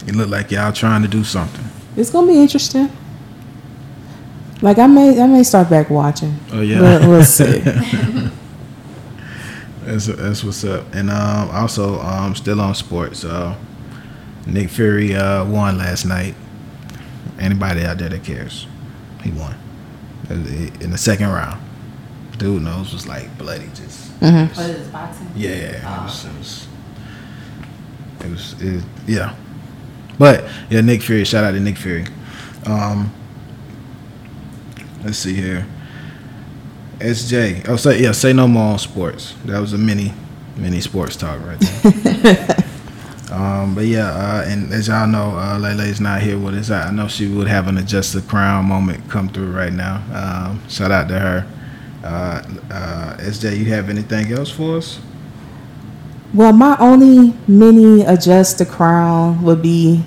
it 0.07 0.15
look 0.15 0.29
like 0.29 0.51
y'all 0.51 0.71
trying 0.71 1.01
to 1.01 1.07
do 1.07 1.23
something. 1.23 1.65
It's 1.95 2.09
gonna 2.09 2.27
be 2.27 2.39
interesting. 2.39 2.89
Like 4.61 4.79
I 4.79 4.87
may 4.87 5.21
I 5.21 5.27
may 5.27 5.43
start 5.43 5.69
back 5.69 5.89
watching. 5.89 6.39
Oh 6.51 6.61
yeah. 6.61 6.79
But 6.79 7.07
we'll 7.07 7.23
see. 7.23 7.59
That's 9.85 10.07
that's 10.07 10.43
what's 10.43 10.63
up. 10.63 10.95
And 10.95 11.11
um, 11.11 11.51
also 11.51 11.99
um, 12.01 12.33
still 12.35 12.59
on 12.59 12.73
sports. 12.73 13.23
Uh, 13.23 13.55
Nick 14.47 14.69
Fury 14.69 15.15
uh, 15.15 15.45
won 15.45 15.77
last 15.77 16.05
night. 16.05 16.33
Anybody 17.39 17.83
out 17.83 17.99
there 17.99 18.09
that 18.09 18.23
cares, 18.23 18.65
he 19.21 19.29
won 19.31 19.55
in 20.29 20.89
the 20.89 20.97
second 20.97 21.29
round. 21.29 21.61
Dude 22.37 22.61
nose 22.63 22.91
was 22.93 23.07
like 23.07 23.37
bloody, 23.37 23.67
just 23.73 24.19
Mhm. 24.19 24.49
What 24.55 24.69
is 24.69 24.77
this, 24.77 24.87
boxing? 24.89 25.31
yeah. 25.35 25.49
It 26.01 26.03
was, 26.03 26.25
it 26.25 26.33
was, 26.37 26.67
it 28.21 28.29
was 28.29 28.61
it, 28.61 28.83
yeah. 29.07 29.35
But 30.17 30.45
yeah, 30.69 30.81
Nick 30.81 31.01
Fury. 31.01 31.25
Shout 31.25 31.43
out 31.43 31.51
to 31.51 31.59
Nick 31.59 31.77
Fury. 31.77 32.05
Um, 32.65 33.13
let's 35.03 35.17
see 35.17 35.33
here. 35.33 35.65
SJ. 36.99 37.67
Oh, 37.67 37.75
say 37.75 38.01
yeah. 38.01 38.11
Say 38.13 38.33
no 38.33 38.47
more 38.47 38.73
on 38.73 38.79
sports. 38.79 39.33
That 39.45 39.59
was 39.59 39.73
a 39.73 39.77
mini, 39.77 40.13
mini 40.55 40.79
sports 40.81 41.15
talk 41.17 41.39
right 41.45 41.59
there. 41.59 42.57
um, 43.31 43.75
but 43.75 43.85
yeah, 43.85 44.09
uh, 44.09 44.45
and 44.47 44.71
as 44.73 44.87
y'all 44.87 45.05
know, 45.07 45.37
uh, 45.37 45.59
Lele's 45.59 45.99
not 45.99 46.21
here 46.21 46.39
with 46.39 46.55
us. 46.55 46.71
I 46.71 46.87
I 46.87 46.91
know 46.91 47.07
she 47.09 47.27
would 47.27 47.47
have 47.47 47.67
an 47.67 47.77
adjust 47.77 48.13
the 48.13 48.21
crown 48.21 48.65
moment 48.65 49.09
come 49.09 49.27
through 49.29 49.51
right 49.51 49.73
now. 49.73 50.01
Um, 50.13 50.61
shout 50.69 50.91
out 50.91 51.09
to 51.09 51.19
her. 51.19 51.45
Uh, 52.05 52.41
uh, 52.71 53.17
SJ, 53.17 53.57
you 53.57 53.65
have 53.65 53.89
anything 53.89 54.31
else 54.31 54.51
for 54.51 54.77
us? 54.77 54.99
Well, 56.33 56.53
my 56.53 56.77
only 56.79 57.33
mini 57.47 58.01
adjust 58.05 58.59
the 58.59 58.65
crown 58.65 59.41
would 59.41 59.61
be 59.61 60.03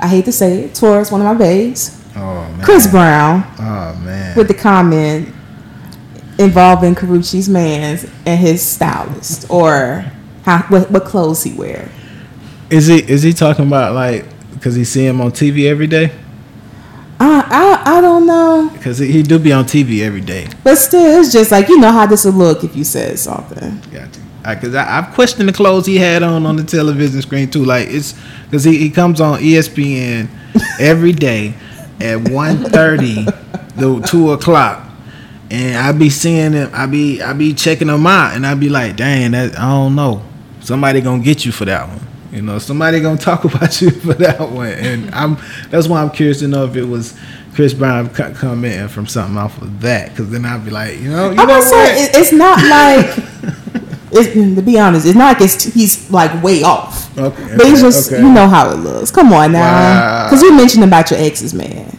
I 0.00 0.06
hate 0.08 0.24
to 0.26 0.32
say 0.32 0.64
it, 0.64 0.74
towards 0.74 1.10
one 1.10 1.20
of 1.20 1.26
my 1.26 1.34
babes, 1.34 1.98
Oh 2.16 2.20
man. 2.50 2.62
Chris 2.62 2.86
Brown, 2.86 3.44
Oh 3.58 3.94
man. 4.04 4.36
with 4.36 4.48
the 4.48 4.54
comment 4.54 5.28
involving 6.38 6.94
Karrueche's 6.94 7.48
man's 7.48 8.04
and 8.26 8.38
his 8.40 8.62
stylist 8.62 9.48
or 9.50 10.04
how 10.44 10.62
what, 10.68 10.90
what 10.90 11.04
clothes 11.04 11.42
he 11.42 11.52
wear. 11.54 11.90
Is 12.70 12.86
he 12.86 12.98
is 12.98 13.22
he 13.22 13.32
talking 13.32 13.66
about 13.66 13.94
like 13.94 14.24
because 14.54 14.74
he 14.74 14.84
see 14.84 15.04
him 15.06 15.20
on 15.20 15.30
TV 15.30 15.68
every 15.68 15.86
day? 15.86 16.12
I, 17.24 17.80
I 17.84 17.98
I 17.98 18.00
don't 18.00 18.26
know, 18.26 18.68
Because 18.72 18.98
he, 18.98 19.22
do 19.22 19.38
be 19.38 19.52
on 19.52 19.64
TV 19.64 20.00
every 20.02 20.20
day. 20.20 20.48
but 20.64 20.74
still, 20.76 21.20
it's 21.20 21.32
just 21.32 21.52
like 21.52 21.68
you 21.68 21.78
know 21.78 21.92
how 21.92 22.06
this 22.06 22.24
would 22.24 22.34
look 22.34 22.64
if 22.64 22.74
you 22.74 22.82
said 22.84 23.18
something. 23.18 23.80
Got 23.92 24.12
to. 24.14 24.20
Because 24.44 24.74
I, 24.74 24.98
I've 24.98 25.14
questioned 25.14 25.48
the 25.48 25.52
clothes 25.52 25.86
he 25.86 25.96
had 25.98 26.24
on 26.24 26.44
on 26.46 26.56
the 26.56 26.64
television 26.64 27.22
screen 27.22 27.48
too. 27.48 27.64
Like 27.64 27.86
it's 27.88 28.14
because 28.46 28.64
he, 28.64 28.76
he 28.78 28.90
comes 28.90 29.20
on 29.20 29.38
ESPN 29.38 30.28
every 30.80 31.12
day 31.12 31.54
at 32.00 32.18
1.30 32.18 33.78
to 33.78 34.00
two 34.02 34.32
o'clock, 34.32 34.90
and 35.50 35.76
I 35.76 35.92
be 35.92 36.10
seeing 36.10 36.52
him. 36.54 36.70
I 36.72 36.86
be 36.86 37.22
I 37.22 37.32
be 37.34 37.54
checking 37.54 37.88
him 37.88 38.04
out, 38.06 38.34
and 38.34 38.44
I 38.44 38.54
be 38.54 38.68
like, 38.68 38.96
dang, 38.96 39.30
that 39.30 39.56
I 39.58 39.68
don't 39.70 39.94
know. 39.94 40.22
Somebody 40.60 41.00
gonna 41.00 41.22
get 41.22 41.44
you 41.44 41.52
for 41.52 41.64
that 41.66 41.86
one. 41.88 42.00
You 42.32 42.42
know, 42.42 42.58
somebody 42.58 43.00
gonna 43.00 43.18
talk 43.18 43.44
about 43.52 43.80
you 43.82 43.90
for 43.90 44.14
that 44.14 44.40
one, 44.40 44.68
and 44.68 45.14
I'm 45.14 45.36
that's 45.70 45.86
why 45.86 46.02
I'm 46.02 46.10
curious 46.10 46.38
to 46.40 46.48
know 46.48 46.64
if 46.64 46.74
it 46.76 46.84
was 46.84 47.16
Chris 47.54 47.74
Brown 47.74 48.08
co- 48.08 48.32
commenting 48.32 48.88
from 48.88 49.06
something 49.06 49.36
off 49.36 49.60
of 49.60 49.80
that, 49.82 50.10
because 50.10 50.30
then 50.30 50.44
I'd 50.46 50.64
be 50.64 50.70
like, 50.70 50.98
you 50.98 51.10
know, 51.10 51.26
you 51.30 51.30
I'm 51.40 51.46
know 51.46 51.46
gonna 51.46 51.62
say 51.62 51.76
what? 51.76 52.10
it, 52.10 52.16
it's 52.16 52.32
not 52.32 52.58
like. 52.68 53.28
It, 54.14 54.34
to 54.56 54.60
be 54.60 54.78
honest, 54.78 55.06
it's 55.06 55.16
not 55.16 55.40
like 55.40 55.40
it's 55.40 55.64
he's 55.72 56.10
like 56.10 56.42
way 56.42 56.62
off. 56.62 57.16
Okay, 57.16 57.56
But 57.56 57.64
it's 57.66 57.78
okay, 57.78 57.80
just 57.80 58.12
okay. 58.12 58.22
you 58.22 58.30
know 58.30 58.46
how 58.46 58.68
it 58.70 58.74
looks. 58.76 59.10
Come 59.10 59.32
on 59.32 59.52
now, 59.52 59.60
Wow. 59.62 60.26
because 60.26 60.42
you 60.42 60.54
mentioned 60.54 60.84
about 60.84 61.10
your 61.10 61.18
exes, 61.18 61.54
man, 61.54 61.96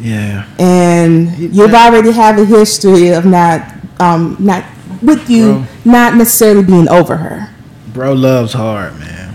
yeah. 0.00 0.46
and 0.60 1.36
you've 1.36 1.74
already 1.74 2.12
have 2.12 2.38
a 2.38 2.44
history 2.44 3.08
of 3.08 3.24
not 3.26 3.60
um 3.98 4.36
not 4.38 4.64
with 5.02 5.28
you 5.28 5.54
Bro. 5.54 5.66
not 5.84 6.14
necessarily 6.14 6.62
being 6.62 6.88
over 6.88 7.16
her. 7.16 7.52
Bro 7.92 8.12
loves 8.12 8.52
hard, 8.52 8.96
man. 9.00 9.25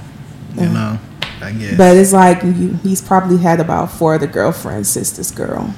You 0.55 0.69
know, 0.69 0.99
I 1.41 1.51
guess. 1.53 1.77
But 1.77 1.97
it's 1.97 2.13
like 2.13 2.43
you, 2.43 2.77
he's 2.83 3.01
probably 3.01 3.37
had 3.37 3.59
about 3.59 3.91
four 3.91 4.15
other 4.15 4.27
girlfriends 4.27 4.89
since 4.89 5.11
this 5.11 5.31
girl. 5.31 5.73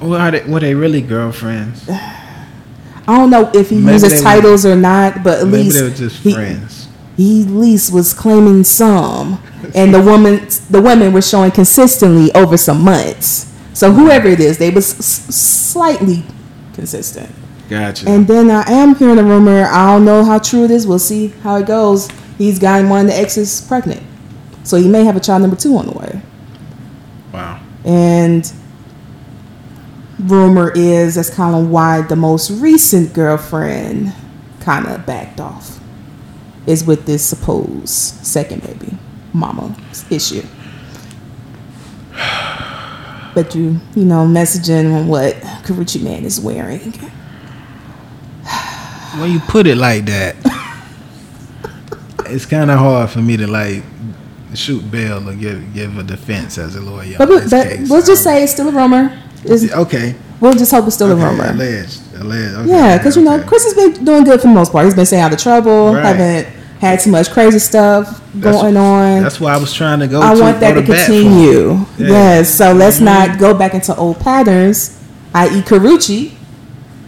well, 0.00 0.14
are 0.20 0.30
they, 0.30 0.42
were 0.44 0.60
they 0.60 0.74
really 0.74 1.00
girlfriends? 1.02 1.88
I 1.90 3.16
don't 3.16 3.30
know 3.30 3.50
if 3.54 3.70
he 3.70 3.76
Maybe 3.76 3.92
uses 3.94 4.20
were- 4.20 4.24
titles 4.24 4.66
or 4.66 4.76
not, 4.76 5.22
but 5.24 5.38
at 5.40 5.46
least 5.46 5.76
they 5.76 5.82
were 5.82 5.90
just 5.90 6.22
he, 6.22 6.34
friends. 6.34 6.88
he 7.16 7.42
at 7.42 7.48
least 7.48 7.92
was 7.92 8.12
claiming 8.12 8.64
some, 8.64 9.42
and 9.74 9.94
the 9.94 10.02
woman, 10.02 10.46
the 10.68 10.82
women 10.82 11.12
were 11.14 11.22
showing 11.22 11.50
consistently 11.50 12.30
over 12.34 12.56
some 12.58 12.82
months. 12.84 13.46
So 13.72 13.92
whoever 13.92 14.28
it 14.28 14.40
is, 14.40 14.58
they 14.58 14.68
was 14.70 14.92
s- 14.98 15.34
slightly 15.34 16.22
consistent. 16.74 17.30
Gotcha. 17.68 18.08
And 18.08 18.26
then 18.26 18.50
I 18.50 18.62
am 18.70 18.94
hearing 18.94 19.18
a 19.18 19.22
rumor. 19.22 19.64
I 19.64 19.92
don't 19.92 20.04
know 20.04 20.24
how 20.24 20.38
true 20.38 20.64
it 20.64 20.70
is. 20.70 20.86
We'll 20.86 20.98
see 20.98 21.28
how 21.42 21.56
it 21.56 21.66
goes. 21.66 22.08
He's 22.38 22.58
gotten 22.58 22.88
one 22.88 23.02
of 23.02 23.06
the 23.08 23.18
exes 23.18 23.60
pregnant, 23.60 24.02
so 24.64 24.76
he 24.76 24.88
may 24.88 25.04
have 25.04 25.16
a 25.16 25.20
child 25.20 25.42
number 25.42 25.56
two 25.56 25.76
on 25.76 25.86
the 25.86 25.92
way. 25.92 26.22
wow. 27.32 27.60
And 27.84 28.50
rumor 30.20 30.72
is 30.74 31.16
that's 31.16 31.30
kind 31.30 31.54
of 31.54 31.68
why 31.70 32.02
the 32.02 32.16
most 32.16 32.50
recent 32.50 33.12
girlfriend 33.12 34.12
kind 34.60 34.86
of 34.86 35.04
backed 35.04 35.40
off. 35.40 35.78
Is 36.66 36.84
with 36.84 37.06
this 37.06 37.24
supposed 37.24 37.88
second 37.88 38.62
baby 38.62 38.96
mama 39.32 39.76
issue. 40.10 40.42
But 43.34 43.54
you, 43.54 43.78
you 43.94 44.04
know, 44.04 44.26
messaging 44.26 44.92
on 44.92 45.06
what 45.06 45.34
Karrueche 45.62 46.02
Man 46.02 46.24
is 46.24 46.40
wearing. 46.40 46.92
When 49.16 49.30
you 49.32 49.40
put 49.40 49.66
it 49.66 49.76
like 49.76 50.04
that, 50.06 50.36
it's 52.26 52.46
kind 52.46 52.70
of 52.70 52.78
hard 52.78 53.10
for 53.10 53.20
me 53.20 53.36
to 53.36 53.46
like 53.46 53.82
shoot 54.54 54.88
bail 54.90 55.28
or 55.28 55.34
give 55.34 55.72
give 55.74 55.96
a 55.98 56.02
defense 56.02 56.58
as 56.58 56.76
a 56.76 56.80
lawyer. 56.80 57.16
But, 57.18 57.50
but, 57.50 57.68
case. 57.68 57.88
we'll 57.90 58.04
just 58.04 58.22
say 58.22 58.42
it's 58.42 58.52
still 58.52 58.68
a 58.68 58.72
rumor. 58.72 59.16
It's, 59.44 59.72
okay. 59.72 60.14
we'll 60.40 60.54
just 60.54 60.70
hope 60.70 60.86
it's 60.86 60.96
still 60.96 61.12
okay, 61.12 61.22
a 61.22 61.30
rumor. 61.30 61.50
Alleged. 61.50 62.00
Alleged. 62.16 62.54
Okay, 62.54 62.68
Yeah, 62.70 62.98
because 62.98 63.16
you 63.16 63.22
know. 63.22 63.42
Chris 63.44 63.64
has 63.64 63.74
been 63.74 64.04
doing 64.04 64.24
good 64.24 64.40
for 64.40 64.48
the 64.48 64.52
most 64.54 64.72
part. 64.72 64.84
He's 64.84 64.94
been 64.94 65.06
staying 65.06 65.22
out 65.22 65.32
of 65.32 65.38
trouble. 65.38 65.94
Right. 65.94 66.04
Haven't 66.04 66.46
had 66.80 67.00
too 67.00 67.10
much 67.10 67.30
crazy 67.30 67.58
stuff 67.58 68.20
That's- 68.34 68.60
going 68.60 68.76
on. 68.76 69.22
That's 69.22 69.40
why 69.40 69.54
I 69.54 69.56
was 69.56 69.72
trying 69.72 70.00
to 70.00 70.06
go. 70.08 70.20
I 70.20 70.34
to, 70.34 70.40
want 70.40 70.60
that 70.60 70.74
to 70.74 70.80
bat 70.82 71.06
for 71.06 71.12
him. 71.12 71.22
continue. 71.22 71.68
Yeah. 71.70 71.74
Mm-hmm. 71.74 72.04
Yes. 72.04 72.54
So 72.54 72.72
let's 72.72 73.00
not 73.00 73.38
go 73.38 73.54
back 73.56 73.74
into 73.74 73.94
old 73.96 74.18
patterns, 74.20 75.02
i.e., 75.34 75.62
Karrueche, 75.62 76.34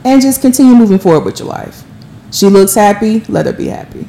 and 0.04 0.22
just 0.22 0.40
continue 0.40 0.74
moving 0.74 0.98
forward 0.98 1.24
with 1.24 1.38
your 1.40 1.48
life. 1.48 1.82
She 2.30 2.46
looks 2.46 2.74
happy. 2.74 3.20
Let 3.28 3.46
her 3.46 3.52
be 3.52 3.66
happy. 3.66 4.06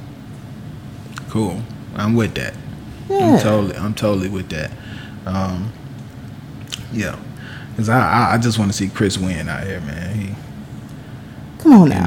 Cool. 1.30 1.62
I'm 1.96 2.16
with 2.16 2.34
that. 2.36 2.54
I'm 3.10 3.16
Yeah. 3.20 3.40
totally 3.40 3.76
I'm 3.78 3.94
totally 3.94 4.30
with 4.30 4.50
that. 4.50 4.72
Um, 5.26 5.72
yeah. 6.94 7.18
Cause 7.78 7.90
I 7.90 8.00
I, 8.00 8.34
I 8.34 8.38
just 8.38 8.60
want 8.60 8.72
to 8.72 8.78
see 8.78 8.90
Chris 8.90 9.18
win 9.18 9.48
out 9.50 9.66
here, 9.66 9.82
man. 9.82 10.16
He, 10.20 10.30
Come 11.60 11.74
on 11.74 11.90
now. 11.90 12.04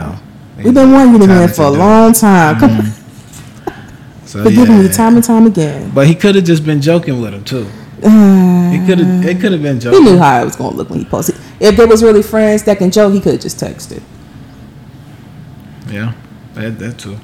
know, 0.56 0.62
We've 0.64 0.74
been 0.74 0.92
wanting 0.92 1.14
you 1.20 1.26
to 1.26 1.32
win 1.32 1.48
for 1.48 1.62
a 1.62 1.70
long 1.70 2.12
time. 2.12 2.58
Come 2.58 2.70
Mhm. 2.70 3.00
So, 4.26 4.42
giving 4.42 4.66
yeah. 4.76 4.82
me 4.82 4.88
time 4.88 5.14
and 5.14 5.22
time 5.22 5.46
again. 5.46 5.90
But 5.94 6.06
he 6.08 6.14
could 6.14 6.34
have 6.34 6.44
just 6.44 6.64
been 6.64 6.80
joking 6.80 7.20
with 7.20 7.34
him 7.34 7.44
too. 7.44 7.68
Uh, 8.02 8.70
He 8.72 8.84
could 8.84 8.98
have. 8.98 9.24
It 9.24 9.40
could 9.40 9.52
have 9.52 9.62
been 9.62 9.78
joking. 9.78 10.02
he 10.02 10.10
knew 10.12 10.18
how 10.18 10.40
it 10.40 10.44
was 10.44 10.56
gonna 10.56 10.74
look 10.74 10.90
when 10.90 10.98
he 10.98 11.04
posted. 11.04 11.36
If 11.60 11.76
there 11.76 11.86
was 11.86 12.02
really 12.02 12.22
friends 12.22 12.64
that 12.64 12.78
can 12.78 12.90
joke, 12.90 13.12
he 13.12 13.20
could 13.20 13.32
have 13.34 13.40
just 13.42 13.58
texted. 13.60 14.02
Yeah, 15.88 16.14
that 16.54 16.78
that 16.78 16.98
too. 16.98 17.18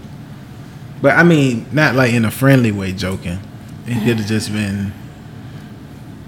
But 1.02 1.16
I 1.16 1.22
mean, 1.22 1.66
not 1.72 1.94
like 1.94 2.12
in 2.12 2.24
a 2.24 2.30
friendly 2.30 2.72
way, 2.72 2.92
joking. 2.92 3.38
It 3.86 3.90
mm-hmm. 3.94 4.04
could 4.04 4.18
have 4.18 4.26
just 4.26 4.52
been 4.52 4.92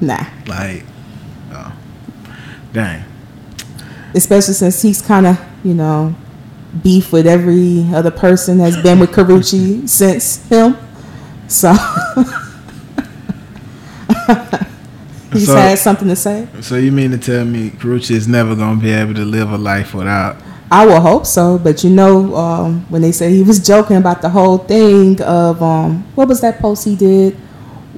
Nah. 0.00 0.24
like, 0.46 0.84
oh, 1.52 1.72
dang. 2.72 3.04
Especially 4.14 4.54
since 4.54 4.82
he's 4.82 5.00
kind 5.02 5.26
of, 5.26 5.38
you 5.62 5.74
know, 5.74 6.14
beef 6.82 7.12
with 7.12 7.26
every 7.26 7.86
other 7.94 8.10
person 8.10 8.58
that's 8.58 8.80
been 8.82 8.98
with 8.98 9.10
Karrueche 9.10 9.88
since 9.88 10.44
him. 10.48 10.76
So 11.48 11.72
he's 15.32 15.46
So- 15.46 15.54
had 15.56 15.78
something 15.78 16.08
to 16.08 16.16
say. 16.16 16.48
So 16.62 16.76
you 16.76 16.92
mean 16.92 17.10
to 17.12 17.18
tell 17.18 17.44
me 17.44 17.70
Karrueche 17.70 18.10
is 18.10 18.26
never 18.26 18.54
gonna 18.56 18.80
be 18.80 18.90
able 18.90 19.14
to 19.14 19.24
live 19.24 19.52
a 19.52 19.58
life 19.58 19.94
without? 19.94 20.36
I 20.72 20.86
will 20.86 21.02
hope 21.02 21.26
so, 21.26 21.58
but 21.58 21.84
you 21.84 21.90
know, 21.90 22.34
um, 22.34 22.86
when 22.88 23.02
they 23.02 23.12
say 23.12 23.30
he 23.30 23.42
was 23.42 23.60
joking 23.60 23.96
about 23.98 24.22
the 24.22 24.30
whole 24.30 24.56
thing 24.56 25.20
of 25.20 25.62
um, 25.62 26.02
what 26.14 26.28
was 26.28 26.40
that 26.40 26.60
post 26.60 26.86
he 26.86 26.96
did 26.96 27.34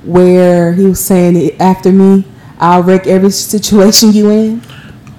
where 0.05 0.73
he 0.73 0.85
was 0.85 0.99
saying 0.99 1.53
after 1.61 1.93
me, 1.93 2.25
I'll 2.59 2.83
wreck 2.83 3.07
every 3.07 3.31
situation 3.55 4.13
you 4.13 4.29
in, 4.31 4.63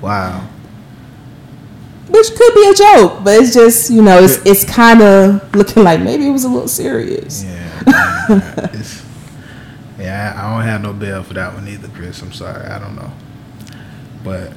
Wow. 0.01 0.41
which 2.09 2.27
could 2.35 2.53
be 2.53 2.69
a 2.71 2.73
joke, 2.75 3.23
but 3.23 3.39
it's 3.41 3.53
just 3.53 3.89
you 3.89 4.01
know, 4.01 4.19
it's 4.21 4.37
it's 4.45 4.65
kind 4.65 5.01
of 5.01 5.55
looking 5.55 5.83
like 5.83 6.01
maybe 6.01 6.27
it 6.27 6.31
was 6.31 6.43
a 6.43 6.49
little 6.49 6.67
serious. 6.67 7.43
Yeah. 7.45 8.71
yeah, 9.97 10.33
I 10.35 10.45
I 10.47 10.55
don't 10.55 10.63
have 10.67 10.81
no 10.81 10.91
bail 10.93 11.23
for 11.23 11.33
that 11.35 11.53
one 11.53 11.67
either, 11.69 11.87
Chris. 11.87 12.21
I'm 12.21 12.33
sorry. 12.33 12.65
I 12.67 12.79
don't 12.79 12.95
know, 12.95 13.11
but 14.25 14.51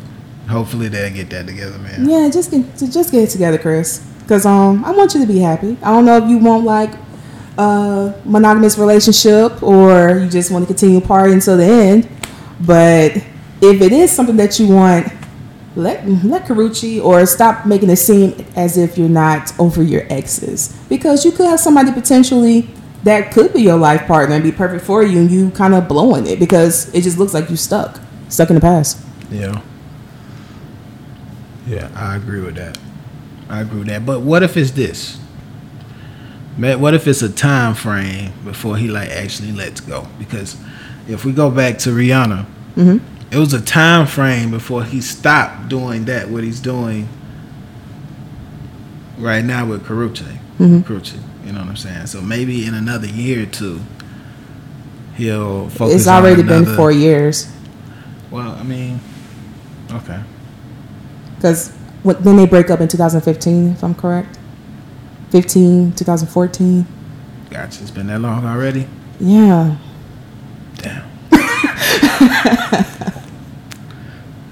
hopefully 0.48 0.88
they'll 0.88 1.12
get 1.12 1.30
that 1.30 1.46
together, 1.46 1.78
man. 1.78 2.08
Yeah, 2.08 2.28
just 2.28 2.50
get 2.50 2.64
just 2.76 3.12
get 3.12 3.24
it 3.24 3.30
together, 3.30 3.58
Chris, 3.58 3.98
because 4.22 4.46
um, 4.46 4.84
I 4.84 4.90
want 4.90 5.14
you 5.14 5.20
to 5.20 5.26
be 5.26 5.38
happy. 5.38 5.76
I 5.82 5.92
don't 5.92 6.04
know 6.04 6.16
if 6.16 6.28
you 6.28 6.38
want 6.38 6.64
like 6.64 6.92
a 7.58 8.20
monogamous 8.24 8.78
relationship 8.78 9.62
or 9.62 10.18
you 10.18 10.28
just 10.28 10.50
want 10.50 10.62
to 10.62 10.66
continue 10.66 11.00
partying 11.00 11.34
until 11.34 11.56
the 11.56 11.64
end. 11.64 12.08
But 12.60 13.16
if 13.60 13.82
it 13.82 13.92
is 13.92 14.10
something 14.10 14.36
that 14.36 14.58
you 14.58 14.68
want, 14.68 15.12
let 15.76 16.08
let 16.24 16.44
Karrueche 16.46 17.02
or 17.04 17.24
stop 17.26 17.66
making 17.66 17.90
it 17.90 17.96
seem 17.96 18.34
as 18.56 18.76
if 18.76 18.98
you're 18.98 19.08
not 19.08 19.52
over 19.60 19.82
your 19.82 20.02
exes 20.10 20.76
because 20.88 21.24
you 21.24 21.30
could 21.30 21.46
have 21.46 21.60
somebody 21.60 21.92
potentially 21.92 22.68
that 23.04 23.32
could 23.32 23.52
be 23.52 23.62
your 23.62 23.76
life 23.76 24.06
partner 24.06 24.34
and 24.34 24.42
be 24.42 24.52
perfect 24.52 24.84
for 24.84 25.02
you, 25.02 25.20
and 25.20 25.30
you 25.30 25.50
kind 25.50 25.74
of 25.74 25.86
blowing 25.88 26.26
it 26.26 26.38
because 26.38 26.92
it 26.94 27.02
just 27.02 27.16
looks 27.16 27.32
like 27.32 27.48
you 27.48 27.56
stuck, 27.56 28.00
stuck 28.28 28.50
in 28.50 28.56
the 28.56 28.60
past. 28.60 29.00
Yeah. 29.30 29.62
Yeah, 31.68 31.88
I 31.94 32.16
agree 32.16 32.40
with 32.40 32.54
that. 32.56 32.78
I 33.48 33.60
agree 33.60 33.80
with 33.80 33.88
that. 33.88 34.04
But 34.06 34.20
what 34.22 34.42
if 34.42 34.56
it's 34.56 34.70
this? 34.72 35.18
Man, 36.56 36.80
what 36.80 36.94
if 36.94 37.06
it's 37.06 37.22
a 37.22 37.28
time 37.28 37.74
frame 37.74 38.32
before 38.44 38.76
he 38.76 38.88
like 38.88 39.10
actually 39.10 39.52
lets 39.52 39.80
go? 39.80 40.06
Because 40.18 40.56
if 41.06 41.24
we 41.24 41.32
go 41.32 41.50
back 41.50 41.78
to 41.78 41.90
Rihanna, 41.90 42.46
Mhm. 42.76 43.00
it 43.30 43.38
was 43.38 43.52
a 43.52 43.60
time 43.60 44.06
frame 44.06 44.50
before 44.50 44.82
he 44.84 45.00
stopped 45.00 45.68
doing 45.68 46.06
that. 46.06 46.30
What 46.30 46.42
he's 46.42 46.60
doing 46.60 47.08
right 49.18 49.44
now 49.44 49.66
with 49.66 49.84
Karrueche, 49.84 50.38
Mhm. 50.58 50.84
Karrueche. 50.84 51.14
You 51.46 51.52
know 51.52 51.60
what 51.60 51.68
I'm 51.68 51.76
saying? 51.76 52.06
So 52.06 52.20
maybe 52.20 52.66
in 52.66 52.74
another 52.74 53.06
year 53.06 53.42
or 53.42 53.46
two, 53.46 53.80
he'll 55.16 55.68
focus. 55.70 55.94
It's 55.96 56.06
already 56.08 56.42
on 56.42 56.48
been 56.48 56.66
four 56.76 56.90
years. 56.92 57.46
Well, 58.30 58.56
I 58.58 58.62
mean, 58.64 59.00
okay. 59.92 60.18
Because 61.38 61.72
then 62.04 62.36
they 62.36 62.46
break 62.46 62.68
up 62.68 62.80
in 62.80 62.88
2015, 62.88 63.72
if 63.72 63.84
I'm 63.84 63.94
correct. 63.94 64.38
15, 65.30 65.92
2014. 65.92 66.86
Gotcha. 67.50 67.80
It's 67.80 67.90
been 67.90 68.08
that 68.08 68.20
long 68.20 68.44
already? 68.44 68.86
Yeah. 69.20 69.76
Damn. 70.76 71.08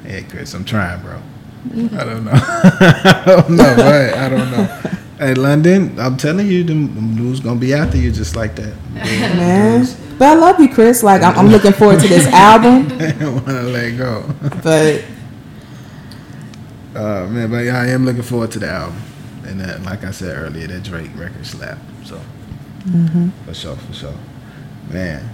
hey, 0.04 0.24
Chris, 0.28 0.54
I'm 0.54 0.64
trying, 0.64 1.02
bro. 1.02 1.20
Mm-hmm. 1.68 1.98
I 1.98 2.04
don't 2.04 2.24
know. 2.24 2.32
I 2.34 3.22
don't 3.26 3.50
know, 3.50 3.74
right? 3.76 4.14
I 4.14 4.28
don't 4.28 4.50
know. 4.50 4.82
Hey, 5.18 5.32
London, 5.32 5.98
I'm 5.98 6.18
telling 6.18 6.46
you, 6.46 6.62
the 6.62 6.74
news 6.74 7.40
gonna 7.40 7.58
be 7.58 7.72
after 7.72 7.96
you 7.96 8.12
just 8.12 8.36
like 8.36 8.54
that. 8.56 8.74
Man. 8.92 9.86
But 10.18 10.28
I 10.28 10.34
love 10.34 10.60
you, 10.60 10.68
Chris. 10.68 11.02
Like, 11.02 11.22
I'm, 11.22 11.38
I'm 11.38 11.48
looking 11.48 11.72
forward 11.72 12.00
to 12.00 12.06
this 12.06 12.26
album. 12.26 12.86
I 13.00 13.12
don't 13.12 13.32
want 13.36 13.46
to 13.46 13.62
let 13.62 13.96
go. 13.96 14.30
But 14.62 15.02
Uh, 16.96 17.26
man, 17.28 17.50
but 17.50 17.58
yeah, 17.58 17.80
I 17.80 17.88
am 17.88 18.04
looking 18.04 18.22
forward 18.22 18.50
to 18.52 18.58
the 18.58 18.68
album. 18.68 19.00
And 19.44 19.60
that, 19.60 19.82
like 19.82 20.02
I 20.04 20.10
said 20.10 20.36
earlier, 20.36 20.66
that 20.66 20.82
Drake 20.82 21.10
record 21.14 21.46
slap. 21.46 21.78
So, 22.04 22.20
for 23.44 23.54
sure, 23.54 23.76
for 23.76 23.92
sure. 23.92 24.14
Man. 24.90 25.28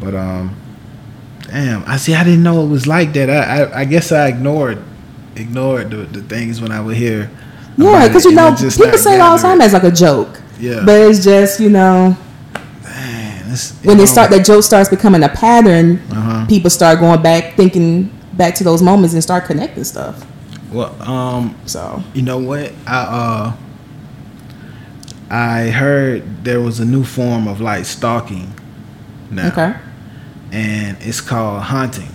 But, 0.00 0.14
um, 0.14 0.56
damn, 1.44 1.84
I 1.86 1.96
see, 1.96 2.14
I 2.14 2.24
didn't 2.24 2.42
know 2.42 2.64
it 2.64 2.68
was 2.68 2.86
like 2.86 3.12
that. 3.14 3.30
I, 3.30 3.62
I, 3.62 3.80
I 3.80 3.84
guess 3.84 4.12
I 4.12 4.28
ignored 4.28 4.82
ignored 5.36 5.90
the, 5.90 5.96
the 5.96 6.22
things 6.22 6.60
when 6.60 6.70
I 6.70 6.80
would 6.80 6.96
hear. 6.96 7.28
yeah, 7.76 8.06
because 8.06 8.24
you 8.24 8.32
know, 8.32 8.54
people 8.54 8.98
say 8.98 9.16
it 9.16 9.20
all 9.20 9.36
the 9.36 9.42
time 9.42 9.60
as 9.60 9.72
like 9.72 9.82
a 9.84 9.90
joke. 9.90 10.40
Yeah. 10.60 10.82
But 10.86 11.00
it's 11.10 11.24
just, 11.24 11.58
you 11.60 11.70
know, 11.70 12.16
Man, 12.84 13.50
it's, 13.50 13.72
when 13.84 13.96
they 13.98 14.06
start, 14.06 14.30
that 14.30 14.44
joke 14.44 14.62
starts 14.62 14.88
becoming 14.88 15.22
a 15.24 15.28
pattern, 15.28 15.98
Uh-huh. 16.10 16.46
people 16.46 16.70
start 16.70 17.00
going 17.00 17.20
back, 17.22 17.54
thinking 17.56 18.10
back 18.34 18.54
to 18.56 18.64
those 18.64 18.80
moments 18.82 19.14
and 19.14 19.22
start 19.22 19.44
connecting 19.46 19.82
stuff. 19.84 20.24
Well, 20.74 21.00
um, 21.02 21.54
So, 21.66 22.02
You 22.14 22.22
know 22.22 22.38
what? 22.38 22.72
I 22.86 22.96
uh 22.96 23.56
I 25.30 25.70
heard 25.70 26.44
there 26.44 26.60
was 26.60 26.80
a 26.80 26.84
new 26.84 27.04
form 27.04 27.48
of 27.48 27.60
like 27.60 27.84
stalking 27.86 28.52
now. 29.30 29.48
okay. 29.48 29.74
And 30.52 30.96
it's 31.00 31.20
called 31.20 31.62
hunting. 31.62 32.10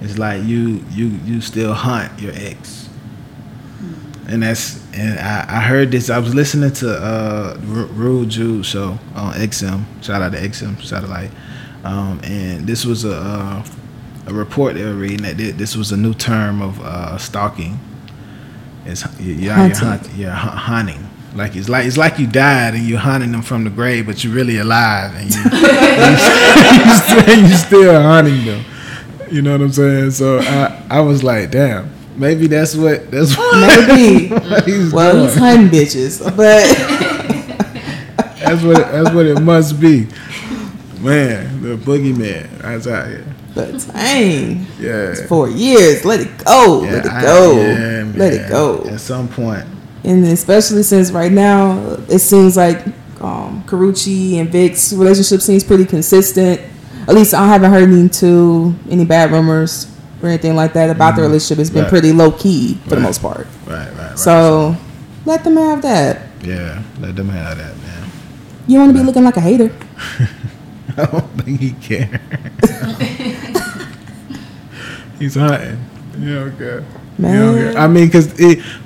It's 0.00 0.18
like 0.18 0.44
you 0.44 0.84
you 0.90 1.06
you 1.24 1.40
still 1.40 1.74
hunt 1.74 2.20
your 2.20 2.32
ex. 2.34 2.88
And 4.28 4.42
that's 4.42 4.82
and 4.94 5.18
I, 5.18 5.44
I 5.48 5.60
heard 5.60 5.90
this. 5.90 6.08
I 6.10 6.18
was 6.18 6.34
listening 6.34 6.72
to 6.74 6.88
uh 6.96 7.56
Ru- 7.64 7.86
Rude 7.86 8.28
Jude 8.30 8.64
show 8.66 8.98
on 9.14 9.34
XM. 9.34 9.84
Shout 10.02 10.22
out 10.22 10.32
to 10.32 10.38
XM 10.38 10.82
satellite. 10.82 11.30
Um, 11.84 12.20
and 12.24 12.66
this 12.66 12.84
was 12.84 13.04
a 13.04 13.14
uh, 13.16 13.64
a 14.26 14.34
report 14.34 14.74
they 14.74 14.84
were 14.84 14.94
reading 14.94 15.22
that 15.22 15.36
this 15.36 15.76
was 15.76 15.92
a 15.92 15.96
new 15.96 16.14
term 16.14 16.60
of 16.62 16.80
uh, 16.80 17.16
stalking. 17.18 17.78
It's 18.84 19.04
you- 19.20 19.32
you're, 19.34 19.42
you're, 19.44 19.52
Hunting. 19.54 19.78
hunt, 19.88 20.08
you're 20.16 20.30
hu- 20.30 20.48
hunting. 20.58 21.06
Like 21.34 21.54
it's 21.56 21.68
like 21.68 21.86
it's 21.86 21.96
like 21.98 22.18
you 22.18 22.26
died 22.26 22.74
and 22.74 22.84
you're 22.86 22.98
hunting 22.98 23.32
them 23.32 23.42
from 23.42 23.64
the 23.64 23.70
grave, 23.70 24.06
but 24.06 24.24
you're 24.24 24.32
really 24.32 24.56
alive 24.58 25.14
and 25.16 25.24
you 25.34 25.40
you 25.42 26.96
still, 26.96 27.38
you 27.50 27.56
still 27.56 28.02
hunting 28.02 28.44
them. 28.46 28.64
You 29.30 29.42
know 29.42 29.52
what 29.52 29.60
I'm 29.60 29.72
saying? 29.72 30.12
So 30.12 30.38
I 30.38 30.82
I 30.88 31.00
was 31.00 31.22
like, 31.22 31.50
damn, 31.50 31.90
maybe 32.16 32.46
that's 32.46 32.74
what 32.74 33.10
that's 33.10 33.36
what 33.36 33.86
Maybe. 33.88 34.28
he's 34.70 34.92
well, 34.92 35.12
doing. 35.12 35.24
he's 35.26 35.36
hunting 35.36 35.68
bitches. 35.68 36.36
But 36.36 36.64
That's 38.46 38.62
what 38.62 38.76
that's 38.76 39.10
what 39.12 39.26
it 39.26 39.40
must 39.40 39.80
be. 39.80 40.06
Man, 41.00 41.62
the 41.62 41.76
boogeyman 41.76 42.48
that's 42.58 42.86
out 42.86 43.08
here. 43.08 43.24
But 43.56 43.86
dang, 43.92 44.66
Yeah. 44.78 45.14
four 45.26 45.48
years. 45.48 46.04
Let 46.04 46.20
it 46.20 46.44
go. 46.44 46.84
Yeah, 46.84 46.90
let 46.92 47.04
it 47.06 47.10
I- 47.10 47.22
go. 47.22 47.56
yeah, 47.56 48.04
let 48.14 48.32
it 48.34 48.48
go. 48.50 48.84
At 48.88 49.00
some 49.00 49.26
point. 49.28 49.64
And 50.04 50.24
especially 50.26 50.82
since 50.84 51.10
right 51.10 51.32
now 51.32 51.96
it 52.08 52.20
seems 52.20 52.56
like 52.56 52.84
um, 53.20 53.64
Karrueche 53.66 54.38
and 54.38 54.48
Vic's 54.52 54.92
relationship 54.92 55.40
seems 55.40 55.64
pretty 55.64 55.86
consistent. 55.86 56.60
At 57.08 57.14
least 57.14 57.32
I 57.34 57.46
haven't 57.48 57.70
heard 57.72 57.88
any 57.88 58.08
to 58.20 58.74
any 58.90 59.04
bad 59.06 59.32
rumors 59.32 59.86
or 60.22 60.28
anything 60.28 60.54
like 60.54 60.74
that 60.74 60.90
about 60.90 61.16
the 61.16 61.22
relationship. 61.22 61.58
It's 61.58 61.70
been 61.70 61.82
Right. 61.84 61.88
pretty 61.90 62.12
low 62.12 62.30
key 62.32 62.78
for 62.86 62.94
the 62.96 63.00
most 63.00 63.22
part. 63.22 63.46
Right, 63.66 63.88
right, 63.96 64.10
right. 64.10 64.18
So 64.18 64.76
let 65.24 65.44
them 65.44 65.56
have 65.56 65.80
that. 65.82 66.22
yeah, 66.44 66.82
let 67.00 67.16
them 67.16 67.30
have 67.30 67.56
that, 67.56 67.74
man. 67.78 68.10
You 68.66 68.78
don't 68.78 68.86
want 68.88 68.96
to 68.96 69.02
be 69.02 69.06
looking 69.06 69.24
like 69.24 69.36
a 69.38 69.40
hater. 69.40 69.72
I 70.98 71.04
don't 71.06 71.28
think 71.42 71.60
he 71.60 71.70
cares. 71.72 72.20
He's 75.18 75.34
hunting. 75.34 75.78
You 76.18 76.34
don't 76.34 76.58
care. 76.58 76.80
You 76.80 76.84
don't 77.18 77.54
Man. 77.54 77.72
care. 77.72 77.78
I 77.82 77.86
mean, 77.88 78.10
cause 78.10 78.30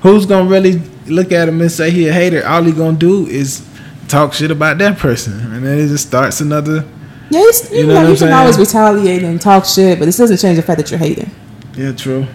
who's 0.01 0.25
gonna 0.25 0.49
really 0.49 0.81
look 1.07 1.31
at 1.31 1.47
him 1.49 1.61
and 1.61 1.71
say 1.71 1.91
he 1.91 2.07
a 2.07 2.13
hater? 2.13 2.45
All 2.47 2.63
he 2.63 2.71
gonna 2.71 2.97
do 2.97 3.25
is 3.27 3.65
talk 4.07 4.33
shit 4.33 4.51
about 4.51 4.77
that 4.79 4.97
person, 4.97 5.33
and 5.53 5.65
then 5.65 5.79
it 5.79 5.87
just 5.87 6.07
starts 6.07 6.41
another 6.41 6.83
Yeah, 7.29 7.39
you, 7.39 7.77
You 7.79 7.87
know 7.87 7.93
know, 7.93 8.01
you 8.01 8.07
can 8.09 8.17
saying? 8.17 8.33
always 8.33 8.57
retaliate 8.57 9.23
and 9.23 9.39
talk 9.39 9.63
shit, 9.65 9.99
but 9.99 10.05
this 10.05 10.17
doesn't 10.17 10.37
change 10.37 10.57
the 10.57 10.61
fact 10.63 10.77
that 10.79 10.91
you're 10.91 10.99
hating. 10.99 11.31
Yeah, 11.77 11.93
true. 11.93 12.27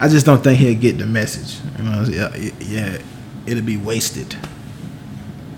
I 0.00 0.08
just 0.08 0.26
don't 0.26 0.42
think 0.42 0.58
he'll 0.58 0.74
get 0.78 0.98
the 0.98 1.06
message. 1.06 1.60
You 1.78 1.84
know, 1.84 2.02
yeah, 2.10 2.50
yeah 2.60 2.98
it'll 3.46 3.62
be 3.62 3.76
wasted. 3.76 4.34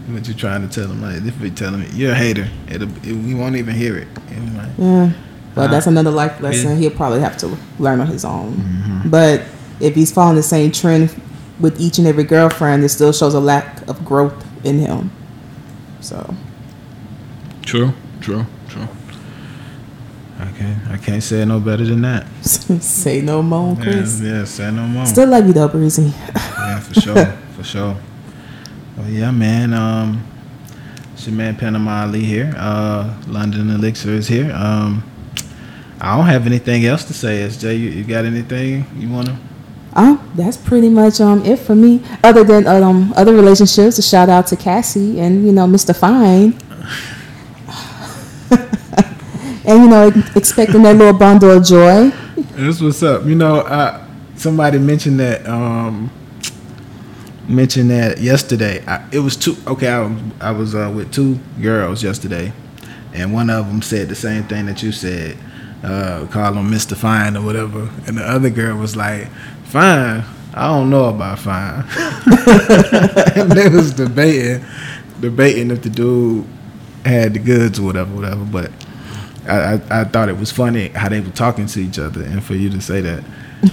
What 0.08 0.28
you're 0.28 0.36
trying 0.36 0.68
to 0.68 0.72
tell 0.72 0.90
him? 0.90 1.00
Like, 1.02 1.22
if 1.24 1.40
we 1.40 1.50
tell 1.50 1.72
him 1.74 1.84
you're 1.94 2.12
a 2.12 2.14
hater, 2.14 2.46
it'll 2.68 2.88
it, 2.98 3.12
we 3.12 3.34
won't 3.34 3.56
even 3.56 3.74
hear 3.74 3.96
it. 3.96 4.08
Like, 4.56 4.68
Yeah. 4.78 5.10
But 5.56 5.62
Uh, 5.62 5.72
that's 5.72 5.86
another 5.88 6.12
life 6.12 6.40
lesson 6.40 6.76
he'll 6.76 6.90
probably 6.92 7.20
have 7.20 7.36
to 7.38 7.56
learn 7.80 7.98
on 8.00 8.06
his 8.06 8.24
own. 8.24 8.52
Mm-hmm. 8.54 9.10
But 9.10 9.42
if 9.80 9.94
he's 9.96 10.12
following 10.12 10.36
the 10.36 10.42
same 10.44 10.70
trend 10.70 11.10
with 11.58 11.80
each 11.80 11.98
and 11.98 12.06
every 12.06 12.22
girlfriend, 12.24 12.84
it 12.84 12.90
still 12.90 13.12
shows 13.12 13.34
a 13.34 13.40
lack 13.40 13.82
of 13.88 14.04
growth 14.04 14.34
in 14.64 14.78
him. 14.78 15.10
So, 16.00 16.32
True, 17.62 17.92
true, 18.20 18.46
true. 18.68 18.86
Can't, 20.56 20.88
I 20.90 20.96
can't 20.96 21.22
say 21.22 21.42
it 21.42 21.46
no 21.46 21.60
better 21.60 21.84
than 21.84 22.00
that. 22.02 22.26
say 22.42 23.20
no 23.20 23.42
more, 23.42 23.76
Chris. 23.76 24.20
Yeah, 24.20 24.38
yeah, 24.38 24.44
say 24.44 24.70
no 24.70 24.86
more. 24.86 25.04
Still 25.04 25.28
love 25.28 25.46
you 25.46 25.52
though, 25.52 25.68
Breezy. 25.68 26.12
yeah, 26.34 26.80
for 26.80 26.94
sure, 26.98 27.26
for 27.56 27.62
sure. 27.62 27.96
Well, 28.96 29.08
yeah, 29.08 29.30
man. 29.32 29.74
Um, 29.74 30.26
it's 31.12 31.26
your 31.26 31.36
man 31.36 31.56
Panama 31.56 32.02
Ali 32.06 32.24
here. 32.24 32.54
Uh, 32.56 33.14
London 33.26 33.68
Elixir 33.68 34.12
is 34.14 34.28
here. 34.28 34.50
Um, 34.54 35.02
I 36.00 36.16
don't 36.16 36.26
have 36.26 36.46
anything 36.46 36.84
else 36.84 37.04
to 37.04 37.14
say. 37.14 37.46
SJ, 37.46 37.78
you, 37.78 37.88
you 37.90 38.04
got 38.04 38.24
anything 38.24 38.84
you 38.96 39.08
wanna? 39.08 39.38
Oh, 39.98 40.22
that's 40.34 40.56
pretty 40.58 40.90
much 40.90 41.20
um 41.20 41.42
it 41.44 41.58
for 41.58 41.74
me. 41.74 42.02
Other 42.22 42.44
than 42.44 42.66
um 42.66 43.12
other 43.16 43.34
relationships, 43.34 43.98
a 43.98 44.02
shout 44.02 44.28
out 44.28 44.46
to 44.48 44.56
Cassie 44.56 45.18
and 45.20 45.46
you 45.46 45.52
know 45.52 45.66
Mr. 45.66 45.96
Fine. 45.96 46.54
and 49.66 49.82
you 49.82 49.88
know 49.88 50.12
expecting 50.34 50.82
that 50.82 50.96
little 50.96 51.18
bundle 51.18 51.50
of 51.50 51.64
joy. 51.64 52.10
That's 52.52 52.80
what's 52.80 53.02
up. 53.02 53.24
You 53.24 53.34
know, 53.34 53.56
uh, 53.60 54.06
somebody 54.36 54.78
mentioned 54.78 55.18
that. 55.20 55.46
Um, 55.48 56.10
mentioned 57.48 57.90
that 57.90 58.18
yesterday. 58.18 58.84
I, 58.86 59.06
it 59.12 59.20
was 59.20 59.36
two. 59.36 59.56
Okay, 59.66 59.88
I, 59.88 60.00
was- 60.00 60.22
I 60.40 60.50
was 60.50 60.74
uh, 60.74 60.92
with 60.94 61.12
two 61.12 61.38
girls 61.62 62.02
yesterday, 62.02 62.52
and 63.14 63.32
one 63.32 63.48
of 63.50 63.66
them 63.68 63.80
said 63.82 64.08
the 64.08 64.14
same 64.14 64.44
thing 64.44 64.66
that 64.66 64.82
you 64.82 64.92
said. 64.92 65.36
Uh, 65.82 66.26
call 66.30 66.54
him 66.54 66.70
Mr. 66.70 66.96
Fine 66.96 67.36
or 67.36 67.44
whatever, 67.44 67.90
and 68.06 68.18
the 68.18 68.22
other 68.22 68.50
girl 68.50 68.76
was 68.76 68.96
like, 68.96 69.28
"Fine, 69.64 70.24
I 70.54 70.68
don't 70.68 70.90
know 70.90 71.04
about 71.04 71.38
fine." 71.38 71.84
and 73.36 73.52
they 73.52 73.68
was 73.68 73.92
debating, 73.92 74.64
debating 75.20 75.70
if 75.70 75.82
the 75.82 75.90
dude 75.90 76.46
had 77.04 77.34
the 77.34 77.38
goods 77.38 77.78
or 77.78 77.84
whatever, 77.84 78.14
whatever. 78.14 78.44
But 78.44 78.72
I, 79.46 79.74
I, 79.74 80.00
I 80.00 80.04
thought 80.04 80.28
it 80.28 80.38
was 80.38 80.50
funny 80.50 80.88
how 80.88 81.08
they 81.08 81.20
were 81.20 81.30
talking 81.30 81.66
to 81.66 81.80
each 81.80 81.98
other, 81.98 82.22
and 82.22 82.42
for 82.42 82.54
you 82.54 82.70
to 82.70 82.80
say 82.80 83.00
that, 83.02 83.22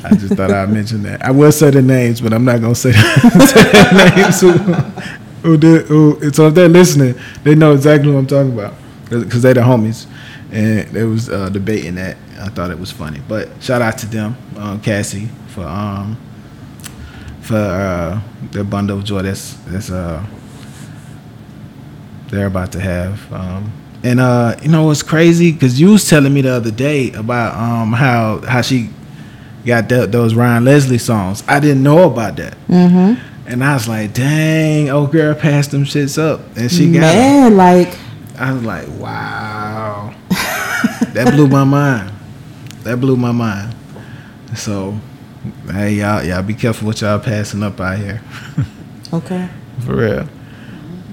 I 0.03 0.15
just 0.15 0.33
thought 0.35 0.51
I'd 0.51 0.69
mention 0.69 1.03
that. 1.03 1.23
I 1.23 1.31
will 1.31 1.51
say 1.51 1.69
the 1.71 1.81
names, 1.81 2.21
but 2.21 2.33
I'm 2.33 2.45
not 2.45 2.61
gonna 2.61 2.75
say, 2.75 2.91
say 3.45 4.13
names. 4.15 4.41
Who, 4.41 4.51
who 5.43 5.57
did? 5.57 5.87
Who? 5.87 6.31
So 6.31 6.47
if 6.47 6.53
they're 6.53 6.69
listening, 6.69 7.15
they 7.43 7.55
know 7.55 7.73
exactly 7.73 8.11
what 8.11 8.19
I'm 8.19 8.27
talking 8.27 8.53
about 8.53 8.73
because 9.09 9.41
they're 9.41 9.53
the 9.53 9.61
homies, 9.61 10.07
and 10.53 10.87
they 10.89 11.03
was 11.03 11.29
uh, 11.29 11.49
debating 11.49 11.95
that. 11.95 12.17
I 12.39 12.47
thought 12.49 12.71
it 12.71 12.79
was 12.79 12.91
funny, 12.91 13.19
but 13.27 13.49
shout 13.61 13.81
out 13.81 13.97
to 13.99 14.05
them, 14.05 14.35
um, 14.57 14.79
Cassie, 14.81 15.27
for 15.47 15.65
um 15.65 16.17
for 17.41 17.55
uh, 17.57 18.21
their 18.51 18.63
bundle 18.63 18.97
of 18.99 19.03
joy. 19.03 19.21
That's 19.23 19.53
that's 19.67 19.89
uh 19.91 20.23
they're 22.29 22.47
about 22.47 22.71
to 22.73 22.79
have. 22.79 23.31
Um, 23.31 23.71
and 24.03 24.19
uh, 24.19 24.55
you 24.61 24.69
know 24.69 24.85
what's 24.85 25.03
crazy? 25.03 25.51
Because 25.51 25.79
you 25.79 25.91
was 25.91 26.07
telling 26.09 26.33
me 26.33 26.41
the 26.41 26.51
other 26.53 26.71
day 26.71 27.11
about 27.13 27.55
um 27.55 27.93
how 27.93 28.39
how 28.47 28.61
she 28.61 28.89
got 29.65 29.87
that, 29.89 30.11
those 30.11 30.33
Ryan 30.35 30.65
Leslie 30.65 30.97
songs. 30.97 31.43
I 31.47 31.59
didn't 31.59 31.83
know 31.83 32.09
about 32.11 32.35
that, 32.37 32.57
Mm-hmm. 32.67 33.47
and 33.47 33.63
I 33.63 33.73
was 33.75 33.87
like, 33.87 34.13
dang, 34.13 34.89
old 34.89 35.11
girl 35.11 35.33
passed 35.35 35.71
them 35.71 35.85
shits 35.85 36.17
up, 36.21 36.41
and 36.57 36.69
she 36.71 36.91
got. 36.91 37.01
Man, 37.01 37.55
like 37.55 37.97
I 38.37 38.51
was 38.51 38.63
like, 38.63 38.87
wow, 38.99 39.62
that 41.13 41.33
blew 41.33 41.47
my 41.47 41.63
mind. 41.63 42.11
That 42.83 42.99
blew 42.99 43.15
my 43.15 43.31
mind. 43.31 43.73
So, 44.55 44.99
hey 45.71 45.93
y'all, 45.95 46.21
y'all 46.23 46.43
be 46.43 46.53
careful 46.53 46.85
what 46.87 46.99
y'all 47.01 47.19
passing 47.19 47.63
up 47.63 47.79
out 47.79 47.97
here. 47.97 48.21
okay. 49.13 49.47
For 49.85 49.95
real. 49.95 50.27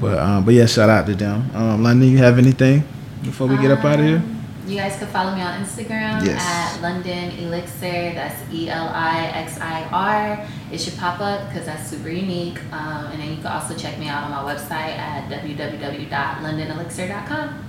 But 0.00 0.18
um, 0.18 0.44
but 0.44 0.54
yeah, 0.54 0.66
shout 0.66 0.90
out 0.90 1.06
to 1.06 1.14
them. 1.14 1.48
Um, 1.54 1.82
London, 1.82 2.08
you 2.08 2.18
have 2.18 2.38
anything 2.38 2.82
before 3.22 3.46
we 3.46 3.56
get 3.58 3.70
up 3.70 3.84
out 3.84 4.00
of 4.00 4.04
here? 4.06 4.16
Um, 4.18 4.36
You 4.66 4.76
guys 4.76 4.96
can 4.98 5.08
follow 5.08 5.34
me 5.34 5.42
on 5.42 5.62
Instagram 5.64 6.24
Yes. 6.24 6.40
at 6.40 6.80
London 6.80 7.30
Elixir. 7.38 8.14
That's 8.14 8.40
E 8.52 8.68
L 8.70 8.88
I 8.94 9.26
X 9.34 9.58
I 9.60 9.84
R. 9.90 10.46
It 10.70 10.78
should 10.80 10.96
pop 10.96 11.20
up 11.20 11.48
because 11.48 11.66
that's 11.66 11.88
super 11.90 12.08
unique. 12.08 12.58
Um, 12.72 13.06
and 13.10 13.20
then 13.20 13.28
you 13.30 13.36
can 13.36 13.46
also 13.48 13.74
check 13.74 13.98
me 13.98 14.08
out 14.08 14.22
on 14.24 14.30
my 14.30 14.42
website 14.54 14.96
at 14.96 15.28
www.londonelixir.com. 15.28 17.64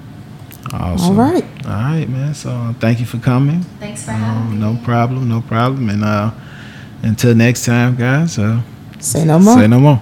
Awesome. 0.73 1.17
All 1.19 1.23
right. 1.31 1.43
All 1.65 1.71
right, 1.71 2.07
man. 2.07 2.33
So 2.33 2.49
uh, 2.49 2.73
thank 2.79 2.99
you 2.99 3.05
for 3.05 3.17
coming. 3.17 3.61
Thanks 3.79 4.03
for 4.05 4.11
having 4.11 4.43
Um, 4.43 4.51
me. 4.51 4.57
no 4.59 4.79
problem, 4.83 5.27
no 5.27 5.41
problem. 5.41 5.89
And 5.89 6.03
uh, 6.03 6.31
until 7.03 7.33
next 7.35 7.65
time, 7.65 7.95
guys. 7.95 8.37
Uh, 8.37 8.61
Say 8.99 9.25
no 9.25 9.39
more. 9.39 9.55
say 9.57 9.67
no 9.67 9.79
more. 9.79 10.01